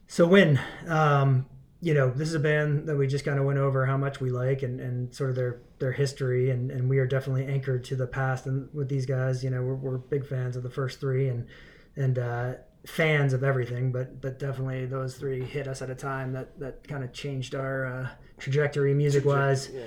So, 0.07 0.27
Win, 0.27 0.59
um, 0.89 1.45
you 1.79 1.93
know, 1.93 2.09
this 2.09 2.27
is 2.27 2.33
a 2.33 2.39
band 2.39 2.89
that 2.89 2.97
we 2.97 3.07
just 3.07 3.23
kind 3.23 3.39
of 3.39 3.45
went 3.45 3.59
over 3.59 3.85
how 3.85 3.95
much 3.95 4.19
we 4.19 4.29
like 4.29 4.61
and, 4.61 4.81
and 4.81 5.15
sort 5.15 5.29
of 5.29 5.37
their 5.37 5.61
their 5.79 5.93
history, 5.93 6.49
and, 6.49 6.69
and 6.69 6.89
we 6.89 6.97
are 6.97 7.07
definitely 7.07 7.45
anchored 7.45 7.85
to 7.85 7.95
the 7.95 8.07
past. 8.07 8.45
And 8.45 8.67
with 8.73 8.89
these 8.89 9.05
guys, 9.05 9.41
you 9.41 9.51
know, 9.51 9.63
we're, 9.63 9.75
we're 9.75 9.97
big 9.99 10.27
fans 10.27 10.57
of 10.57 10.63
the 10.63 10.69
first 10.69 10.99
three, 10.99 11.29
and 11.29 11.47
and 11.95 12.19
uh, 12.19 12.53
fans 12.85 13.31
of 13.31 13.45
everything, 13.45 13.93
but 13.93 14.19
but 14.19 14.37
definitely 14.37 14.85
those 14.85 15.15
three 15.15 15.45
hit 15.45 15.65
us 15.65 15.81
at 15.81 15.89
a 15.89 15.95
time 15.95 16.33
that 16.33 16.59
that 16.59 16.85
kind 16.85 17.05
of 17.05 17.13
changed 17.13 17.55
our 17.55 17.85
uh, 17.85 18.09
trajectory 18.39 18.93
music 18.93 19.25
wise. 19.25 19.69
Yeah. 19.73 19.81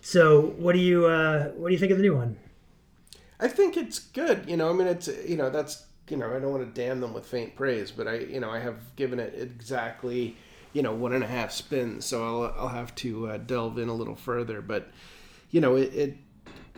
So 0.00 0.54
what 0.58 0.72
do 0.72 0.78
you 0.78 1.06
uh, 1.06 1.48
what 1.50 1.68
do 1.68 1.72
you 1.74 1.78
think 1.78 1.92
of 1.92 1.98
the 1.98 2.02
new 2.02 2.16
one? 2.16 2.36
I 3.40 3.48
think 3.48 3.76
it's 3.76 3.98
good. 3.98 4.48
You 4.48 4.56
know, 4.56 4.70
I 4.70 4.72
mean, 4.72 4.88
it's 4.88 5.08
you 5.26 5.36
know 5.36 5.50
that's 5.50 5.84
you 6.08 6.16
know 6.16 6.34
I 6.34 6.40
don't 6.40 6.50
want 6.50 6.74
to 6.74 6.80
damn 6.80 7.00
them 7.00 7.12
with 7.12 7.26
faint 7.26 7.56
praise, 7.56 7.90
but 7.90 8.08
I 8.08 8.18
you 8.18 8.40
know 8.40 8.50
I 8.50 8.58
have 8.60 8.96
given 8.96 9.18
it 9.20 9.34
exactly 9.36 10.36
you 10.72 10.82
know 10.82 10.94
one 10.94 11.12
and 11.12 11.24
a 11.24 11.26
half 11.26 11.52
spins, 11.52 12.04
so 12.06 12.24
I'll 12.24 12.54
I'll 12.58 12.68
have 12.68 12.94
to 12.96 13.28
uh, 13.28 13.36
delve 13.38 13.78
in 13.78 13.88
a 13.88 13.94
little 13.94 14.16
further. 14.16 14.60
But 14.60 14.88
you 15.50 15.60
know 15.60 15.76
it 15.76 15.94
it, 15.94 16.16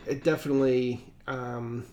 it 0.05 0.23
definitely 0.23 1.05
um, 1.27 1.85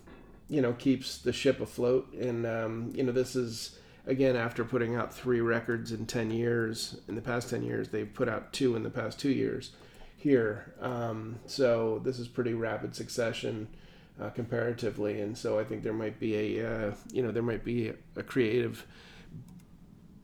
you 0.48 0.60
know 0.60 0.72
keeps 0.72 1.18
the 1.18 1.32
ship 1.32 1.60
afloat, 1.60 2.12
and 2.14 2.46
um, 2.46 2.92
you 2.94 3.02
know 3.02 3.12
this 3.12 3.36
is 3.36 3.78
again, 4.08 4.36
after 4.36 4.64
putting 4.64 4.96
out 4.96 5.14
three 5.14 5.40
records 5.40 5.92
in 5.92 6.06
10 6.06 6.30
years, 6.30 6.96
in 7.08 7.14
the 7.14 7.20
past 7.20 7.50
10 7.50 7.62
years, 7.62 7.90
they've 7.90 8.12
put 8.12 8.28
out 8.28 8.52
two 8.52 8.74
in 8.74 8.82
the 8.82 8.90
past 8.90 9.20
two 9.20 9.30
years 9.30 9.72
here. 10.16 10.74
Um, 10.80 11.38
so 11.46 12.00
this 12.02 12.18
is 12.18 12.26
pretty 12.26 12.54
rapid 12.54 12.96
succession 12.96 13.68
uh, 14.20 14.30
comparatively. 14.30 15.20
And 15.20 15.36
so 15.36 15.58
I 15.58 15.64
think 15.64 15.82
there 15.82 15.92
might 15.92 16.18
be 16.18 16.58
a, 16.58 16.88
uh, 16.88 16.94
you 17.12 17.22
know, 17.22 17.30
there 17.30 17.42
might 17.42 17.64
be 17.64 17.92
a, 18.16 18.22
creative, 18.22 18.84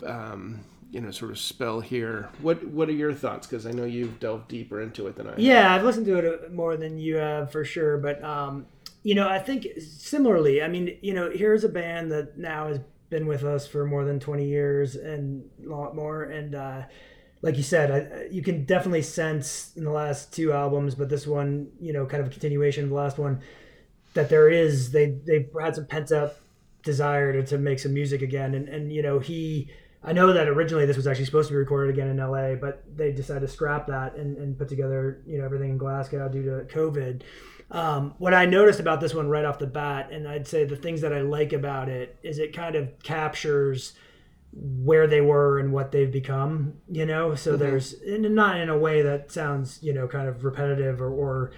um, 0.05 0.64
you 0.91 1.01
know, 1.01 1.11
sort 1.11 1.30
of 1.30 1.39
spell 1.39 1.80
here. 1.80 2.30
What 2.41 2.66
What 2.68 2.89
are 2.89 2.93
your 2.93 3.12
thoughts? 3.12 3.47
Because 3.47 3.66
I 3.66 3.70
know 3.70 3.85
you've 3.85 4.18
delved 4.18 4.49
deeper 4.49 4.80
into 4.80 5.07
it 5.09 5.16
than 5.16 5.26
I. 5.26 5.30
Have. 5.30 5.39
Yeah, 5.39 5.74
I've 5.74 5.85
listened 5.85 6.07
to 6.07 6.16
it 6.16 6.45
uh, 6.47 6.53
more 6.53 6.76
than 6.76 6.99
you 6.99 7.16
have 7.16 7.53
for 7.53 7.64
sure. 7.64 7.99
But 7.99 8.22
um, 8.24 8.66
you 9.03 9.14
know, 9.14 9.28
I 9.28 9.39
think 9.39 9.66
similarly. 9.80 10.62
I 10.62 10.68
mean, 10.68 10.97
you 11.03 11.12
know, 11.12 11.30
here's 11.30 11.64
a 11.64 11.68
band 11.68 12.11
that 12.12 12.39
now 12.39 12.68
is 12.68 12.78
been 13.15 13.27
with 13.29 13.45
us 13.45 13.65
for 13.65 13.87
more 13.87 14.05
than 14.05 14.19
20 14.19 14.45
years 14.45 14.97
and 14.97 15.49
a 15.65 15.69
lot 15.69 15.95
more. 15.95 16.25
And 16.25 16.53
uh, 16.57 16.83
like 17.43 17.57
you 17.57 17.62
said, 17.62 17.91
I, 17.93 18.27
you 18.27 18.43
can 18.43 18.65
definitely 18.65 19.03
sense 19.03 19.71
in 19.77 19.85
the 19.85 19.93
last 19.93 20.33
two 20.33 20.53
albums, 20.53 20.97
but 20.97 21.09
this 21.09 21.25
one, 21.25 21.69
you 21.79 21.93
know, 21.93 22.07
kind 22.07 22.21
of 22.21 22.27
a 22.27 22.31
continuation 22.33 22.83
of 22.83 22.91
the 22.91 22.97
last 22.97 23.17
one, 23.17 23.41
that 24.15 24.31
there 24.31 24.49
is 24.49 24.91
they 24.91 25.17
they've 25.27 25.49
had 25.61 25.77
some 25.77 25.87
pent 25.87 26.11
up 26.11 26.41
desire 26.83 27.33
to, 27.33 27.47
to 27.47 27.57
make 27.57 27.79
some 27.79 27.95
music 27.95 28.21
again. 28.21 28.53
And 28.55 28.69
and 28.69 28.93
you 28.93 29.03
know 29.03 29.21
he. 29.21 29.71
I 30.07 30.12
know 30.12 30.35
that 30.35 30.49
originally 30.49 30.85
this 30.85 30.99
was 30.99 31.07
actually 31.07 31.25
supposed 31.25 31.49
to 31.49 31.55
be 31.55 31.57
recorded 31.57 31.95
again 31.95 32.09
in 32.09 32.19
LA, 32.19 32.57
but 32.57 32.85
they 32.95 33.11
decided 33.11 33.41
to 33.41 33.49
scrap 33.49 33.87
that 33.87 34.17
and, 34.17 34.37
and 34.37 34.59
put 34.59 34.69
together 34.69 35.23
you 35.25 35.39
know 35.39 35.45
everything 35.45 35.71
in 35.71 35.79
Glasgow 35.79 36.29
due 36.29 36.43
to 36.43 36.75
COVID. 36.75 37.23
Um, 37.71 38.15
what 38.19 38.35
I 38.35 38.45
noticed 38.45 38.81
about 38.81 39.01
this 39.01 39.15
one 39.15 39.29
right 39.29 39.45
off 39.45 39.59
the 39.59 39.67
bat, 39.67 40.11
and 40.12 40.29
I'd 40.29 40.47
say 40.47 40.65
the 40.65 40.77
things 40.77 41.01
that 41.01 41.12
I 41.12 41.23
like 41.23 41.53
about 41.53 41.89
it 41.89 42.17
is 42.23 42.39
it 42.39 42.55
kind 42.55 42.77
of 42.77 43.03
captures 43.03 43.95
where 44.53 45.07
they 45.07 45.21
were 45.21 45.59
and 45.59 45.73
what 45.73 45.91
they've 45.91 46.12
become, 46.12 46.75
you 46.89 47.07
know. 47.07 47.35
So 47.35 47.57
there's 47.57 47.95
and 47.95 48.35
not 48.35 48.61
in 48.61 48.69
a 48.69 48.79
way 48.79 49.03
that 49.03 49.33
sounds 49.33 49.79
you 49.83 49.93
know 49.93 50.07
kind 50.07 50.29
of 50.29 50.45
repetitive 50.45 51.01
or, 51.01 51.11
or 51.11 51.53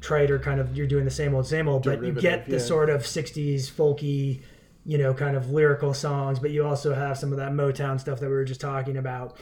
trite 0.00 0.30
or 0.30 0.38
kind 0.38 0.60
of 0.60 0.76
you're 0.76 0.86
doing 0.86 1.04
the 1.04 1.10
same 1.10 1.34
old 1.34 1.46
same 1.46 1.68
old, 1.68 1.84
but 1.84 2.02
you 2.02 2.12
get 2.12 2.46
the 2.46 2.52
yeah. 2.52 2.58
sort 2.58 2.88
of 2.88 3.02
'60s 3.02 3.70
folky, 3.70 4.42
you 4.86 4.98
know, 4.98 5.12
kind 5.12 5.36
of 5.36 5.50
lyrical 5.50 5.92
songs, 5.92 6.38
but 6.38 6.50
you 6.50 6.64
also 6.64 6.94
have 6.94 7.18
some 7.18 7.32
of 7.32 7.38
that 7.38 7.52
Motown 7.52 8.00
stuff 8.00 8.20
that 8.20 8.28
we 8.28 8.34
were 8.34 8.44
just 8.44 8.60
talking 8.60 8.96
about. 8.96 9.36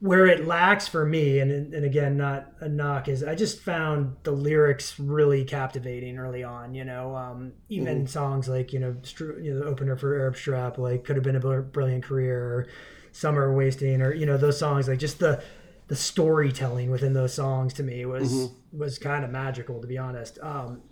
Where 0.00 0.26
it 0.26 0.46
lacks 0.46 0.86
for 0.86 1.06
me, 1.06 1.38
and 1.38 1.72
and 1.72 1.84
again, 1.84 2.18
not 2.18 2.52
a 2.60 2.68
knock, 2.68 3.08
is 3.08 3.24
I 3.24 3.34
just 3.34 3.60
found 3.60 4.16
the 4.24 4.30
lyrics 4.30 4.98
really 5.00 5.44
captivating 5.44 6.18
early 6.18 6.44
on. 6.44 6.74
You 6.74 6.84
know, 6.84 7.16
um, 7.16 7.52
even 7.70 8.06
songs 8.06 8.46
like 8.46 8.74
you 8.74 8.78
know, 8.78 8.92
Stru- 9.02 9.42
you 9.42 9.54
know, 9.54 9.60
the 9.60 9.66
opener 9.66 9.96
for 9.96 10.14
Arab 10.14 10.36
Strap, 10.36 10.76
like 10.76 11.04
could 11.04 11.16
have 11.16 11.24
been 11.24 11.36
a 11.36 11.40
br- 11.40 11.60
brilliant 11.60 12.04
career, 12.04 12.38
or 12.38 12.66
Summer 13.12 13.54
Wasting, 13.54 14.02
or 14.02 14.12
you 14.12 14.26
know, 14.26 14.36
those 14.36 14.58
songs 14.58 14.86
like 14.86 14.98
just 14.98 15.18
the 15.18 15.42
the 15.88 15.96
storytelling 15.96 16.90
within 16.90 17.12
those 17.14 17.32
songs 17.32 17.72
to 17.74 17.82
me 17.82 18.04
was 18.04 18.50
was 18.72 18.98
kind 18.98 19.24
of 19.24 19.30
magical, 19.30 19.80
to 19.80 19.86
be 19.86 19.96
honest. 19.96 20.38
Um, 20.42 20.82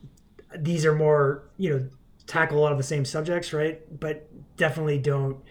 these 0.56 0.86
are 0.86 0.94
more 0.94 1.50
you 1.58 1.70
know 1.70 1.88
tackle 2.26 2.58
a 2.58 2.60
lot 2.60 2.72
of 2.72 2.78
the 2.78 2.84
same 2.84 3.04
subjects, 3.04 3.52
right? 3.52 3.82
But 4.00 4.28
definitely 4.56 4.98
don't 4.98 5.42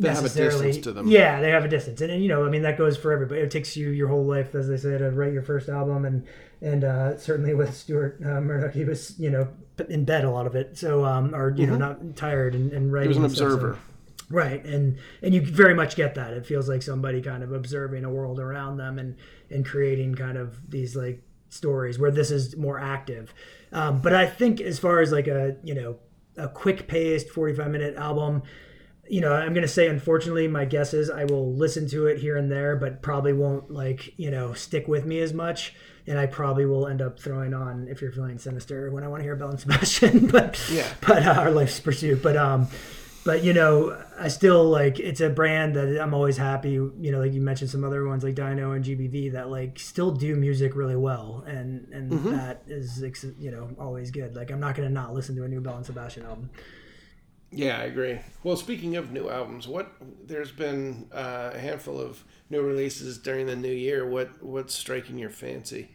They 0.00 0.08
have 0.08 0.24
a 0.24 0.28
distance 0.28 0.78
to 0.78 0.92
them. 0.92 1.08
Yeah, 1.08 1.40
they 1.40 1.50
have 1.50 1.64
a 1.64 1.68
distance, 1.68 2.00
and, 2.00 2.10
and 2.10 2.22
you 2.22 2.28
know, 2.28 2.46
I 2.46 2.48
mean, 2.48 2.62
that 2.62 2.78
goes 2.78 2.96
for 2.96 3.12
everybody. 3.12 3.40
It 3.40 3.50
takes 3.50 3.76
you 3.76 3.90
your 3.90 4.08
whole 4.08 4.24
life, 4.24 4.54
as 4.54 4.66
they 4.68 4.76
say, 4.76 4.96
to 4.96 5.10
write 5.10 5.32
your 5.32 5.42
first 5.42 5.68
album, 5.68 6.04
and 6.04 6.26
and 6.62 6.84
uh, 6.84 7.18
certainly 7.18 7.54
with 7.54 7.74
Stuart 7.74 8.18
uh, 8.24 8.40
Murdoch, 8.40 8.72
he 8.72 8.84
was 8.84 9.18
you 9.18 9.30
know 9.30 9.48
in 9.88 10.04
bed 10.04 10.24
a 10.24 10.30
lot 10.30 10.46
of 10.46 10.54
it, 10.56 10.78
so 10.78 11.04
um, 11.04 11.34
or 11.34 11.54
you 11.56 11.66
know 11.66 11.76
not 11.76 12.16
tired 12.16 12.54
and, 12.54 12.72
and 12.72 12.92
writing. 12.92 13.12
Mm-hmm. 13.12 13.20
He 13.24 13.24
was 13.24 13.24
an 13.24 13.24
and 13.24 13.32
stuff, 13.32 13.48
so- 13.48 13.54
observer. 13.54 13.78
right 14.30 14.64
and 14.64 14.96
and 15.22 15.34
you 15.34 15.40
very 15.44 15.74
much 15.74 15.96
get 15.96 16.14
that 16.14 16.32
it 16.32 16.46
feels 16.46 16.68
like 16.68 16.82
somebody 16.82 17.20
kind 17.20 17.42
of 17.42 17.52
observing 17.52 18.04
a 18.04 18.10
world 18.10 18.38
around 18.38 18.76
them 18.76 18.98
and 18.98 19.16
and 19.50 19.66
creating 19.66 20.14
kind 20.14 20.38
of 20.38 20.70
these 20.70 20.94
like 20.94 21.20
stories 21.48 21.98
where 21.98 22.12
this 22.12 22.30
is 22.30 22.56
more 22.56 22.78
active 22.78 23.34
um, 23.72 24.00
but 24.00 24.14
i 24.14 24.24
think 24.26 24.60
as 24.60 24.78
far 24.78 25.00
as 25.00 25.10
like 25.10 25.26
a 25.26 25.56
you 25.64 25.74
know 25.74 25.96
a 26.36 26.46
quick 26.48 26.86
paced 26.86 27.28
45 27.28 27.70
minute 27.72 27.96
album 27.96 28.42
you 29.10 29.20
know 29.20 29.32
i'm 29.32 29.52
going 29.52 29.62
to 29.62 29.68
say 29.68 29.88
unfortunately 29.88 30.46
my 30.48 30.64
guess 30.64 30.94
is 30.94 31.10
i 31.10 31.24
will 31.24 31.52
listen 31.54 31.88
to 31.88 32.06
it 32.06 32.18
here 32.18 32.36
and 32.36 32.50
there 32.50 32.76
but 32.76 33.02
probably 33.02 33.32
won't 33.32 33.70
like 33.70 34.14
you 34.18 34.30
know 34.30 34.52
stick 34.54 34.86
with 34.88 35.04
me 35.04 35.20
as 35.20 35.32
much. 35.34 35.74
And 36.06 36.18
i 36.18 36.26
probably 36.26 36.64
will 36.64 36.86
end 36.88 37.02
up 37.02 37.20
throwing 37.20 37.52
on 37.54 37.86
if 37.88 38.00
you're 38.00 38.10
feeling 38.12 38.38
sinister 38.38 38.90
when 38.90 39.04
i 39.04 39.08
want 39.08 39.20
to 39.20 39.24
hear 39.24 39.36
Belle 39.36 39.50
and 39.50 39.60
Sebastian 39.60 40.26
but 40.36 40.58
Yeah. 40.72 40.86
but 41.06 41.24
uh, 41.26 41.34
our 41.42 41.50
life's 41.50 41.78
pursuit. 41.80 42.22
But 42.22 42.36
um 42.36 42.68
but 43.22 43.44
you 43.44 43.52
know 43.52 43.96
i 44.18 44.28
still 44.28 44.64
like 44.64 44.98
it's 44.98 45.20
a 45.20 45.28
brand 45.28 45.76
that 45.76 46.00
i'm 46.02 46.14
always 46.14 46.38
happy 46.38 46.70
you 46.70 47.10
know 47.12 47.18
like 47.20 47.34
you 47.34 47.40
mentioned 47.42 47.68
some 47.68 47.84
other 47.84 48.06
ones 48.08 48.24
like 48.24 48.34
dino 48.34 48.72
and 48.72 48.82
gbv 48.82 49.32
that 49.32 49.50
like 49.50 49.78
still 49.78 50.10
do 50.10 50.34
music 50.36 50.74
really 50.74 50.96
well. 50.96 51.44
And 51.46 51.86
and 51.92 52.10
Mm-hmm. 52.10 52.30
that 52.36 52.62
is 52.66 53.04
you 53.38 53.50
know 53.50 53.68
always 53.78 54.10
good. 54.10 54.34
Like 54.34 54.50
i'm 54.50 54.60
not 54.60 54.74
gonna 54.76 54.88
not 54.88 55.12
listen 55.14 55.36
to 55.36 55.44
a 55.44 55.48
new 55.48 55.60
Belle 55.60 55.76
and 55.76 55.86
Sebastian 55.86 56.24
album 56.24 56.48
Yeah, 57.52 57.78
I 57.78 57.84
agree. 57.84 58.20
Well, 58.44 58.56
speaking 58.56 58.96
of 58.96 59.10
new 59.10 59.28
albums, 59.28 59.66
what 59.66 59.92
there's 60.24 60.52
been 60.52 61.08
uh, 61.12 61.50
a 61.52 61.58
handful 61.58 62.00
of 62.00 62.24
new 62.48 62.62
releases 62.62 63.18
during 63.18 63.46
the 63.46 63.56
new 63.56 63.72
year. 63.72 64.08
What 64.08 64.42
what's 64.42 64.74
striking 64.74 65.18
your 65.18 65.30
fancy? 65.30 65.88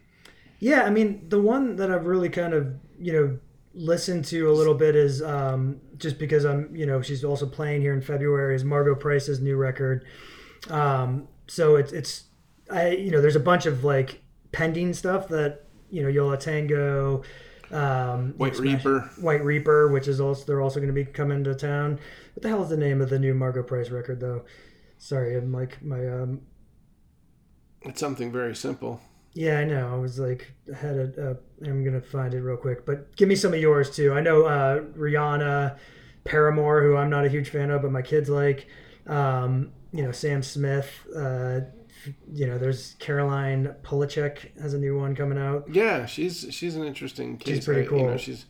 Yeah, 0.60 0.84
I 0.84 0.90
mean, 0.90 1.28
the 1.30 1.40
one 1.40 1.76
that 1.78 1.92
I've 1.92 2.06
really 2.06 2.30
kind 2.30 2.54
of, 2.54 2.76
you 3.00 3.14
know, 3.14 3.40
listened 3.74 4.26
to 4.26 4.50
a 4.50 4.54
little 4.54 4.74
bit 4.74 4.96
is 4.96 5.22
um, 5.22 5.82
just 5.98 6.18
because 6.18 6.46
I'm, 6.46 6.74
you 6.76 6.86
know, 6.86 7.02
she's 7.02 7.24
also 7.24 7.46
playing 7.46 7.82
here 7.82 7.94
in 7.94 8.02
February 8.02 8.56
is 8.56 8.64
Margo 8.64 8.96
Price's 8.96 9.42
new 9.42 9.58
record. 9.58 10.06
Um, 10.70 11.28
so 11.48 11.76
it's, 11.76 11.92
it's, 11.92 12.24
I, 12.72 12.92
you 12.92 13.12
know, 13.12 13.22
there's 13.22 13.36
a 13.36 13.42
bunch 13.42 13.66
of 13.66 13.84
like 13.84 14.22
pending 14.54 14.94
stuff 14.94 15.28
that, 15.28 15.66
you 15.90 16.02
know, 16.02 16.08
Yo 16.10 16.28
La 16.28 16.38
Tengo, 16.38 17.22
um, 17.72 18.34
White 18.38 18.58
Reaper. 18.60 19.10
White 19.20 19.44
Reaper, 19.44 19.90
which 19.90 20.08
is 20.08 20.20
also, 20.20 20.46
they're 20.46 20.62
also 20.62 20.80
going 20.80 20.94
to 20.94 20.94
be 20.94 21.06
coming 21.06 21.44
to 21.44 21.56
town. 21.56 22.00
What 22.34 22.44
the 22.44 22.50
hell 22.50 22.64
is 22.64 22.70
the 22.70 22.78
name 22.78 23.02
of 23.02 23.10
the 23.10 23.20
new 23.20 23.34
Margo 23.34 23.64
Price 23.64 23.90
record 23.90 24.20
though? 24.20 24.44
Sorry, 24.98 25.36
I'm 25.38 25.52
like 25.52 25.82
my, 25.84 26.08
um, 26.08 26.42
It's 27.82 28.00
something 28.00 28.32
very 28.32 28.56
simple. 28.56 29.02
yeah, 29.34 29.60
I 29.60 29.66
know. 29.66 29.94
I 29.94 29.98
was 29.98 30.18
like, 30.20 30.52
I 30.74 30.78
had 30.78 30.96
it 30.96 31.20
up. 31.20 31.42
I'm 31.64 31.84
gonna 31.84 32.02
find 32.02 32.34
it 32.34 32.42
real 32.42 32.58
quick, 32.58 32.86
but 32.86 33.16
give 33.16 33.28
me 33.30 33.36
some 33.36 33.54
of 33.54 33.60
yours 33.60 33.94
too. 33.96 34.14
I 34.14 34.22
know 34.22 34.44
uh, 34.46 34.80
Rihanna, 34.98 35.78
Paramore, 36.24 36.82
who 36.84 36.96
I'm 36.96 37.10
not 37.10 37.26
a 37.26 37.30
huge 37.30 37.50
fan 37.50 37.70
of, 37.72 37.82
but 37.82 37.92
my 37.92 38.02
kids 38.02 38.30
like. 38.30 38.68
Um, 39.08 39.72
you 39.92 40.04
know, 40.04 40.12
Sam 40.12 40.42
Smith. 40.44 40.90
Uh, 41.16 41.62
you 42.32 42.48
know, 42.48 42.58
there's 42.58 42.96
Caroline 43.00 43.74
Polachek 43.84 44.60
has 44.62 44.74
a 44.74 44.78
new 44.78 44.98
one 44.98 45.16
coming 45.16 45.38
out. 45.38 45.66
Yeah, 45.72 46.06
she's 46.06 46.48
she's 46.52 46.76
an 46.76 46.84
interesting 46.84 47.38
case. 47.38 47.66
pretty 47.66 47.82
I- 47.82 47.92
You 47.98 48.04
know, 48.04 48.10
cool. 48.10 48.18
she's 48.18 48.46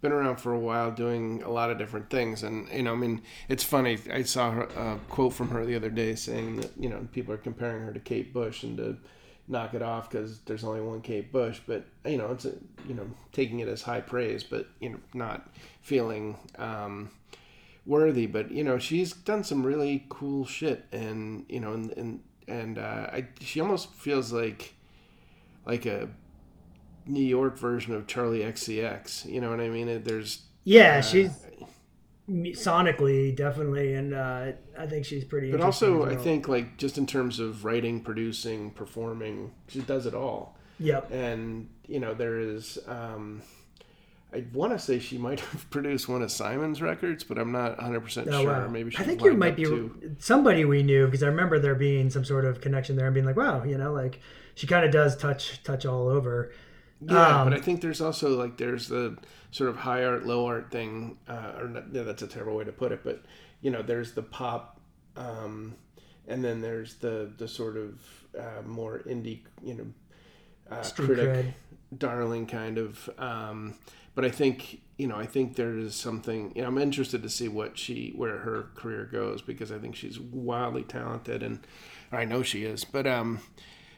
been 0.00 0.12
around 0.12 0.36
for 0.36 0.52
a 0.52 0.58
while, 0.58 0.90
doing 0.90 1.42
a 1.42 1.50
lot 1.50 1.70
of 1.70 1.76
different 1.78 2.08
things, 2.08 2.42
and 2.42 2.68
you 2.70 2.82
know, 2.82 2.92
I 2.92 2.96
mean, 2.96 3.22
it's 3.48 3.64
funny. 3.64 3.98
I 4.12 4.22
saw 4.22 4.50
her, 4.50 4.62
a 4.62 4.98
quote 5.08 5.34
from 5.34 5.50
her 5.50 5.64
the 5.66 5.76
other 5.76 5.90
day 5.90 6.14
saying 6.14 6.60
that 6.60 6.70
you 6.78 6.88
know 6.88 7.06
people 7.12 7.34
are 7.34 7.38
comparing 7.38 7.82
her 7.82 7.92
to 7.92 8.00
Kate 8.00 8.32
Bush 8.32 8.62
and 8.62 8.76
to 8.78 8.96
knock 9.48 9.74
it 9.74 9.82
off 9.82 10.08
because 10.08 10.38
there's 10.46 10.62
only 10.64 10.80
one 10.80 11.00
Kate 11.02 11.30
Bush, 11.32 11.60
but 11.66 11.84
you 12.06 12.16
know, 12.16 12.30
it's 12.32 12.44
a, 12.46 12.52
you 12.88 12.94
know 12.94 13.06
taking 13.32 13.58
it 13.60 13.68
as 13.68 13.82
high 13.82 14.00
praise, 14.00 14.42
but 14.42 14.66
you 14.80 14.90
know, 14.90 15.00
not 15.14 15.48
feeling. 15.82 16.36
Um, 16.58 17.10
worthy 17.86 18.26
but 18.26 18.50
you 18.50 18.62
know 18.62 18.78
she's 18.78 19.14
done 19.14 19.42
some 19.42 19.64
really 19.64 20.04
cool 20.10 20.44
shit 20.44 20.84
and 20.92 21.46
you 21.48 21.58
know 21.58 21.72
and 21.72 21.90
and, 21.92 22.20
and 22.50 22.78
uh, 22.78 23.08
I, 23.12 23.26
she 23.40 23.60
almost 23.60 23.92
feels 23.94 24.32
like 24.32 24.74
like 25.66 25.86
a 25.86 26.08
New 27.06 27.24
York 27.24 27.58
version 27.58 27.94
of 27.94 28.06
Charli 28.06 28.44
XCX. 28.44 29.26
You 29.26 29.40
know 29.40 29.50
what 29.50 29.60
I 29.60 29.68
mean? 29.68 30.02
There's 30.02 30.42
Yeah, 30.64 30.98
uh, 30.98 31.02
she's 31.02 31.30
sonically 32.28 33.34
definitely, 33.34 33.94
and 33.94 34.14
uh, 34.14 34.52
I 34.78 34.86
think 34.86 35.04
she's 35.04 35.24
pretty. 35.24 35.50
but 35.50 35.60
also 35.60 36.04
as 36.04 36.16
I 36.16 36.20
think 36.20 36.48
like 36.48 36.76
just 36.76 36.98
in 36.98 37.06
terms 37.06 37.38
of 37.38 37.64
writing, 37.64 38.00
producing, 38.00 38.70
performing, 38.70 39.52
she 39.68 39.80
does 39.80 40.06
it 40.06 40.14
all. 40.14 40.56
Yep. 40.78 41.10
And 41.12 41.68
you 41.86 42.00
know 42.00 42.14
there 42.14 42.38
is. 42.38 42.78
Um, 42.86 43.42
I 44.32 44.44
want 44.52 44.72
to 44.72 44.78
say 44.78 44.98
she 44.98 45.18
might 45.18 45.40
have 45.52 45.68
produced 45.70 46.08
one 46.08 46.22
of 46.22 46.30
Simon's 46.30 46.80
records, 46.80 47.24
but 47.24 47.38
I'm 47.38 47.52
not 47.52 47.76
100 47.78 48.00
percent 48.00 48.28
Oh, 48.28 48.42
sure. 48.42 48.52
wow. 48.52 48.68
Maybe 48.68 48.90
she 48.90 48.98
I 48.98 49.02
think 49.04 49.22
you 49.22 49.34
might 49.34 49.56
be 49.56 49.64
to- 49.64 50.16
somebody 50.18 50.64
we 50.64 50.82
knew 50.82 51.06
because 51.06 51.22
I 51.22 51.26
remember 51.26 51.58
there 51.58 51.74
being 51.74 52.10
some 52.10 52.24
sort 52.24 52.44
of 52.44 52.60
connection 52.60 52.96
there 52.96 53.06
and 53.06 53.14
being 53.14 53.26
like, 53.26 53.36
wow, 53.36 53.64
you 53.64 53.76
know, 53.78 53.92
like 53.92 54.20
she 54.54 54.66
kind 54.66 54.84
of 54.84 54.92
does 54.92 55.16
touch 55.16 55.62
touch 55.64 55.84
all 55.86 56.08
over. 56.08 56.52
Yeah, 57.02 57.40
Um, 57.42 57.48
but 57.50 57.58
I 57.58 57.62
think 57.62 57.80
there's 57.80 58.00
also 58.02 58.36
like 58.38 58.56
there's 58.58 58.88
the 58.88 59.16
sort 59.52 59.70
of 59.70 59.76
high 59.76 60.04
art, 60.04 60.26
low 60.26 60.46
art 60.46 60.70
thing, 60.70 61.16
uh, 61.28 61.52
or 61.58 61.68
not, 61.68 61.84
yeah, 61.92 62.02
that's 62.02 62.22
a 62.22 62.26
terrible 62.26 62.56
way 62.56 62.64
to 62.64 62.72
put 62.72 62.92
it, 62.92 63.00
but 63.02 63.24
you 63.62 63.70
know, 63.70 63.80
there's 63.82 64.12
the 64.12 64.22
pop, 64.22 64.78
um, 65.16 65.74
and 66.28 66.44
then 66.44 66.60
there's 66.60 66.94
the 66.96 67.32
the 67.38 67.48
sort 67.48 67.76
of 67.78 68.00
uh, 68.38 68.62
more 68.66 69.00
indie, 69.06 69.40
you 69.64 69.74
know, 69.74 69.86
uh, 70.70 70.84
critic, 70.94 71.46
cred. 71.46 71.54
darling 71.98 72.46
kind 72.46 72.76
of. 72.78 73.08
Um, 73.18 73.74
but 74.14 74.24
I 74.24 74.30
think 74.30 74.80
you 75.00 75.06
know, 75.06 75.16
I 75.16 75.24
think 75.24 75.56
there 75.56 75.78
is 75.78 75.94
something. 75.94 76.52
You 76.54 76.60
know, 76.60 76.68
I'm 76.68 76.76
interested 76.76 77.22
to 77.22 77.30
see 77.30 77.48
what 77.48 77.78
she 77.78 78.12
where 78.16 78.36
her 78.40 78.66
career 78.74 79.08
goes 79.10 79.40
because 79.40 79.72
I 79.72 79.78
think 79.78 79.96
she's 79.96 80.20
wildly 80.20 80.82
talented, 80.82 81.42
and 81.42 81.60
I 82.12 82.26
know 82.26 82.42
she 82.42 82.64
is. 82.64 82.84
But 82.84 83.06
um, 83.06 83.40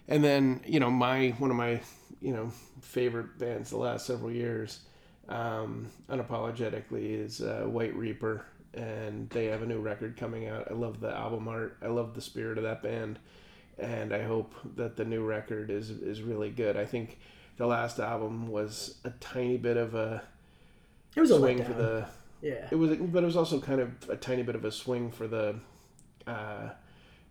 and 0.07 0.23
then 0.23 0.61
you 0.65 0.79
know, 0.79 0.93
my 0.93 1.31
one 1.39 1.51
of 1.51 1.57
my 1.57 1.81
you 2.21 2.33
know 2.33 2.53
favorite 2.81 3.37
bands 3.37 3.71
the 3.71 3.79
last 3.79 4.07
several 4.07 4.31
years, 4.31 4.83
um, 5.29 5.91
unapologetically, 6.09 7.25
is 7.25 7.41
uh, 7.41 7.65
White 7.67 7.97
Reaper, 7.97 8.47
and 8.73 9.29
they 9.31 9.47
have 9.47 9.63
a 9.63 9.67
new 9.67 9.81
record 9.81 10.17
coming 10.17 10.47
out. 10.47 10.71
I 10.71 10.75
love 10.75 11.01
the 11.01 11.13
album 11.13 11.49
art. 11.49 11.79
I 11.83 11.89
love 11.89 12.15
the 12.15 12.23
spirit 12.23 12.59
of 12.59 12.65
that 12.65 12.81
band, 12.81 13.19
and 13.77 14.15
I 14.15 14.23
hope 14.23 14.55
that 14.77 14.97
the 14.97 15.05
new 15.05 15.25
record 15.25 15.69
is 15.69 15.91
is 15.91 16.23
really 16.23 16.51
good. 16.51 16.77
I 16.77 16.85
think 16.85 17.19
the 17.57 17.67
last 17.67 17.99
album 17.99 18.49
was 18.49 18.97
a 19.05 19.11
tiny 19.11 19.57
bit 19.59 19.77
of 19.77 19.95
a 19.95 20.23
It 21.17 21.21
was 21.21 21.31
a 21.31 21.39
swing 21.39 21.59
letdown. 21.59 21.67
for 21.67 21.73
the. 21.75 22.07
yeah. 22.41 22.69
It 22.71 22.75
was, 22.77 22.97
but 22.97 23.23
it 23.23 23.27
was 23.27 23.37
also 23.37 23.61
kind 23.61 23.81
of 23.81 23.91
a 24.09 24.17
tiny 24.17 24.43
bit 24.43 24.55
of 24.55 24.65
a 24.65 24.73
swing 24.73 25.11
for 25.11 25.27
the, 25.29 25.57
uh, 26.27 26.71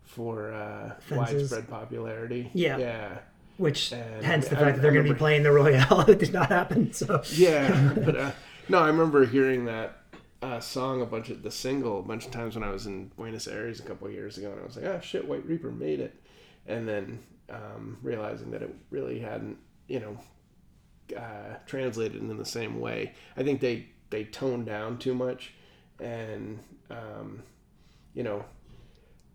for 0.03 0.53
uh, 0.53 0.93
widespread 1.09 1.67
popularity. 1.69 2.49
Yeah. 2.53 2.77
yeah, 2.77 3.17
Which 3.57 3.91
And 3.91 4.23
hence 4.25 4.47
the 4.47 4.57
I- 4.57 4.59
fact 4.59 4.75
that 4.77 4.81
they're 4.81 4.91
going 4.93 5.05
to 5.05 5.13
be 5.13 5.17
playing 5.17 5.43
the 5.43 5.51
Royale. 5.51 6.01
it 6.09 6.19
did 6.19 6.33
not 6.33 6.49
happen. 6.49 6.93
So 6.93 7.21
yeah. 7.33 7.93
but 8.05 8.15
uh, 8.15 8.31
no, 8.69 8.79
I 8.79 8.87
remember 8.87 9.25
hearing 9.25 9.65
that 9.65 9.97
uh, 10.41 10.59
song 10.59 11.01
a 11.01 11.05
bunch 11.05 11.29
of 11.29 11.43
the 11.43 11.51
single 11.51 11.99
a 11.99 12.03
bunch 12.03 12.25
of 12.25 12.31
times 12.31 12.55
when 12.55 12.63
I 12.63 12.71
was 12.71 12.85
in 12.87 13.09
Buenos 13.15 13.47
Aires 13.47 13.79
a 13.79 13.83
couple 13.83 14.07
of 14.07 14.13
years 14.13 14.37
ago, 14.37 14.51
and 14.51 14.59
I 14.59 14.63
was 14.65 14.75
like, 14.75 14.85
"Oh 14.85 14.99
shit, 15.01 15.27
White 15.27 15.45
Reaper 15.45 15.69
made 15.71 15.99
it," 15.99 16.15
and 16.65 16.87
then 16.87 17.19
um, 17.51 17.97
realizing 18.01 18.49
that 18.51 18.63
it 18.63 18.73
really 18.89 19.19
hadn't, 19.19 19.57
you 19.91 19.99
know, 19.99 21.17
uh, 21.17 21.57
translated 21.65 22.21
in 22.21 22.37
the 22.37 22.45
same 22.45 22.79
way. 22.79 23.13
I 23.35 23.43
think 23.43 23.59
they 23.59 23.87
they 24.09 24.23
toned 24.23 24.65
down 24.65 24.97
too 24.97 25.13
much, 25.13 25.53
and 25.99 26.59
um, 26.89 27.43
you 28.13 28.23
know, 28.23 28.45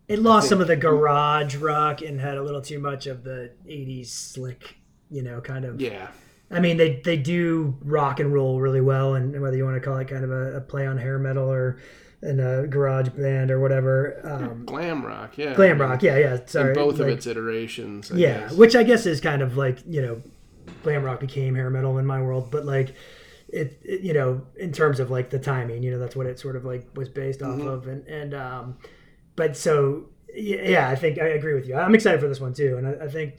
It 0.09 0.19
lost 0.19 0.49
some 0.49 0.61
of 0.63 0.67
the 0.67 0.77
garage 0.77 1.57
rock 1.57 2.01
and 2.01 2.19
had 2.21 2.39
a 2.39 2.43
little 2.43 2.63
too 2.63 2.79
much 2.79 3.07
of 3.07 3.23
the 3.23 3.53
'80s 3.67 4.07
slick, 4.07 4.77
you 5.11 5.23
know, 5.23 5.43
kind 5.43 5.67
of. 5.67 5.79
yeah, 5.81 6.09
I 6.51 6.61
mean, 6.61 6.79
they 6.79 7.01
they 7.05 7.19
do 7.19 7.77
rock 7.85 8.19
and 8.19 8.33
roll 8.33 8.59
really 8.61 8.81
well, 8.81 9.15
and 9.15 9.39
whether 9.41 9.57
you 9.57 9.65
want 9.65 9.77
to 9.77 9.81
call 9.81 9.99
it 9.99 10.09
kind 10.09 10.25
of 10.25 10.31
a, 10.31 10.57
a 10.57 10.61
play 10.63 10.87
on 10.87 10.97
hair 10.97 11.19
metal 11.19 11.51
or 11.51 11.79
in 12.23 12.41
a 12.41 12.67
garage 12.67 13.11
band 13.11 13.51
or 13.51 13.61
whatever, 13.61 14.21
um, 14.25 14.65
glam 14.65 15.05
rock, 15.05 15.37
yeah, 15.37 15.53
glam 15.55 15.79
rock, 15.79 16.03
yeah, 16.03 16.17
yeah. 16.17 16.39
Sorry, 16.47 16.71
in 16.71 16.75
both 16.75 16.99
of 16.99 17.09
its 17.09 17.27
iterations. 17.27 18.11
I 18.11 18.17
yeah, 18.17 18.41
guess. 18.41 18.53
which 18.53 18.75
I 18.75 18.85
guess 18.85 19.05
is 19.05 19.21
kind 19.21 19.43
of 19.43 19.57
like 19.59 19.79
you 19.87 20.01
know, 20.01 20.23
glam 20.83 21.03
rock 21.03 21.21
became 21.21 21.55
hair 21.55 21.71
metal 21.71 21.99
in 21.99 22.07
my 22.07 22.21
world, 22.21 22.51
but 22.51 22.65
like 22.65 22.95
it, 23.49 23.81
it 23.85 24.01
you 24.01 24.13
know, 24.13 24.43
in 24.57 24.73
terms 24.73 25.01
of 25.01 25.11
like 25.11 25.31
the 25.31 25.39
timing, 25.39 25.83
you 25.83 25.91
know, 25.91 25.99
that's 25.99 26.17
what 26.17 26.27
it 26.27 26.39
sort 26.39 26.57
of 26.57 26.65
like 26.65 26.89
was 26.95 27.09
based 27.09 27.43
off 27.43 27.61
of, 27.61 27.87
and 27.87 28.07
and 28.07 28.35
um, 28.35 28.79
but 29.37 29.57
so 29.57 30.07
yeah, 30.35 30.69
yeah, 30.69 30.89
I 30.89 30.97
think 30.97 31.19
I 31.19 31.29
agree 31.29 31.55
with 31.55 31.67
you. 31.67 31.77
I'm 31.77 31.95
excited 31.95 32.21
for 32.21 32.29
this 32.29 32.41
one 32.41 32.55
too, 32.55 32.77
and 32.77 32.87
I, 32.87 33.05
I 33.05 33.09
think 33.09 33.35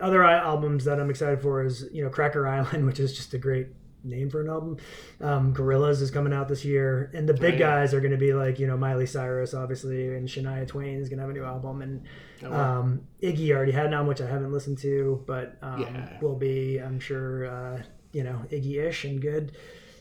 other 0.00 0.24
albums 0.24 0.84
that 0.84 0.98
I'm 0.98 1.10
excited 1.10 1.40
for 1.40 1.64
is 1.64 1.86
you 1.92 2.02
know 2.02 2.10
Cracker 2.10 2.46
Island, 2.46 2.86
which 2.86 3.00
is 3.00 3.16
just 3.16 3.34
a 3.34 3.38
great 3.38 3.68
name 4.04 4.30
for 4.30 4.40
an 4.40 4.48
album. 4.48 4.76
Um, 5.20 5.54
Gorillaz 5.54 6.00
is 6.02 6.10
coming 6.10 6.32
out 6.32 6.48
this 6.48 6.64
year, 6.64 7.10
and 7.14 7.28
the 7.28 7.34
big 7.34 7.54
Oh, 7.54 7.58
yeah. 7.58 7.58
guys 7.58 7.94
are 7.94 8.00
going 8.00 8.10
to 8.12 8.16
be 8.18 8.32
like 8.34 8.58
you 8.58 8.66
know 8.66 8.76
Miley 8.76 9.06
Cyrus, 9.06 9.54
obviously, 9.54 10.14
and 10.16 10.28
Shania 10.28 10.66
Twain 10.66 10.98
is 11.00 11.08
going 11.08 11.18
to 11.18 11.22
have 11.22 11.30
a 11.30 11.34
new 11.34 11.44
album, 11.44 11.82
and 11.82 12.04
Oh, 12.44 12.50
wow. 12.50 12.80
um, 12.80 13.02
Iggy 13.22 13.50
already 13.52 13.72
had 13.72 13.86
an 13.86 13.94
album 13.94 14.08
which 14.08 14.20
I 14.20 14.26
haven't 14.28 14.52
listened 14.52 14.78
to, 14.78 15.22
but 15.26 15.56
um, 15.62 15.80
Yeah. 15.80 16.18
will 16.20 16.36
be, 16.36 16.78
I'm 16.78 16.98
sure, 16.98 17.46
uh, 17.46 17.82
you 18.12 18.24
know, 18.24 18.42
Iggy-ish 18.50 19.04
and 19.04 19.20
good, 19.22 19.52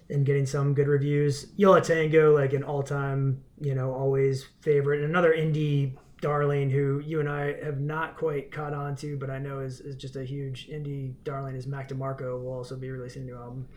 and 0.10 0.26
getting 0.26 0.46
some 0.46 0.74
good 0.74 0.88
reviews. 0.88 1.48
Yo 1.56 1.70
La 1.72 1.80
Tengo, 1.80 2.34
like 2.34 2.54
an 2.54 2.64
all-time, 2.64 3.44
you 3.62 3.76
know, 3.76 3.94
always 3.94 4.46
favorite, 4.62 5.02
and 5.02 5.10
another 5.10 5.34
indie 5.34 5.94
darling 6.22 6.70
who 6.70 7.02
you 7.06 7.20
and 7.20 7.28
I 7.28 7.62
have 7.64 7.80
not 7.80 8.16
quite 8.16 8.52
caught 8.52 8.74
on 8.74 8.96
to, 8.98 9.18
but 9.18 9.30
I 9.30 9.40
know 9.40 9.60
is, 9.60 9.80
is 9.82 9.96
just 9.96 10.16
a 10.16 10.24
huge 10.24 10.70
indie 10.70 11.14
darling 11.24 11.56
is 11.56 11.68
Mac 11.68 11.90
DeMarco 11.90 12.42
will 12.42 12.54
also 12.54 12.76
be 12.76 12.90
releasing 12.90 13.24
a 13.24 13.26
new 13.26 13.36
album. 13.36 13.68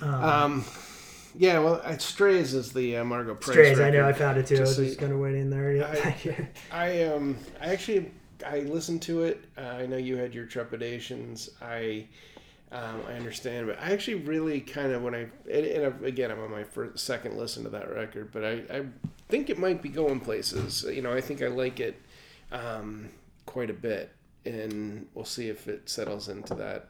Um, 0.00 0.64
yeah, 1.36 1.58
well, 1.60 1.80
uh, 1.84 1.96
Strays 1.98 2.54
is 2.54 2.72
the 2.72 2.98
uh, 2.98 3.04
Margo 3.04 3.34
Price. 3.34 3.54
Strays, 3.54 3.80
I 3.80 3.90
know, 3.90 4.06
I 4.06 4.12
found 4.12 4.38
it 4.38 4.46
too. 4.46 4.56
I 4.56 4.58
Just 4.58 4.70
was 4.70 4.76
so 4.76 4.84
just 4.84 4.98
kind 4.98 5.12
of 5.12 5.18
waiting 5.18 5.48
there. 5.50 5.72
Yeah, 5.72 5.88
I- 5.90 6.48
I 6.72 7.04
um, 7.04 7.38
I 7.60 7.66
actually 7.72 8.10
I 8.46 8.60
listened 8.60 9.02
to 9.02 9.22
it. 9.22 9.44
Uh, 9.56 9.62
I 9.62 9.86
know 9.86 9.96
you 9.96 10.16
had 10.16 10.34
your 10.34 10.44
trepidations. 10.46 11.50
I 11.62 12.06
um, 12.72 13.02
I 13.08 13.12
understand, 13.14 13.66
but 13.66 13.78
I 13.80 13.92
actually 13.92 14.16
really 14.16 14.60
kind 14.60 14.92
of 14.92 15.02
when 15.02 15.14
I 15.14 15.26
and, 15.50 15.66
and 15.66 16.04
again 16.04 16.30
I'm 16.30 16.40
on 16.40 16.50
my 16.50 16.64
first 16.64 17.04
second 17.04 17.36
listen 17.36 17.62
to 17.64 17.70
that 17.70 17.88
record, 17.94 18.30
but 18.32 18.44
I 18.44 18.52
I 18.70 18.84
think 19.32 19.48
it 19.50 19.58
might 19.58 19.80
be 19.82 19.88
going 19.88 20.20
places. 20.20 20.84
You 20.84 21.00
know, 21.02 21.12
I 21.12 21.20
think 21.22 21.42
I 21.42 21.46
like 21.48 21.80
it 21.80 21.96
um, 22.52 23.08
quite 23.46 23.70
a 23.70 23.74
bit, 23.74 24.10
and 24.44 25.06
we'll 25.14 25.24
see 25.24 25.48
if 25.48 25.66
it 25.68 25.88
settles 25.88 26.28
into 26.28 26.54
that 26.56 26.88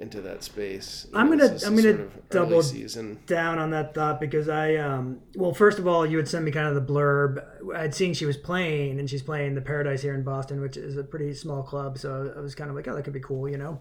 into 0.00 0.20
that 0.22 0.44
space. 0.44 1.06
You 1.12 1.18
I'm 1.18 1.30
know, 1.30 1.38
gonna- 1.38 1.58
I'm 1.66 1.74
gonna 1.76 1.82
sort 1.82 2.00
of 2.00 2.28
double 2.30 2.62
season. 2.62 3.18
down 3.26 3.58
on 3.58 3.70
that 3.70 3.94
thought 3.94 4.20
because 4.20 4.48
I 4.48 4.76
um 4.76 5.20
well 5.34 5.52
first 5.52 5.80
of 5.80 5.88
all 5.88 6.06
you 6.06 6.16
had 6.18 6.28
sent 6.28 6.44
me 6.44 6.52
kind 6.52 6.68
of 6.68 6.74
the 6.76 6.92
blurb 6.92 7.42
I'd 7.74 7.92
seen 7.96 8.14
she 8.14 8.24
was 8.24 8.36
playing 8.36 9.00
and 9.00 9.10
she's 9.10 9.22
playing 9.22 9.56
the 9.56 9.60
Paradise 9.60 10.00
here 10.02 10.14
in 10.14 10.22
Boston 10.22 10.60
which 10.60 10.76
is 10.76 10.96
a 10.96 11.02
pretty 11.02 11.34
small 11.34 11.64
club 11.64 11.98
so 11.98 12.32
I 12.36 12.40
was 12.40 12.54
kind 12.54 12.70
of 12.70 12.76
like 12.76 12.86
oh 12.86 12.94
that 12.94 13.02
could 13.02 13.12
be 13.12 13.18
cool 13.18 13.48
you 13.48 13.58
know 13.58 13.80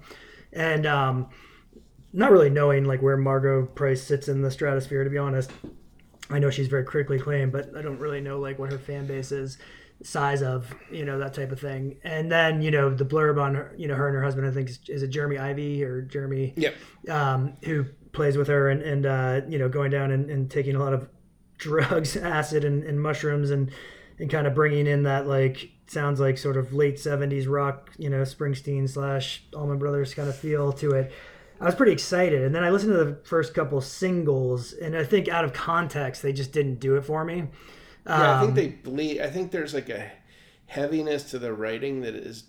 and 0.53 0.87
um 0.87 1.29
not 2.13 2.31
really 2.31 2.49
knowing 2.49 2.85
like 2.85 3.03
where 3.03 3.15
Margo 3.17 3.67
Price 3.67 4.01
sits 4.01 4.27
in 4.27 4.41
the 4.41 4.49
stratosphere 4.49 5.03
to 5.03 5.09
be 5.11 5.19
honest 5.19 5.51
I 6.29 6.39
know 6.39 6.49
she's 6.49 6.67
very 6.67 6.83
critically 6.83 7.17
acclaimed 7.17 7.51
but 7.51 7.75
I 7.75 7.81
don't 7.81 7.99
really 7.99 8.21
know 8.21 8.39
like 8.39 8.59
what 8.59 8.71
her 8.71 8.77
fan 8.77 9.07
base 9.07 9.31
is 9.31 9.57
size 10.03 10.43
of 10.43 10.73
you 10.91 11.05
know 11.05 11.17
that 11.17 11.33
type 11.33 11.51
of 11.51 11.59
thing 11.59 11.97
and 12.03 12.31
then 12.31 12.61
you 12.61 12.69
know 12.69 12.93
the 12.93 13.05
blurb 13.05 13.41
on 13.41 13.55
her 13.55 13.73
you 13.77 13.87
know 13.87 13.95
her 13.95 14.07
and 14.07 14.15
her 14.15 14.23
husband 14.23 14.45
I 14.47 14.51
think 14.51 14.69
is, 14.69 14.79
is 14.87 15.03
it 15.03 15.07
Jeremy 15.07 15.37
Ivey 15.37 15.83
or 15.83 16.01
Jeremy 16.01 16.53
Yep. 16.55 16.75
um, 17.09 17.53
who 17.63 17.85
plays 18.11 18.37
with 18.37 18.47
her 18.47 18.69
and, 18.69 18.81
and 18.81 19.05
uh, 19.05 19.41
you 19.47 19.57
know 19.59 19.69
going 19.69 19.91
down 19.91 20.11
and, 20.11 20.29
and 20.29 20.49
taking 20.49 20.75
a 20.75 20.79
lot 20.79 20.93
of 20.93 21.07
drugs, 21.57 22.15
acid 22.15 22.63
and, 22.63 22.83
and 22.83 23.01
mushrooms 23.01 23.51
and 23.51 23.71
and 24.19 24.29
kind 24.29 24.47
of 24.47 24.55
bringing 24.55 24.87
in 24.87 25.03
that 25.03 25.27
like 25.27 25.69
sounds 25.87 26.19
like 26.19 26.37
sort 26.37 26.57
of 26.57 26.73
late 26.73 26.95
'70s 26.95 27.47
rock, 27.47 27.91
you 27.97 28.09
know, 28.09 28.21
Springsteen 28.23 28.89
slash 28.89 29.43
Allman 29.55 29.77
Brothers 29.77 30.13
kind 30.13 30.27
of 30.29 30.35
feel 30.35 30.71
to 30.73 30.91
it. 30.91 31.11
I 31.59 31.65
was 31.65 31.75
pretty 31.75 31.91
excited, 31.91 32.43
and 32.43 32.53
then 32.53 32.63
I 32.63 32.69
listened 32.69 32.93
to 32.93 33.03
the 33.03 33.15
first 33.23 33.53
couple 33.53 33.81
singles, 33.81 34.73
and 34.73 34.95
I 34.95 35.03
think 35.03 35.27
out 35.27 35.43
of 35.43 35.53
context 35.53 36.21
they 36.21 36.33
just 36.33 36.51
didn't 36.51 36.79
do 36.79 36.95
it 36.95 37.05
for 37.05 37.23
me. 37.25 37.47
Yeah, 38.05 38.37
I 38.37 38.39
think 38.39 38.49
Um, 38.49 38.55
they 38.55 38.67
bleed. 38.67 39.21
I 39.21 39.29
think 39.29 39.51
there's 39.51 39.73
like 39.73 39.89
a 39.89 40.11
heaviness 40.67 41.23
to 41.31 41.39
the 41.39 41.53
writing 41.53 42.01
that 42.01 42.15
is 42.15 42.43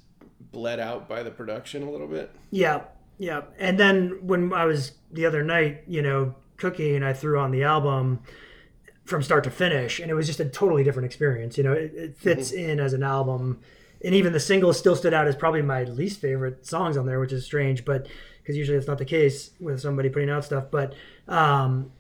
bled 0.53 0.81
out 0.81 1.09
by 1.09 1.23
the 1.23 1.31
production 1.31 1.83
a 1.83 1.91
little 1.91 2.07
bit. 2.07 2.31
Yeah, 2.51 2.83
yeah. 3.19 3.43
And 3.59 3.79
then 3.79 4.19
when 4.23 4.53
I 4.53 4.65
was 4.67 4.93
the 5.13 5.27
other 5.27 5.43
night, 5.43 5.85
you 5.87 6.03
know, 6.03 6.35
cooking, 6.57 7.03
I 7.03 7.13
threw 7.13 7.39
on 7.39 7.51
the 7.51 7.63
album 7.65 8.21
from 9.05 9.23
start 9.23 9.43
to 9.45 9.51
finish, 9.51 10.01
and 10.01 10.11
it 10.11 10.15
was 10.15 10.27
just 10.27 10.41
a 10.41 10.45
totally 10.45 10.85
different 10.85 11.07
experience. 11.07 11.57
You 11.57 11.65
know, 11.65 11.73
it, 11.73 11.93
it 11.95 12.19
fits 12.19 12.53
in 12.53 12.79
as 12.79 12.93
an 12.93 13.03
album, 13.03 13.61
and 14.05 14.15
even 14.15 14.33
the 14.33 14.41
singles 14.41 14.79
still 14.79 14.95
stood 14.95 15.15
out 15.15 15.27
as 15.27 15.35
probably 15.35 15.63
my 15.63 15.85
least 15.85 16.21
favorite 16.21 16.67
songs 16.67 16.97
on 16.97 17.07
there, 17.07 17.19
which 17.19 17.33
is 17.33 17.45
strange, 17.45 17.85
but 17.85 18.07
because 18.49 18.57
usually 18.57 18.79
that's 18.79 18.89
not 18.89 18.97
the 18.97 19.05
case 19.05 19.51
with 19.61 19.79
somebody 19.79 20.09
putting 20.09 20.31
out 20.31 20.43
stuff. 20.43 20.71
But 20.71 20.95
um, 21.29 21.93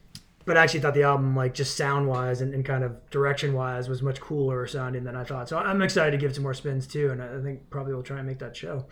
but 0.46 0.57
I 0.57 0.62
actually 0.62 0.80
thought 0.80 0.94
the 0.94 1.03
album, 1.03 1.36
like 1.36 1.53
just 1.53 1.76
sound 1.76 2.09
wise 2.09 2.40
and, 2.40 2.55
and 2.55 2.64
kind 2.64 2.82
of 2.82 3.11
direction 3.11 3.53
wise, 3.53 3.86
was 3.86 4.01
much 4.01 4.18
cooler 4.18 4.66
sounding 4.66 5.05
than 5.05 5.14
I 5.14 5.24
thought. 5.24 5.51
So 5.51 5.59
I'm 5.59 5.82
excited 5.82 6.12
to 6.12 6.16
give 6.16 6.30
it 6.30 6.34
some 6.34 6.44
more 6.44 6.55
spins 6.55 6.86
too, 6.86 7.11
and 7.11 7.22
I 7.22 7.36
I 7.36 7.42
think 7.42 7.68
probably 7.68 7.92
we'll 7.92 8.03
try 8.03 8.16
and 8.16 8.26
make 8.26 8.38
that 8.38 8.57
show, 8.57 8.86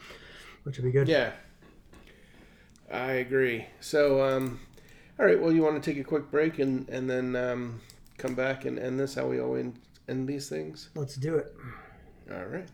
which 0.65 0.77
would 0.77 0.85
be 0.85 0.93
good. 0.93 1.09
Yeah, 1.09 1.33
I 2.93 3.13
agree. 3.13 3.65
So, 3.81 4.23
um, 4.23 4.61
all 5.19 5.25
right. 5.25 5.41
Well, 5.41 5.51
you 5.51 5.63
want 5.63 5.83
to 5.83 5.91
take 5.91 5.99
a 5.99 6.05
quick 6.05 6.31
break 6.31 6.59
and 6.59 6.87
and 6.91 7.09
then 7.09 7.35
um, 7.35 7.81
come 8.19 8.35
back 8.35 8.67
and 8.67 8.79
end 8.79 9.01
this 9.01 9.15
how 9.15 9.27
we 9.27 9.41
always 9.41 9.73
end 10.11 10.29
these 10.29 10.51
things. 10.51 10.91
Let's 10.95 11.15
do 11.15 11.37
it. 11.37 11.57
All 12.31 12.45
right. 12.45 12.69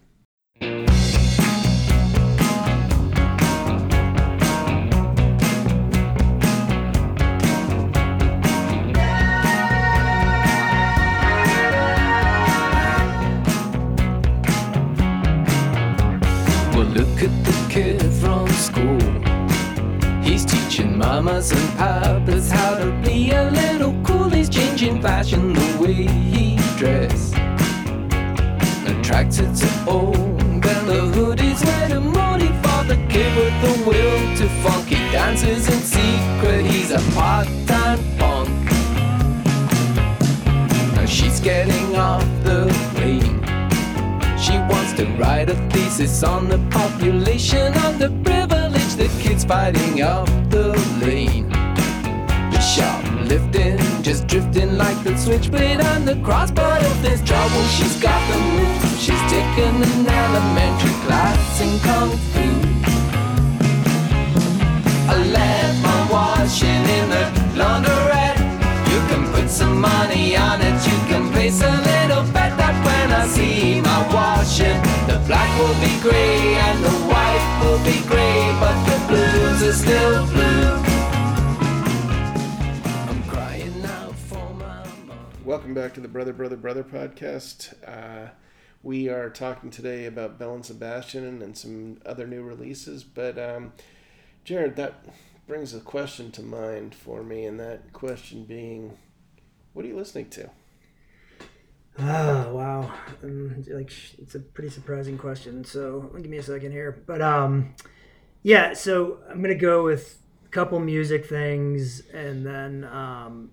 Mamas 21.33 21.53
and 21.53 21.79
papas 21.79 22.51
how 22.51 22.77
to 22.77 22.91
be 23.03 23.31
a 23.31 23.51
little 23.51 23.95
cool. 24.03 24.29
He's 24.29 24.49
changing 24.49 25.01
fashion 25.01 25.53
the 25.53 25.79
way 25.81 25.95
he 25.95 26.57
dress. 26.77 27.33
Attracted 28.87 29.55
to 29.57 29.69
old 29.89 30.61
Bella 30.61 31.01
hoodies, 31.15 31.65
where 31.65 32.01
money 32.01 32.49
for 32.63 32.85
the 32.85 32.97
kid 33.09 33.31
with 33.37 33.57
the 33.65 33.85
will 33.89 34.37
to 34.37 34.49
funky 34.63 34.97
dances 35.13 35.69
in 35.69 35.81
secret. 35.81 36.67
He's 36.67 36.91
a 36.91 37.01
part-time 37.15 38.01
punk. 38.19 38.71
Now 40.95 41.07
she's 41.07 41.41
getting 41.41 41.97
off 41.97 42.27
the 42.45 42.67
plane. 42.95 43.41
She 44.39 44.59
wants 44.71 44.93
to 44.95 45.07
write 45.19 45.49
a 45.49 45.55
thesis 45.71 46.23
on 46.23 46.49
the 46.49 46.59
population 46.71 47.73
of 47.87 47.99
the 47.99 48.11
privilege 48.93 49.13
the 49.13 49.23
kids 49.23 49.45
fighting 49.45 50.03
up 50.03 50.27
the 50.51 50.73
lane. 51.05 51.49
The 52.51 52.61
shoplifting, 52.61 53.79
just 54.03 54.27
drifting 54.27 54.77
like 54.77 55.03
the 55.05 55.17
switchblade 55.17 55.81
on 55.81 56.05
the 56.05 56.17
cross. 56.23 56.51
But 56.51 56.83
if 56.83 57.03
there's 57.03 57.23
trouble, 57.23 57.63
she's 57.65 58.01
got 58.01 58.21
the 58.31 58.39
moves. 58.39 59.03
She's 59.03 59.23
taken 59.31 59.83
an 59.83 60.07
elementary 60.07 60.97
class 61.05 61.61
in 61.61 61.79
kung 61.81 62.17
fu. 62.33 62.47
I 65.09 65.17
left 65.39 65.83
my 65.83 66.01
washing 66.11 66.85
in 66.99 67.11
the 67.11 67.25
laundrette. 67.61 68.41
You 68.91 69.01
can 69.11 69.33
put 69.33 69.49
some 69.51 69.81
money 69.81 70.37
on 70.37 70.61
it. 70.61 70.77
You 70.87 70.99
can 71.09 71.31
place 71.33 71.61
a 71.63 71.71
little 71.71 72.25
bet 72.33 72.57
that 72.59 72.77
when 72.85 73.13
I 73.13 73.27
see 73.27 73.81
my 73.81 73.92
washing, 74.43 74.83
the 75.07 75.23
black 75.29 75.57
will 75.57 75.75
be 75.75 76.01
gray 76.01 76.55
and 76.55 76.85
the 76.85 76.91
white 76.91 77.61
will 77.63 77.79
be 77.85 78.01
gray, 78.09 78.57
but 78.59 78.75
the 78.87 78.99
blues 79.07 79.63
are 79.63 79.73
still 79.73 80.27
blue. 80.27 80.83
I'm 83.09 83.23
crying 83.29 83.83
for 84.17 84.53
welcome 85.45 85.75
back 85.75 85.95
to 85.95 86.01
the 86.01 86.09
Brother, 86.09 86.33
Brother, 86.33 86.57
Brother 86.57 86.83
podcast. 86.83 87.75
Uh, 87.87 88.31
we 88.83 89.09
are 89.09 89.31
talking 89.31 89.71
today 89.71 90.07
about 90.07 90.41
Belle 90.41 90.57
and 90.57 90.67
Sebastian 90.67 91.41
and 91.41 91.57
some 91.57 92.01
other 92.05 92.27
new 92.27 92.43
releases. 92.43 93.05
But, 93.05 93.39
um, 93.39 93.73
Jared, 94.43 94.75
that 94.75 95.05
brings 95.47 95.73
a 95.73 95.79
question 95.79 96.33
to 96.33 96.43
mind 96.43 96.97
for 96.97 97.23
me, 97.23 97.45
and 97.45 97.61
that 97.61 97.93
question 97.93 98.43
being, 98.43 98.99
what 99.73 99.85
are 99.85 99.89
you 99.89 99.97
listening 99.97 100.31
to? 100.31 100.51
Ah, 101.99 102.49
wow. 102.51 102.93
Um, 103.23 103.65
like 103.69 103.93
it's 104.19 104.35
a 104.35 104.41
pretty 104.41 104.71
surprising 104.71 105.19
question. 105.19 105.65
So 105.65 106.11
give 106.17 106.31
me 106.31 106.39
a 106.39 106.43
second 106.43 106.73
here. 106.73 107.03
But 107.07 107.21
um, 107.21 107.75
yeah. 108.43 108.73
So 108.75 109.19
I'm 109.31 109.43
gonna 109.43 109.55
go 109.55 109.85
with 109.85 110.23
a 110.47 110.49
couple 110.49 110.79
music 110.81 111.27
things, 111.27 112.01
and 112.13 112.47
then 112.47 112.85
um, 112.85 113.51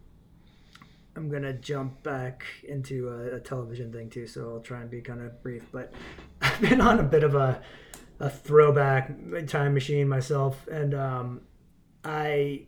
I'm 1.15 1.29
gonna 1.29 1.53
jump 1.53 2.01
back 2.03 2.43
into 2.63 3.09
a, 3.09 3.35
a 3.35 3.39
television 3.39 3.91
thing 3.91 4.09
too. 4.09 4.25
So 4.25 4.53
I'll 4.53 4.61
try 4.61 4.81
and 4.81 4.89
be 4.89 5.01
kind 5.01 5.21
of 5.21 5.41
brief. 5.43 5.65
But 5.71 5.93
I've 6.41 6.61
been 6.61 6.81
on 6.81 6.99
a 6.99 7.03
bit 7.03 7.23
of 7.23 7.35
a 7.35 7.61
a 8.21 8.29
throwback 8.29 9.11
time 9.47 9.73
machine 9.73 10.07
myself, 10.07 10.67
and 10.67 10.93
um, 10.93 11.41
I 12.03 12.67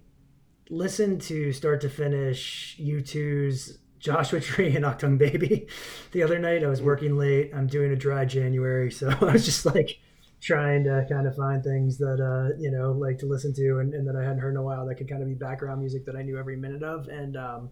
listened 0.69 1.21
to 1.21 1.51
start 1.51 1.81
to 1.81 1.89
finish 1.89 2.77
U2's 2.79 3.77
Joshua 4.01 4.41
Tree 4.41 4.75
and 4.75 4.83
Achtung 4.83 5.17
Baby 5.17 5.67
the 6.11 6.23
other 6.23 6.39
night. 6.39 6.63
I 6.63 6.67
was 6.67 6.81
working 6.81 7.17
late. 7.17 7.51
I'm 7.55 7.67
doing 7.67 7.91
a 7.91 7.95
dry 7.95 8.25
January, 8.25 8.91
so 8.91 9.09
I 9.21 9.33
was 9.33 9.45
just 9.45 9.65
like 9.65 9.99
trying 10.41 10.83
to 10.85 11.05
kind 11.07 11.27
of 11.27 11.35
find 11.35 11.63
things 11.63 11.99
that 11.99 12.19
uh, 12.19 12.57
you 12.59 12.71
know 12.71 12.91
like 12.91 13.19
to 13.19 13.27
listen 13.27 13.53
to 13.53 13.79
and, 13.79 13.93
and 13.93 14.07
that 14.07 14.15
I 14.15 14.23
hadn't 14.23 14.39
heard 14.39 14.51
in 14.51 14.57
a 14.57 14.63
while 14.63 14.85
that 14.87 14.95
could 14.95 15.07
kind 15.07 15.21
of 15.21 15.27
be 15.29 15.35
background 15.35 15.79
music 15.79 16.05
that 16.07 16.15
I 16.15 16.23
knew 16.23 16.37
every 16.37 16.57
minute 16.57 16.83
of. 16.83 17.07
And 17.07 17.37
um, 17.37 17.69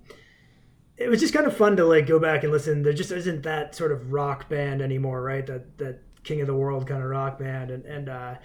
it 0.97 1.09
was 1.09 1.19
just 1.19 1.33
kind 1.33 1.47
of 1.47 1.57
fun 1.57 1.75
to 1.77 1.85
like 1.85 2.07
go 2.07 2.19
back 2.19 2.43
and 2.43 2.51
listen. 2.51 2.83
There 2.83 2.93
just 2.93 3.11
isn't 3.11 3.43
that 3.43 3.75
sort 3.75 3.91
of 3.91 4.11
rock 4.11 4.47
band 4.49 4.81
anymore, 4.81 5.21
right? 5.21 5.45
That 5.45 5.77
that 5.79 6.01
King 6.23 6.41
of 6.41 6.47
the 6.47 6.55
World 6.55 6.87
kind 6.87 7.01
of 7.01 7.09
rock 7.09 7.39
band, 7.39 7.71
and 7.71 7.85
and 7.85 8.09
uh, 8.09 8.35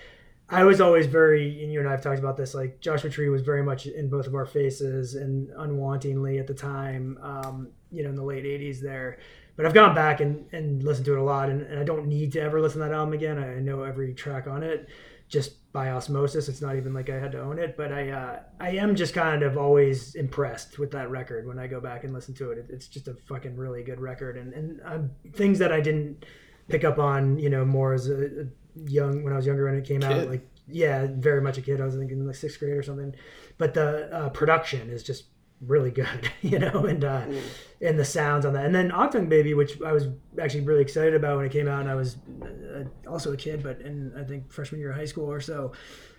I 0.49 0.65
was 0.65 0.81
always 0.81 1.07
very, 1.07 1.63
and 1.63 1.73
you 1.73 1.81
and 1.81 1.89
I 1.89 1.93
have 1.93 2.03
talked 2.03 2.19
about 2.19 2.37
this. 2.37 2.55
Like 2.55 2.81
Joshua 2.81 3.09
Tree 3.09 3.31
was 3.31 3.43
very 3.43 3.63
much 3.63 3.87
in 3.87 4.11
both 4.11 4.27
of 4.27 4.35
our 4.35 4.45
faces, 4.45 5.15
and 5.15 5.49
unwantingly 5.57 6.39
at 6.39 6.47
the 6.47 6.55
time, 6.55 7.19
um, 7.23 7.69
you 7.91 8.03
know, 8.03 8.11
in 8.11 8.15
the 8.15 8.23
late 8.23 8.45
'80s 8.45 8.81
there. 8.81 9.19
But 9.57 9.67
I've 9.67 9.75
gone 9.75 9.95
back 9.95 10.21
and, 10.21 10.47
and 10.53 10.83
listened 10.83 11.07
to 11.07 11.15
it 11.15 11.19
a 11.19 11.23
lot, 11.23 11.49
and, 11.49 11.63
and 11.63 11.79
I 11.79 11.85
don't 11.85 12.07
need 12.07 12.33
to 12.33 12.41
ever 12.41 12.61
listen 12.61 12.81
to 12.81 12.89
that 12.89 12.95
album 12.95 13.15
again. 13.15 13.39
I 13.39 13.61
know 13.61 13.85
every 13.85 14.13
track 14.13 14.47
on 14.47 14.63
it 14.63 14.89
just 15.29 15.73
by 15.73 15.91
osmosis. 15.91 16.49
It's 16.49 16.61
not 16.61 16.77
even 16.77 16.93
like 16.93 17.09
I 17.09 17.19
had 17.19 17.33
to 17.33 17.41
own 17.41 17.59
it, 17.59 17.77
but 17.77 17.93
I 17.93 18.11
uh, 18.11 18.41
I 18.61 18.71
am 18.71 18.95
just 18.95 19.15
kind 19.15 19.43
of 19.43 19.57
always 19.57 20.15
impressed 20.15 20.79
with 20.79 20.91
that 20.91 21.11
record 21.11 21.47
when 21.47 21.59
I 21.59 21.67
go 21.67 21.81
back 21.81 22.05
and 22.05 22.13
listen 22.13 22.35
to 22.35 22.51
it. 22.51 22.59
it 22.59 22.67
it's 22.69 22.87
just 22.87 23.09
a 23.09 23.15
fucking 23.15 23.57
really 23.57 23.83
good 23.83 24.01
record, 24.01 24.37
and 24.37 24.53
and 24.53 24.81
um, 24.85 25.11
things 25.33 25.59
that 25.59 25.73
I 25.73 25.81
didn't 25.81 26.27
pick 26.69 26.85
up 26.85 26.99
on, 26.99 27.39
you 27.39 27.51
know, 27.51 27.65
more 27.65 27.93
as 27.93 28.09
a, 28.09 28.25
a 28.25 28.45
young 28.87 29.23
when 29.23 29.33
I 29.33 29.37
was 29.37 29.47
younger 29.47 29.65
when 29.65 29.75
it 29.75 29.85
came 29.85 30.01
Kid. 30.01 30.13
out. 30.13 30.29
Like 30.29 30.47
yeah, 30.69 31.07
very 31.11 31.41
much 31.41 31.59
a 31.59 31.63
kid. 31.63 31.81
I 31.81 31.85
was 31.85 31.95
thinking 31.95 32.19
in 32.19 32.27
like 32.27 32.37
sixth 32.37 32.59
grade 32.59 32.73
or 32.73 32.83
something. 32.83 33.15
But 33.59 33.75
the 33.75 34.13
uh, 34.15 34.29
production 34.31 34.89
is 34.89 35.03
just 35.03 35.25
really 35.61 35.91
good, 35.91 36.31
you 36.43 36.59
know, 36.59 36.87
and 36.87 37.05
uh, 37.05 37.27
and 37.81 37.99
the 37.99 38.05
sounds 38.05 38.47
on 38.47 38.55
that. 38.55 38.65
And 38.65 38.75
then 38.75 38.91
Achtung 38.91 39.29
Baby, 39.29 39.55
which 39.55 39.81
I 39.83 39.93
was 39.93 40.09
actually 40.41 40.63
really 40.63 40.83
excited 40.83 41.15
about 41.15 41.37
when 41.37 41.47
it 41.47 41.53
came 41.53 41.69
out, 41.69 41.81
and 41.81 41.91
I 41.91 41.95
was 41.95 42.17
uh, 42.43 42.85
also 43.09 43.33
a 43.33 43.37
kid, 43.37 43.63
but 43.63 43.81
in 43.81 44.13
I 44.19 44.25
think 44.25 44.53
freshman 44.53 44.81
year 44.81 44.91
of 44.91 44.97
high 44.97 45.05
school 45.05 45.31
or 45.31 45.41
so. 45.41 45.73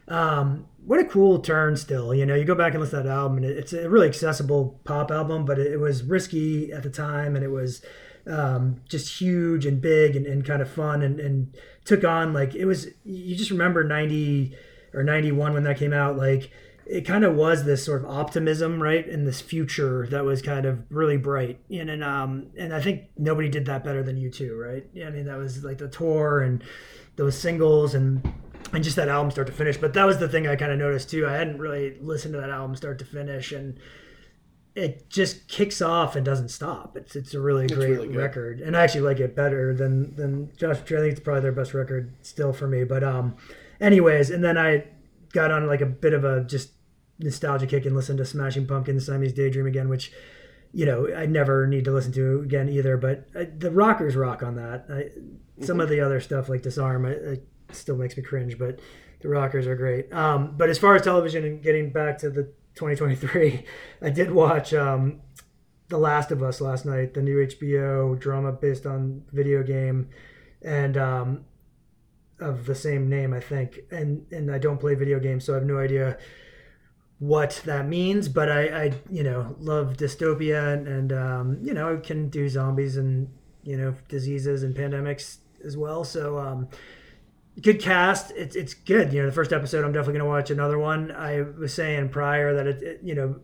Um, 0.08 0.68
what 0.86 1.00
a 1.00 1.06
cool 1.06 1.40
turn 1.40 1.76
still, 1.76 2.14
you 2.14 2.28
know, 2.28 2.36
you 2.36 2.46
go 2.46 2.54
back 2.54 2.74
and 2.74 2.80
listen 2.80 3.02
to 3.02 3.08
that 3.08 3.12
album 3.12 3.38
and 3.38 3.46
it's 3.48 3.74
a 3.74 3.90
really 3.90 4.08
accessible 4.08 4.80
pop 4.84 5.10
album, 5.10 5.46
but 5.46 5.58
it, 5.58 5.66
it 5.66 5.78
was 5.78 6.04
risky 6.04 6.72
at 6.72 6.84
the 6.84 6.92
time 6.92 7.36
and 7.36 7.44
it 7.44 7.50
was 7.50 7.84
um, 8.28 8.82
just 8.88 9.20
huge 9.20 9.66
and 9.66 9.82
big 9.82 10.16
and, 10.16 10.28
and 10.28 10.46
kind 10.46 10.62
of 10.62 10.70
fun 10.70 11.02
and, 11.02 11.20
and 11.20 11.58
took 11.86 12.04
on 12.04 12.34
like, 12.34 12.56
it 12.56 12.66
was, 12.66 12.88
you 13.04 13.36
just 13.36 13.52
remember 13.52 13.84
90 13.84 14.56
or 14.94 15.04
91 15.04 15.54
when 15.54 15.64
that 15.64 15.78
came 15.78 15.94
out, 15.94 16.18
like 16.18 16.52
it 16.86 17.02
kind 17.02 17.24
of 17.24 17.36
was 17.36 17.64
this 17.64 17.84
sort 17.84 18.04
of 18.04 18.10
optimism, 18.10 18.82
right? 18.82 19.08
In 19.08 19.26
this 19.26 19.42
future 19.42 20.06
that 20.08 20.24
was 20.24 20.42
kind 20.42 20.66
of 20.66 20.84
really 20.90 21.18
bright. 21.18 21.60
And, 21.72 21.90
and, 21.90 22.04
um, 22.04 22.48
and 22.58 22.74
I 22.74 22.82
think 22.82 23.04
nobody 23.18 23.50
did 23.50 23.66
that 23.66 23.84
better 23.84 24.04
than 24.04 24.18
U2, 24.18 24.58
right? 24.58 24.86
Yeah. 24.94 25.08
I 25.08 25.12
mean, 25.12 25.26
that 25.26 25.38
was 25.38 25.64
like 25.64 25.78
the 25.78 25.88
tour 25.88 26.42
and 26.42 26.64
those 27.16 27.38
singles 27.38 27.96
and, 27.96 28.22
and 28.74 28.84
just 28.84 28.96
that 28.98 29.08
album 29.08 29.32
start 29.32 29.48
to 29.48 29.54
finish. 29.54 29.78
But 29.78 29.94
that 29.94 30.06
was 30.06 30.18
the 30.18 30.28
thing 30.28 30.48
I 30.48 30.56
kind 30.56 30.72
of 30.72 30.78
noticed 30.78 31.10
too. 31.10 31.28
I 31.28 31.34
hadn't 31.34 31.60
really 31.60 31.98
listened 32.02 32.34
to 32.34 32.42
that 32.42 32.50
album 32.50 32.76
start 32.76 33.00
to 33.00 33.06
finish, 33.06 33.52
and 33.52 33.78
it 34.76 35.10
just 35.10 35.48
kicks 35.48 35.82
off 35.82 36.18
and 36.18 36.26
doesn't 36.26 36.50
stop. 36.50 36.98
It's 36.98 37.16
it's 37.16 37.34
a 37.34 37.40
really 37.40 37.66
great 37.68 37.90
really 37.90 38.10
record, 38.10 38.60
and 38.60 38.76
I 38.76 38.84
actually 38.84 39.02
like 39.02 39.20
it 39.20 39.36
better 39.36 39.74
than 39.74 40.14
than 40.16 40.52
Josh. 40.58 40.78
I 40.78 40.82
think 40.82 41.14
it's 41.14 41.20
probably 41.22 41.42
their 41.42 41.54
best 41.54 41.74
record 41.74 42.14
still 42.22 42.52
for 42.52 42.68
me. 42.68 42.84
But 42.84 43.04
um, 43.04 43.38
anyways, 43.80 44.30
and 44.30 44.44
then 44.44 44.58
I 44.58 44.86
got 45.32 45.52
on 45.52 45.66
like 45.68 45.82
a 45.82 45.86
bit 45.86 46.14
of 46.14 46.26
a 46.26 46.44
just 46.44 46.72
nostalgia 47.20 47.68
kick 47.68 47.86
and 47.86 47.96
listened 47.96 48.18
to 48.18 48.26
Smashing 48.26 48.68
Pumpkins, 48.68 49.06
Siamese 49.06 49.32
Daydream 49.32 49.66
again, 49.66 49.88
which 49.88 50.12
you 50.74 50.86
know 50.86 51.08
I 51.16 51.26
never 51.26 51.66
need 51.68 51.86
to 51.86 51.92
listen 51.92 52.12
to 52.14 52.42
again 52.42 52.68
either. 52.68 52.98
But 52.98 53.28
uh, 53.34 53.46
the 53.58 53.72
rockers 53.72 54.18
rock 54.18 54.44
on 54.44 54.56
that. 54.56 54.86
I, 54.90 55.64
some 55.64 55.80
of 55.80 55.88
the 55.88 56.02
other 56.02 56.20
stuff 56.20 56.50
like 56.50 56.64
Disarm, 56.64 57.06
I, 57.06 57.12
it 57.12 57.48
still 57.72 57.96
makes 57.96 58.18
me 58.18 58.24
cringe, 58.24 58.60
but 58.60 58.82
the 59.22 59.30
rockers 59.30 59.68
are 59.68 59.76
great. 59.78 60.12
Um, 60.12 60.56
but 60.58 60.70
as 60.70 60.78
far 60.78 60.96
as 60.96 61.02
television 61.04 61.46
and 61.46 61.64
getting 61.64 61.92
back 61.92 62.18
to 62.20 62.30
the 62.30 62.52
2023, 62.76 63.66
I 64.02 64.10
did 64.10 64.32
watch 64.32 64.74
um, 64.74 65.22
The 65.90 65.98
Last 65.98 66.32
of 66.32 66.44
Us 66.44 66.62
last 66.62 66.86
night, 66.86 67.14
the 67.14 67.22
new 67.22 67.46
HBO 67.46 68.20
drama 68.20 68.52
based 68.52 68.86
on 68.86 69.24
video 69.32 69.64
game, 69.64 70.10
and 70.62 70.98
um, 70.98 71.46
of 72.40 72.66
the 72.66 72.76
same 72.76 73.10
name, 73.10 73.34
I 73.34 73.40
think. 73.40 73.80
And 73.92 74.26
and 74.32 74.52
I 74.52 74.58
don't 74.58 74.80
play 74.80 74.96
video 74.96 75.20
games, 75.20 75.46
so 75.46 75.54
I 75.54 75.58
have 75.58 75.66
no 75.66 75.78
idea 75.78 76.18
what 77.20 77.62
that 77.66 77.88
means. 77.88 78.28
But 78.28 78.52
I, 78.52 78.62
I 78.68 78.94
you 79.10 79.24
know, 79.24 79.56
love 79.60 79.98
dystopia, 79.98 80.74
and, 80.74 80.88
and 80.88 81.14
um, 81.14 81.60
you 81.62 81.74
know, 81.74 81.96
I 81.96 81.98
can 81.98 82.30
do 82.30 82.50
zombies 82.50 82.98
and 82.98 83.30
you 83.64 83.78
know, 83.78 83.96
diseases 84.10 84.64
and 84.64 84.76
pandemics 84.76 85.38
as 85.64 85.78
well. 85.78 86.04
So. 86.04 86.68
Good 87.62 87.80
cast. 87.82 88.32
It's 88.32 88.56
it's 88.56 88.74
good. 88.74 89.14
You 89.14 89.22
know, 89.22 89.28
the 89.28 89.34
first 89.34 89.54
episode, 89.54 89.86
I'm 89.86 89.94
definitely 89.94 90.20
gonna 90.20 90.30
watch 90.30 90.52
another 90.52 90.78
one. 90.78 91.12
I 91.12 91.42
was 91.42 91.74
saying 91.74 92.10
prior 92.10 92.54
that 92.56 92.68
it, 92.68 92.84
it 92.84 93.00
you 93.02 93.16
know, 93.16 93.38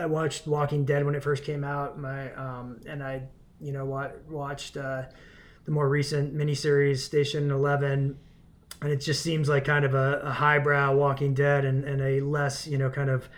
I 0.00 0.06
watched 0.06 0.46
Walking 0.46 0.84
Dead 0.86 1.04
when 1.04 1.14
it 1.14 1.22
first 1.22 1.44
came 1.44 1.62
out. 1.62 1.98
My 1.98 2.32
um, 2.34 2.80
and 2.86 3.02
I 3.02 3.24
you 3.60 3.72
know 3.72 3.84
wa- 3.84 4.10
watched 4.30 4.78
uh, 4.78 5.02
the 5.66 5.70
more 5.70 5.86
recent 5.88 6.34
miniseries 6.34 6.98
Station 6.98 7.50
Eleven, 7.50 8.16
and 8.80 8.90
it 8.90 9.02
just 9.02 9.22
seems 9.22 9.50
like 9.50 9.66
kind 9.66 9.84
of 9.84 9.92
a, 9.94 10.20
a 10.24 10.30
highbrow 10.30 10.94
Walking 10.94 11.34
Dead 11.34 11.66
and, 11.66 11.84
and 11.84 12.00
a 12.00 12.20
less 12.22 12.66
you 12.66 12.78
know 12.78 12.88
kind 12.88 13.10
of 13.10 13.28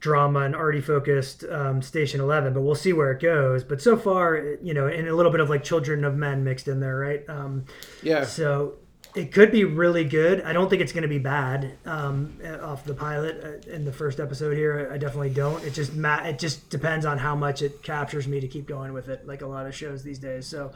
drama 0.00 0.40
and 0.40 0.56
arty 0.56 0.80
focused 0.80 1.44
um, 1.50 1.82
Station 1.82 2.20
Eleven. 2.22 2.54
But 2.54 2.62
we'll 2.62 2.74
see 2.74 2.94
where 2.94 3.12
it 3.12 3.20
goes. 3.20 3.62
But 3.62 3.82
so 3.82 3.94
far, 3.98 4.38
you 4.62 4.72
know, 4.72 4.86
and 4.86 5.06
a 5.06 5.14
little 5.14 5.30
bit 5.32 5.40
of 5.40 5.50
like 5.50 5.64
Children 5.64 6.04
of 6.04 6.14
Men 6.16 6.44
mixed 6.44 6.66
in 6.66 6.80
there, 6.80 6.96
right? 6.96 7.28
Um, 7.28 7.66
Yeah. 8.02 8.24
so 8.24 8.76
it 9.14 9.32
could 9.32 9.50
be 9.50 9.64
really 9.64 10.04
good. 10.04 10.42
I 10.42 10.52
don't 10.52 10.68
think 10.68 10.82
it's 10.82 10.92
going 10.92 11.02
to 11.02 11.08
be 11.08 11.18
bad 11.18 11.76
um, 11.86 12.38
off 12.62 12.84
the 12.84 12.94
pilot 12.94 13.64
uh, 13.66 13.70
in 13.70 13.84
the 13.84 13.92
first 13.92 14.20
episode 14.20 14.56
here. 14.56 14.90
I 14.92 14.98
definitely 14.98 15.30
don't. 15.30 15.62
It 15.64 15.72
just 15.72 15.94
ma- 15.94 16.24
it 16.24 16.38
just 16.38 16.68
depends 16.70 17.06
on 17.06 17.18
how 17.18 17.34
much 17.34 17.62
it 17.62 17.82
captures 17.82 18.28
me 18.28 18.40
to 18.40 18.48
keep 18.48 18.66
going 18.66 18.92
with 18.92 19.08
it, 19.08 19.26
like 19.26 19.42
a 19.42 19.46
lot 19.46 19.66
of 19.66 19.74
shows 19.74 20.02
these 20.02 20.18
days. 20.18 20.46
So 20.46 20.72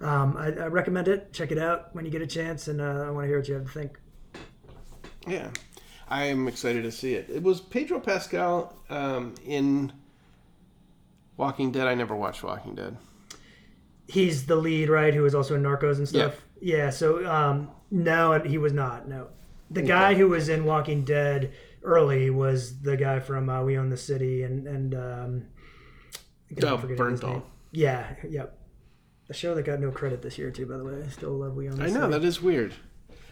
um, 0.00 0.36
I, 0.36 0.46
I 0.46 0.66
recommend 0.66 1.08
it. 1.08 1.32
Check 1.32 1.52
it 1.52 1.58
out 1.58 1.94
when 1.94 2.04
you 2.04 2.10
get 2.10 2.22
a 2.22 2.26
chance, 2.26 2.68
and 2.68 2.80
uh, 2.80 3.04
I 3.06 3.10
want 3.10 3.24
to 3.24 3.28
hear 3.28 3.38
what 3.38 3.48
you 3.48 3.54
have 3.54 3.64
to 3.64 3.72
think. 3.72 3.98
Yeah, 5.26 5.50
I 6.08 6.24
am 6.24 6.48
excited 6.48 6.82
to 6.82 6.92
see 6.92 7.14
it. 7.14 7.30
It 7.30 7.42
was 7.42 7.60
Pedro 7.60 8.00
Pascal 8.00 8.76
um, 8.90 9.34
in 9.44 9.92
Walking 11.36 11.72
Dead. 11.72 11.86
I 11.86 11.94
never 11.94 12.14
watched 12.14 12.42
Walking 12.42 12.74
Dead. 12.74 12.96
He's 14.08 14.46
the 14.46 14.56
lead, 14.56 14.88
right? 14.88 15.12
Who 15.14 15.22
was 15.22 15.34
also 15.34 15.56
in 15.56 15.62
Narcos 15.62 15.98
and 15.98 16.08
stuff. 16.08 16.45
Yeah. 16.60 16.90
so 16.90 17.26
um, 17.30 17.70
no, 17.90 18.40
he 18.40 18.58
was 18.58 18.72
not. 18.72 19.08
No, 19.08 19.28
the 19.70 19.82
guy 19.82 20.14
who 20.14 20.28
was 20.28 20.48
in 20.48 20.64
Walking 20.64 21.04
Dead 21.04 21.52
early 21.82 22.30
was 22.30 22.80
the 22.80 22.96
guy 22.96 23.20
from 23.20 23.48
uh, 23.48 23.62
We 23.62 23.78
Own 23.78 23.90
the 23.90 23.96
City 23.96 24.42
and 24.42 24.66
and 24.66 24.94
um, 24.94 25.42
Oh, 26.62 26.78
Bernthal. 26.78 27.42
Yeah, 27.72 28.14
yep. 28.28 28.58
A 29.28 29.34
show 29.34 29.54
that 29.56 29.64
got 29.64 29.80
no 29.80 29.90
credit 29.90 30.22
this 30.22 30.38
year 30.38 30.50
too. 30.50 30.66
By 30.66 30.76
the 30.78 30.84
way, 30.84 31.02
I 31.04 31.08
still 31.08 31.32
love 31.32 31.54
We 31.56 31.68
Own 31.68 31.72
the 31.72 31.76
City. 31.78 31.90
I 31.90 31.92
City. 31.92 32.00
know 32.00 32.10
that 32.18 32.24
is 32.24 32.40
weird. 32.40 32.74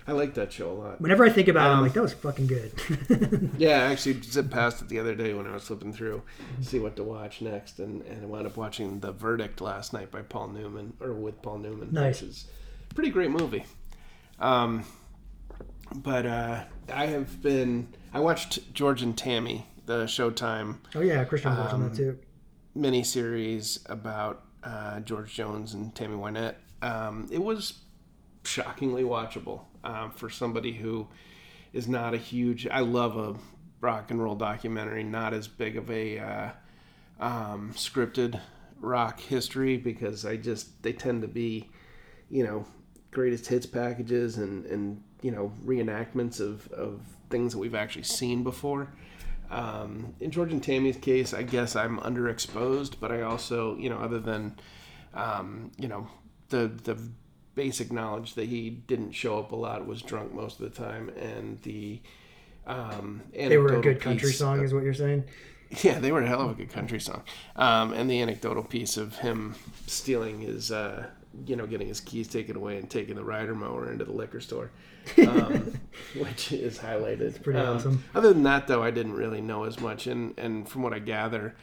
I 0.06 0.12
like 0.12 0.34
that 0.34 0.52
show 0.52 0.70
a 0.70 0.74
lot. 0.74 1.00
Whenever 1.00 1.24
I 1.24 1.30
think 1.30 1.48
about 1.48 1.68
it, 1.68 1.70
I'm 1.70 1.76
Um, 1.78 1.82
like, 1.84 1.94
that 1.94 2.02
was 2.02 2.12
fucking 2.12 2.46
good. 2.46 3.50
Yeah, 3.58 3.78
I 3.88 3.92
actually 3.92 4.20
zipped 4.20 4.50
past 4.50 4.82
it 4.82 4.88
the 4.88 4.98
other 4.98 5.14
day 5.14 5.32
when 5.32 5.46
I 5.46 5.54
was 5.54 5.62
flipping 5.64 5.94
through, 5.94 6.20
to 6.60 6.64
see 6.66 6.78
what 6.78 6.94
to 6.96 7.02
watch 7.04 7.40
next, 7.40 7.78
and, 7.78 8.02
and 8.02 8.22
I 8.22 8.26
wound 8.26 8.46
up 8.46 8.56
watching 8.58 9.00
The 9.00 9.12
Verdict 9.12 9.62
last 9.62 9.94
night 9.94 10.10
by 10.10 10.20
Paul 10.20 10.48
Newman, 10.48 10.92
or 11.00 11.14
with 11.14 11.40
Paul 11.40 11.58
Newman. 11.58 11.88
Nice. 11.92 12.20
Which 12.20 12.30
is 12.30 12.46
pretty 12.95 13.11
great 13.11 13.30
movie. 13.30 13.64
Um, 14.38 14.84
but 15.95 16.26
uh, 16.26 16.64
I 16.92 17.07
have 17.07 17.42
been. 17.42 17.88
I 18.12 18.20
watched 18.20 18.72
George 18.74 19.03
and 19.03 19.16
Tammy, 19.16 19.66
the 19.86 20.05
Showtime 20.05 20.78
oh 20.95 21.01
yeah, 21.01 21.24
Christian 21.24 21.53
Um, 21.53 21.88
that 21.88 21.97
too. 21.97 22.18
miniseries 22.76 23.88
about 23.88 24.45
uh, 24.62 25.01
George 25.01 25.34
Jones 25.34 25.74
and 25.74 25.95
Tammy 25.95 26.16
Wynette. 26.16 26.55
Um, 26.82 27.28
it 27.30 27.42
was 27.42 27.80
shockingly 28.45 29.03
watchable 29.03 29.62
um, 29.82 30.11
for 30.11 30.28
somebody 30.28 30.72
who 30.72 31.07
is 31.72 31.88
not 31.88 32.14
a 32.14 32.18
huge. 32.18 32.66
I 32.68 32.80
love 32.80 33.16
a 33.16 33.34
rock 33.80 34.11
and 34.11 34.22
roll 34.22 34.34
documentary, 34.34 35.03
not 35.03 35.34
as 35.34 35.49
big 35.49 35.76
of 35.76 35.90
a 35.90 36.18
uh, 36.18 36.51
um, 37.20 37.72
scripted 37.74 38.40
rock 38.80 39.20
history 39.20 39.76
because 39.76 40.24
I 40.24 40.36
just 40.36 40.82
they 40.82 40.92
tend 40.92 41.22
to 41.22 41.28
be, 41.28 41.70
you 42.30 42.45
know, 42.45 42.66
greatest 43.14 43.46
hits 43.46 43.64
packages 43.66 44.36
and 44.36 44.66
and 44.66 45.02
you 45.22 45.30
know 45.30 45.52
reenactments 45.64 46.40
of 46.40 46.70
of 46.72 47.00
things 47.30 47.52
that 47.52 47.58
we've 47.58 47.74
actually 47.74 48.02
seen 48.04 48.42
before. 48.42 48.88
Um, 49.50 50.14
in 50.20 50.30
George 50.30 50.52
and 50.52 50.62
Tammy's 50.62 50.96
case, 50.96 51.32
I 51.32 51.42
guess 51.42 51.76
I'm 51.76 51.98
underexposed, 52.00 52.94
but 53.00 53.12
I 53.12 53.22
also, 53.22 53.76
you 53.76 53.88
know, 53.90 53.98
other 53.98 54.18
than, 54.18 54.56
um, 55.14 55.70
you 55.78 55.86
know, 55.88 56.08
the 56.48 56.68
the 56.82 56.98
basic 57.54 57.92
knowledge 57.92 58.34
that 58.34 58.48
he 58.48 58.68
didn't 58.70 59.12
show 59.12 59.38
up 59.38 59.52
a 59.52 59.56
lot, 59.56 59.86
was 59.86 60.02
drunk 60.02 60.34
most 60.34 60.60
of 60.60 60.64
the 60.74 60.76
time, 60.84 61.08
and 61.10 61.60
the 61.62 62.00
um, 62.66 63.20
They 63.32 63.58
were 63.58 63.76
a 63.76 63.80
good 63.80 64.00
country 64.00 64.32
song, 64.32 64.58
of- 64.58 64.64
is 64.64 64.74
what 64.74 64.82
you're 64.82 64.94
saying. 64.94 65.24
yeah, 65.82 65.98
they 66.00 66.10
were 66.10 66.22
a 66.22 66.26
hell 66.26 66.40
of 66.42 66.50
a 66.52 66.54
good 66.54 66.70
country 66.70 66.98
song. 66.98 67.22
Um, 67.54 67.92
and 67.92 68.10
the 68.10 68.20
anecdotal 68.22 68.64
piece 68.64 68.96
of 68.96 69.16
him 69.18 69.54
stealing 69.86 70.40
his, 70.40 70.72
uh, 70.72 71.06
you 71.47 71.57
know, 71.57 71.66
getting 71.66 71.89
his 71.89 72.01
keys 72.01 72.28
taken 72.28 72.57
away 72.57 72.78
and 72.78 72.89
taking 72.89 73.16
the 73.16 73.24
rider 73.24 73.55
mower 73.55 73.91
into 73.91 74.05
the 74.05 74.12
liquor 74.12 74.41
store, 74.41 74.70
um, 75.26 75.78
which 76.18 76.53
is 76.53 76.78
highlighted. 76.78 77.20
It's 77.20 77.39
pretty 77.39 77.59
awesome. 77.59 78.05
Other 78.14 78.32
than 78.32 78.43
that, 78.45 78.66
though, 78.66 78.82
I 78.82 78.91
didn't 78.91 79.14
really 79.14 79.41
know 79.41 79.64
as 79.64 79.80
much. 79.80 80.07
And, 80.07 80.39
and 80.39 80.68
from 80.68 80.82
what 80.82 80.93
I 80.93 80.99
gather, 80.99 81.55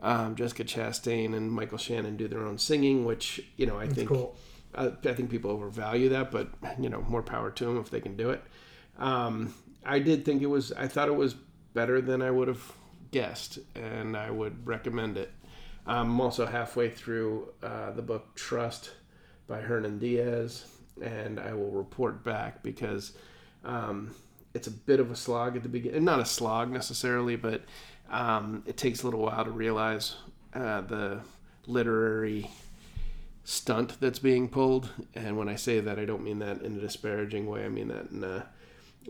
um, 0.00 0.34
Jessica 0.34 0.64
Chastain 0.64 1.34
and 1.34 1.50
Michael 1.50 1.78
Shannon 1.78 2.16
do 2.16 2.28
their 2.28 2.46
own 2.46 2.58
singing, 2.58 3.04
which, 3.04 3.40
you 3.56 3.66
know, 3.66 3.78
I 3.78 3.86
think 3.86 4.08
cool. 4.08 4.36
I, 4.74 4.86
I 4.86 5.14
think 5.14 5.30
people 5.30 5.50
overvalue 5.50 6.08
that, 6.10 6.30
but 6.30 6.48
you 6.78 6.88
know, 6.88 7.02
more 7.02 7.22
power 7.22 7.50
to 7.50 7.64
them 7.64 7.78
if 7.78 7.90
they 7.90 8.00
can 8.00 8.16
do 8.16 8.30
it. 8.30 8.42
Um, 8.98 9.54
I 9.84 9.98
did 9.98 10.24
think 10.24 10.42
it 10.42 10.46
was. 10.46 10.72
I 10.72 10.88
thought 10.88 11.08
it 11.08 11.16
was 11.16 11.34
better 11.74 12.00
than 12.00 12.22
I 12.22 12.30
would 12.30 12.48
have 12.48 12.72
guessed, 13.10 13.58
and 13.74 14.16
I 14.16 14.30
would 14.30 14.66
recommend 14.66 15.16
it. 15.16 15.32
I'm 15.86 16.20
also 16.20 16.46
halfway 16.46 16.90
through 16.90 17.48
uh, 17.62 17.90
the 17.92 18.02
book 18.02 18.34
Trust 18.34 18.92
by 19.50 19.60
Hernan 19.60 19.98
Diaz, 19.98 20.64
and 21.02 21.40
I 21.40 21.52
will 21.52 21.72
report 21.72 22.22
back 22.22 22.62
because 22.62 23.12
um, 23.64 24.14
it's 24.54 24.68
a 24.68 24.70
bit 24.70 25.00
of 25.00 25.10
a 25.10 25.16
slog 25.16 25.56
at 25.56 25.64
the 25.64 25.68
beginning. 25.68 26.04
Not 26.04 26.20
a 26.20 26.24
slog 26.24 26.70
necessarily, 26.70 27.34
but 27.34 27.62
um, 28.10 28.62
it 28.64 28.76
takes 28.76 29.02
a 29.02 29.06
little 29.06 29.20
while 29.20 29.44
to 29.44 29.50
realize 29.50 30.14
uh, 30.54 30.82
the 30.82 31.20
literary 31.66 32.48
stunt 33.44 34.00
that's 34.00 34.20
being 34.20 34.48
pulled. 34.48 34.90
And 35.14 35.36
when 35.36 35.48
I 35.48 35.56
say 35.56 35.80
that, 35.80 35.98
I 35.98 36.04
don't 36.04 36.22
mean 36.22 36.38
that 36.38 36.62
in 36.62 36.76
a 36.76 36.80
disparaging 36.80 37.46
way. 37.46 37.64
I 37.64 37.68
mean 37.68 37.88
that 37.88 38.10
in 38.12 38.22
a, 38.22 38.46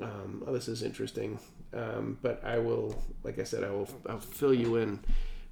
um, 0.01 0.43
oh, 0.47 0.53
this 0.55 0.69
is 0.69 0.83
interesting. 0.83 1.39
Um, 1.75 2.19
but 2.23 2.43
I 2.45 2.59
will, 2.59 3.01
like 3.23 3.39
I 3.39 3.45
said, 3.45 3.63
I 3.63 3.71
will 3.71 3.89
I'll 4.09 4.19
fill 4.19 4.55
you 4.55 4.77
in 4.77 5.01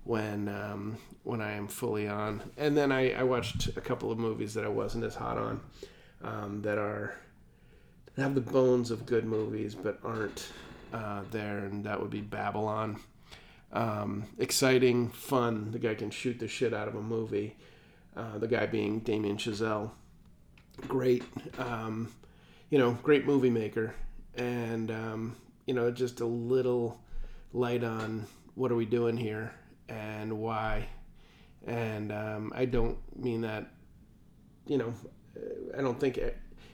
when 0.09 0.49
um, 0.49 0.97
when 1.23 1.43
I 1.43 1.53
am 1.53 1.69
fully 1.69 2.09
on. 2.09 2.43
And 2.57 2.75
then 2.75 2.91
I, 2.91 3.13
I 3.13 3.25
watched 3.25 3.69
a 3.77 3.81
couple 3.81 4.11
of 4.11 4.19
movies 4.19 4.55
that 4.55 4.65
I 4.65 4.69
wasn't 4.69 5.05
as 5.05 5.15
hot 5.15 5.37
on 5.37 5.61
um, 6.25 6.63
that 6.63 6.79
are 6.79 7.15
that 8.15 8.23
have 8.23 8.35
the 8.35 8.41
bones 8.41 8.91
of 8.91 9.05
good 9.05 9.27
movies 9.27 9.75
but 9.75 10.01
aren't 10.03 10.51
uh, 10.95 11.23
there, 11.31 11.59
and 11.59 11.85
that 11.85 12.01
would 12.01 12.09
be 12.09 12.23
Babylon. 12.23 12.99
Um, 13.71 14.25
exciting, 14.39 15.11
fun. 15.11 15.73
The 15.73 15.79
guy 15.79 15.95
can 15.95 16.11
shoot 16.11 16.39
the 16.39 16.49
shit 16.49 16.73
out 16.73 16.89
of 16.89 16.95
a 16.95 17.03
movie. 17.03 17.55
Uh, 18.17 18.39
the 18.39 18.49
guy 18.49 18.65
being 18.65 19.01
Damien 19.01 19.37
Chazelle. 19.37 19.91
Great, 20.89 21.23
um, 21.59 22.11
you 22.71 22.79
know, 22.79 22.93
great 23.03 23.27
movie 23.27 23.51
maker, 23.51 23.95
and 24.37 24.91
um, 24.91 25.37
you 25.67 25.75
know, 25.75 25.91
just 25.91 26.21
a 26.21 26.27
little 26.27 26.99
light 27.53 27.85
on 27.85 28.27
what 28.55 28.73
are 28.73 28.77
we 28.77 28.87
doing 28.87 29.19
here 29.19 29.53
and 29.89 30.39
why. 30.39 30.89
And 31.67 32.13
um, 32.13 32.53
I 32.55 32.65
don't 32.65 32.99
mean 33.17 33.43
that, 33.43 33.67
you 34.67 34.79
know, 34.79 34.95
I 35.77 35.83
don't 35.83 35.99
think 35.99 36.19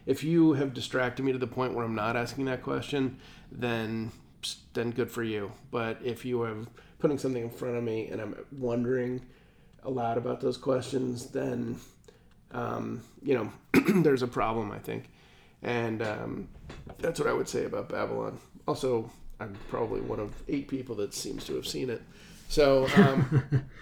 if 0.07 0.23
you 0.23 0.53
have 0.55 0.75
distracted 0.75 1.23
me 1.23 1.33
to 1.33 1.39
the 1.39 1.47
point 1.47 1.75
where 1.75 1.85
I'm 1.85 1.95
not 1.95 2.17
asking 2.17 2.45
that 2.47 2.63
question, 2.63 3.19
then 3.51 4.13
then 4.75 4.91
good 4.91 5.11
for 5.11 5.23
you. 5.23 5.53
But 5.71 5.99
if 6.05 6.25
you 6.25 6.43
are 6.43 6.55
putting 6.99 7.19
something 7.19 7.43
in 7.43 7.51
front 7.51 7.77
of 7.77 7.85
me 7.85 8.09
and 8.09 8.21
I'm 8.21 8.37
wondering 8.53 9.25
a 9.83 9.91
lot 9.91 10.19
about 10.19 10.41
those 10.41 10.57
questions, 10.57 11.27
then 11.27 11.77
um, 12.53 13.03
you 13.23 13.35
know 13.35 13.53
there's 14.03 14.23
a 14.23 14.29
problem. 14.29 14.71
I 14.71 14.79
think, 14.79 15.09
and 15.63 16.03
um, 16.03 16.49
that's 16.99 17.19
what 17.19 17.29
I 17.29 17.33
would 17.33 17.49
say 17.49 17.65
about 17.65 17.89
Babylon. 17.89 18.39
Also, 18.67 19.11
I'm 19.41 19.55
probably 19.69 20.01
one 20.01 20.21
of 20.21 20.35
eight 20.49 20.69
people 20.69 20.95
that 20.97 21.15
seems 21.15 21.45
to 21.45 21.55
have 21.57 21.67
seen 21.67 21.91
it. 21.91 22.03
So 22.49 22.91
um, 22.95 23.27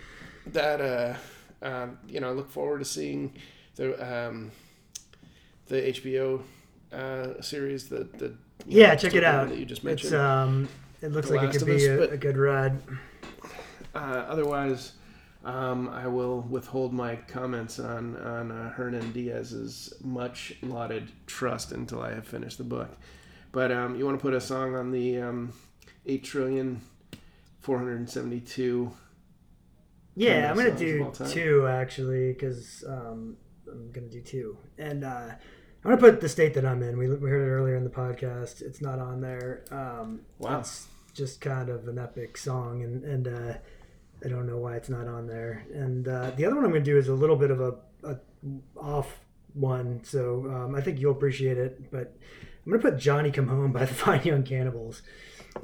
that 0.48 0.80
uh, 0.80 1.66
um, 1.66 1.98
you 2.08 2.20
know, 2.20 2.28
I 2.28 2.32
look 2.32 2.50
forward 2.50 2.78
to 2.80 2.84
seeing 2.84 3.34
the 3.76 4.28
um, 4.28 4.50
the 5.66 5.88
HBO 5.88 6.42
uh, 6.92 7.40
series 7.40 7.88
that 7.88 8.18
the 8.18 8.36
Yeah, 8.66 8.94
know, 8.94 8.96
check 8.96 9.14
it 9.14 9.24
out. 9.24 9.48
that 9.48 9.58
you 9.58 9.64
just 9.64 9.84
It's 9.84 9.84
mentioned. 9.84 10.14
um, 10.14 10.68
it 11.02 11.12
looks 11.12 11.28
The 11.28 11.30
like 11.30 11.42
it 11.42 11.52
could 11.52 11.64
be 11.64 11.84
Us, 11.84 11.86
a, 11.86 12.10
a 12.10 12.16
good 12.16 12.36
ride. 12.36 12.80
Uh, 13.94 14.24
otherwise, 14.28 14.92
um, 15.44 15.88
I 15.88 16.06
will 16.06 16.42
withhold 16.42 16.92
my 16.92 17.16
comments 17.16 17.78
on 17.78 18.16
on 18.16 18.50
uh, 18.50 18.70
Hernan 18.70 19.12
Diaz's 19.12 19.92
much 20.02 20.54
lauded 20.62 21.10
trust 21.26 21.72
until 21.72 22.00
I 22.02 22.12
have 22.14 22.26
finished 22.26 22.58
the 22.58 22.64
book. 22.64 22.96
But 23.50 23.70
um, 23.72 23.96
you 23.96 24.04
want 24.06 24.18
to 24.18 24.22
put 24.22 24.34
a 24.34 24.40
song 24.40 24.74
on 24.76 24.90
the 24.92 25.20
um, 25.20 25.52
eight 26.06 26.24
trillion 26.24 26.80
four 27.62 27.78
hundred 27.78 28.08
seventy-two. 28.10 28.92
Yeah, 30.14 30.50
I'm 30.50 30.56
gonna 30.56 30.76
do 30.76 31.10
two 31.30 31.66
actually 31.66 32.32
because 32.34 32.84
um, 32.86 33.36
I'm 33.70 33.90
gonna 33.92 34.08
do 34.08 34.20
two, 34.20 34.58
and 34.76 35.04
uh, 35.04 35.28
I'm 35.30 35.90
gonna 35.90 35.96
put 35.96 36.20
the 36.20 36.28
state 36.28 36.52
that 36.54 36.66
I'm 36.66 36.82
in. 36.82 36.98
We, 36.98 37.08
we 37.08 37.30
heard 37.30 37.40
it 37.48 37.50
earlier 37.50 37.76
in 37.76 37.84
the 37.84 37.90
podcast. 37.90 38.60
It's 38.60 38.82
not 38.82 38.98
on 38.98 39.20
there. 39.22 39.64
Um, 39.70 40.20
Wow. 40.38 40.60
It's 40.60 40.86
just 41.14 41.40
kind 41.40 41.68
of 41.70 41.88
an 41.88 41.98
epic 41.98 42.36
song, 42.36 42.82
and 42.82 43.04
and 43.04 43.28
uh, 43.28 43.54
I 44.24 44.28
don't 44.28 44.46
know 44.46 44.58
why 44.58 44.76
it's 44.76 44.90
not 44.90 45.06
on 45.06 45.26
there. 45.26 45.64
And 45.72 46.06
uh, 46.06 46.30
the 46.36 46.44
other 46.44 46.56
one 46.56 46.64
I'm 46.66 46.72
gonna 46.72 46.84
do 46.84 46.98
is 46.98 47.08
a 47.08 47.14
little 47.14 47.36
bit 47.36 47.50
of 47.50 47.60
a, 47.62 47.74
a 48.04 48.16
off 48.76 49.18
one, 49.54 50.00
so 50.04 50.44
um, 50.50 50.74
I 50.74 50.80
think 50.82 51.00
you'll 51.00 51.12
appreciate 51.12 51.56
it. 51.56 51.90
But 51.90 52.14
I'm 52.66 52.72
gonna 52.72 52.82
put 52.82 52.98
Johnny 52.98 53.30
Come 53.30 53.48
Home 53.48 53.72
by 53.72 53.84
the 53.86 53.94
Fine 53.94 54.24
Young 54.24 54.42
Cannibals. 54.42 55.00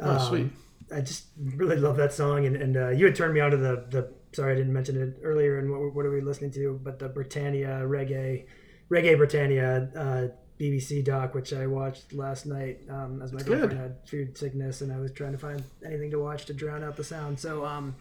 Oh, 0.01 0.11
Um, 0.11 0.29
sweet. 0.29 0.51
I 0.95 1.01
just 1.01 1.27
really 1.39 1.77
love 1.77 1.97
that 1.97 2.13
song, 2.13 2.47
and, 2.47 2.57
and 2.57 2.77
uh, 2.77 2.89
you 2.91 3.05
had 3.07 3.15
turned 3.15 3.35
me 3.35 3.41
on 3.41 3.51
to 3.51 3.57
the 3.57 3.87
the. 3.91 4.13
Sorry, 4.33 4.53
I 4.53 4.57
didn't 4.57 4.73
mention 4.75 5.01
it 5.01 5.21
earlier. 5.25 5.59
And 5.59 5.71
what, 5.71 5.95
what 5.95 6.05
are 6.05 6.11
we 6.11 6.21
listening 6.21 6.51
to? 6.53 6.79
But 6.83 6.99
the 6.99 7.09
Britannia 7.09 7.81
reggae, 7.87 8.45
reggae 8.91 9.17
Britannia 9.17 9.89
uh, 9.97 10.29
BBC 10.61 11.03
doc, 11.05 11.35
which 11.35 11.53
I 11.55 11.67
watched 11.67 12.13
last 12.13 12.45
night 12.45 12.81
um, 12.91 13.23
as 13.23 13.33
my 13.33 13.39
It's 13.41 13.49
girlfriend 13.49 13.71
good. 13.71 13.79
had 13.81 13.97
food 14.09 14.37
sickness, 14.37 14.83
and 14.83 14.93
I 14.93 14.99
was 14.99 15.13
trying 15.13 15.33
to 15.33 15.39
find 15.39 15.63
anything 15.85 16.11
to 16.11 16.19
watch 16.19 16.45
to 16.47 16.53
drown 16.53 16.85
out 16.85 16.97
the 16.97 17.05
sound. 17.05 17.41
So, 17.41 17.65
um, 17.65 17.97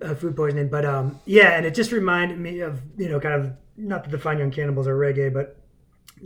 uh, 0.00 0.14
food 0.14 0.34
poisoning. 0.36 0.68
But 0.68 0.84
um, 0.86 1.20
yeah, 1.26 1.50
and 1.56 1.66
it 1.66 1.74
just 1.74 1.92
reminded 1.92 2.38
me 2.38 2.60
of 2.60 2.80
you 2.96 3.08
know 3.08 3.20
kind 3.20 3.34
of 3.34 3.52
not 3.76 4.04
that 4.04 4.10
the 4.10 4.18
Fine 4.18 4.38
Young 4.38 4.50
Cannibals 4.50 4.86
are 4.86 4.96
reggae, 4.96 5.32
but 5.32 5.58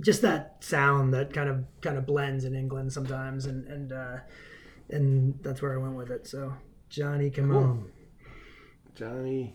just 0.00 0.22
that 0.22 0.58
sound 0.60 1.14
that 1.14 1.32
kind 1.32 1.48
of 1.48 1.64
kind 1.80 1.96
of 1.98 2.06
blends 2.06 2.44
in 2.44 2.54
England 2.54 2.92
sometimes, 2.92 3.46
and 3.46 3.66
and 3.66 3.92
uh, 3.92 4.16
and 4.90 5.38
that's 5.42 5.62
where 5.62 5.74
I 5.74 5.76
went 5.78 5.94
with 5.96 6.10
it. 6.10 6.26
So 6.26 6.52
Johnny, 6.88 7.30
come 7.30 7.50
Cool. 7.50 7.58
on, 7.58 7.92
Johnny, 8.94 9.54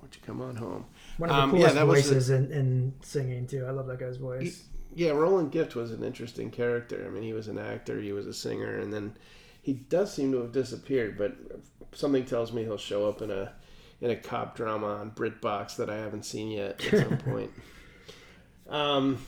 won't 0.00 0.14
you 0.14 0.22
come 0.24 0.40
on 0.40 0.56
home? 0.56 0.86
one 1.18 1.30
of 1.30 1.36
the 1.36 1.42
Um, 1.42 1.50
yeah, 1.50 1.56
coolest 1.56 1.74
that 1.74 1.86
was 1.86 2.04
the- 2.08 2.14
voices 2.14 2.30
in, 2.30 2.52
in 2.52 2.94
singing 3.02 3.46
too. 3.46 3.64
I 3.66 3.70
love 3.70 3.86
that 3.88 3.98
guy's 3.98 4.16
voice. 4.16 4.68
Yeah, 4.94 5.10
Roland 5.12 5.52
Gift 5.52 5.74
was 5.74 5.90
an 5.90 6.02
interesting 6.04 6.50
character. 6.50 7.04
I 7.06 7.10
mean, 7.10 7.22
he 7.22 7.32
was 7.32 7.48
an 7.48 7.58
actor, 7.58 8.00
he 8.00 8.12
was 8.12 8.26
a 8.26 8.34
singer, 8.34 8.78
and 8.78 8.92
then 8.92 9.16
he 9.62 9.72
does 9.72 10.12
seem 10.12 10.32
to 10.32 10.38
have 10.42 10.52
disappeared. 10.52 11.16
But 11.16 11.34
something 11.92 12.24
tells 12.26 12.52
me 12.52 12.62
he'll 12.62 12.76
show 12.76 13.08
up 13.08 13.22
in 13.22 13.30
a 13.30 13.52
in 14.02 14.10
a 14.10 14.16
cop 14.16 14.56
drama 14.56 14.86
on 14.88 15.12
BritBox 15.12 15.76
that 15.76 15.88
I 15.88 15.96
haven't 15.96 16.24
seen 16.24 16.50
yet 16.50 16.84
at 16.92 17.06
some 17.06 17.16
point. 17.24 17.50
Um, 18.68 19.18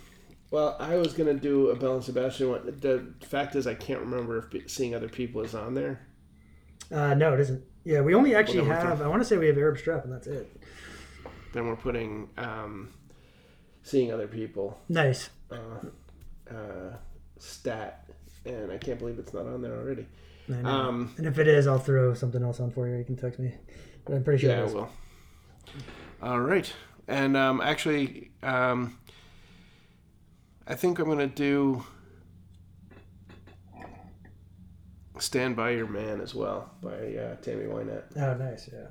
well, 0.54 0.76
I 0.78 0.94
was 0.94 1.14
gonna 1.14 1.34
do 1.34 1.70
a 1.70 1.74
Belle 1.74 1.96
and 1.96 2.04
Sebastian 2.04 2.48
one. 2.48 2.64
The 2.80 3.12
fact 3.26 3.56
is, 3.56 3.66
I 3.66 3.74
can't 3.74 3.98
remember 3.98 4.48
if 4.52 4.70
seeing 4.70 4.94
other 4.94 5.08
people 5.08 5.42
is 5.42 5.52
on 5.52 5.74
there. 5.74 6.06
Uh, 6.92 7.12
no, 7.14 7.34
it 7.34 7.40
isn't. 7.40 7.64
Yeah, 7.82 8.02
we 8.02 8.14
only 8.14 8.36
actually 8.36 8.60
Well, 8.60 8.80
have. 8.80 9.02
I 9.02 9.08
want 9.08 9.20
to 9.20 9.24
say 9.28 9.36
we 9.36 9.48
have 9.48 9.58
Arab 9.58 9.78
Strap, 9.78 10.04
and 10.04 10.12
that's 10.12 10.28
it. 10.28 10.56
Then 11.52 11.66
we're 11.66 11.74
putting 11.74 12.28
um, 12.38 12.90
seeing 13.82 14.12
other 14.12 14.28
people 14.28 14.78
Nice. 14.88 15.28
uh, 15.50 15.88
uh, 16.48 16.96
stat, 17.36 18.08
and 18.46 18.70
I 18.70 18.78
can't 18.78 19.00
believe 19.00 19.18
it's 19.18 19.34
not 19.34 19.46
on 19.46 19.60
there 19.60 19.74
already. 19.74 20.06
Um, 20.62 21.12
and 21.16 21.26
if 21.26 21.40
it 21.40 21.48
is, 21.48 21.66
I'll 21.66 21.80
throw 21.80 22.14
something 22.14 22.44
else 22.44 22.60
on 22.60 22.70
for 22.70 22.86
you. 22.86 22.94
You 22.94 23.04
can 23.04 23.16
text 23.16 23.40
me. 23.40 23.54
But 24.04 24.14
I'm 24.14 24.22
pretty 24.22 24.42
sure. 24.42 24.50
Yeah, 24.50 24.62
I 24.62 24.72
will. 24.72 24.88
All 26.22 26.38
right, 26.40 26.72
and 27.08 27.36
um, 27.36 27.60
actually, 27.60 28.30
um, 28.44 28.96
I 30.66 30.74
think 30.74 30.98
I'm 30.98 31.08
gonna 31.08 31.26
do 31.26 31.84
"Stand 35.18 35.56
by 35.56 35.70
Your 35.70 35.86
Man" 35.86 36.20
as 36.20 36.34
well 36.34 36.70
by 36.82 36.90
uh, 36.90 37.36
Tammy 37.36 37.64
Wynette. 37.66 38.16
Oh, 38.16 38.34
nice. 38.34 38.70
Yeah. 38.72 38.86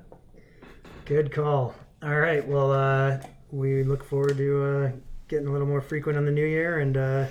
Good 1.06 1.32
call. 1.32 1.74
All 2.04 2.20
right. 2.20 2.48
Well, 2.48 2.72
uh, 2.72 3.20
we 3.52 3.84
look 3.84 4.04
forward 4.04 4.38
to 4.38 4.64
uh, 4.64 4.92
getting 5.28 5.48
a 5.48 5.52
little 5.52 5.68
more 5.68 5.82
frequent 5.82 6.18
on 6.18 6.26
the 6.26 6.32
new 6.32 6.46
year, 6.46 6.80
and 6.80 6.96
uh, 6.96 7.26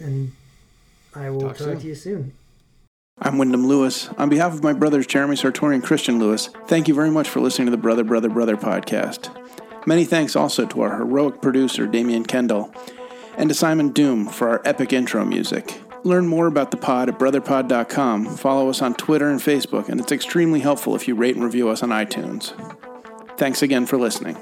and 0.00 0.32
I 1.14 1.30
will 1.30 1.40
Talk 1.40 1.56
talk, 1.56 1.78
to 1.78 1.86
you 1.86 1.94
soon. 1.94 2.32
I'm 3.18 3.38
Wyndham 3.38 3.66
Lewis. 3.66 4.08
On 4.18 4.28
behalf 4.28 4.52
of 4.52 4.62
my 4.62 4.72
brothers 4.72 5.06
Jeremy 5.06 5.36
Sartori 5.36 5.74
and 5.74 5.84
Christian 5.84 6.18
Lewis, 6.18 6.50
thank 6.66 6.88
you 6.88 6.94
very 6.94 7.10
much 7.10 7.28
for 7.28 7.40
listening 7.40 7.66
to 7.66 7.70
the 7.70 7.76
Brother, 7.78 8.04
Brother, 8.04 8.28
Brother 8.28 8.56
podcast. 8.56 9.30
Many 9.86 10.04
thanks 10.04 10.34
also 10.34 10.66
to 10.66 10.82
our 10.82 10.96
heroic 10.96 11.40
producer, 11.40 11.86
Damian 11.86 12.24
Kendall, 12.24 12.74
and 13.36 13.48
to 13.48 13.54
Simon 13.54 13.90
Doom 13.90 14.26
for 14.28 14.48
our 14.48 14.62
epic 14.64 14.92
intro 14.92 15.24
music. 15.24 15.80
Learn 16.04 16.28
more 16.28 16.46
about 16.46 16.70
the 16.70 16.76
pod 16.76 17.08
at 17.08 17.18
brotherpod.com, 17.18 18.36
follow 18.36 18.68
us 18.68 18.80
on 18.80 18.94
Twitter 18.94 19.28
and 19.28 19.40
Facebook, 19.40 19.88
and 19.88 20.00
it's 20.00 20.12
extremely 20.12 20.60
helpful 20.60 20.94
if 20.94 21.08
you 21.08 21.14
rate 21.14 21.34
and 21.34 21.44
review 21.44 21.68
us 21.68 21.82
on 21.82 21.90
iTunes. 21.90 22.54
Thanks 23.36 23.62
again 23.62 23.86
for 23.86 23.98
listening. 23.98 24.36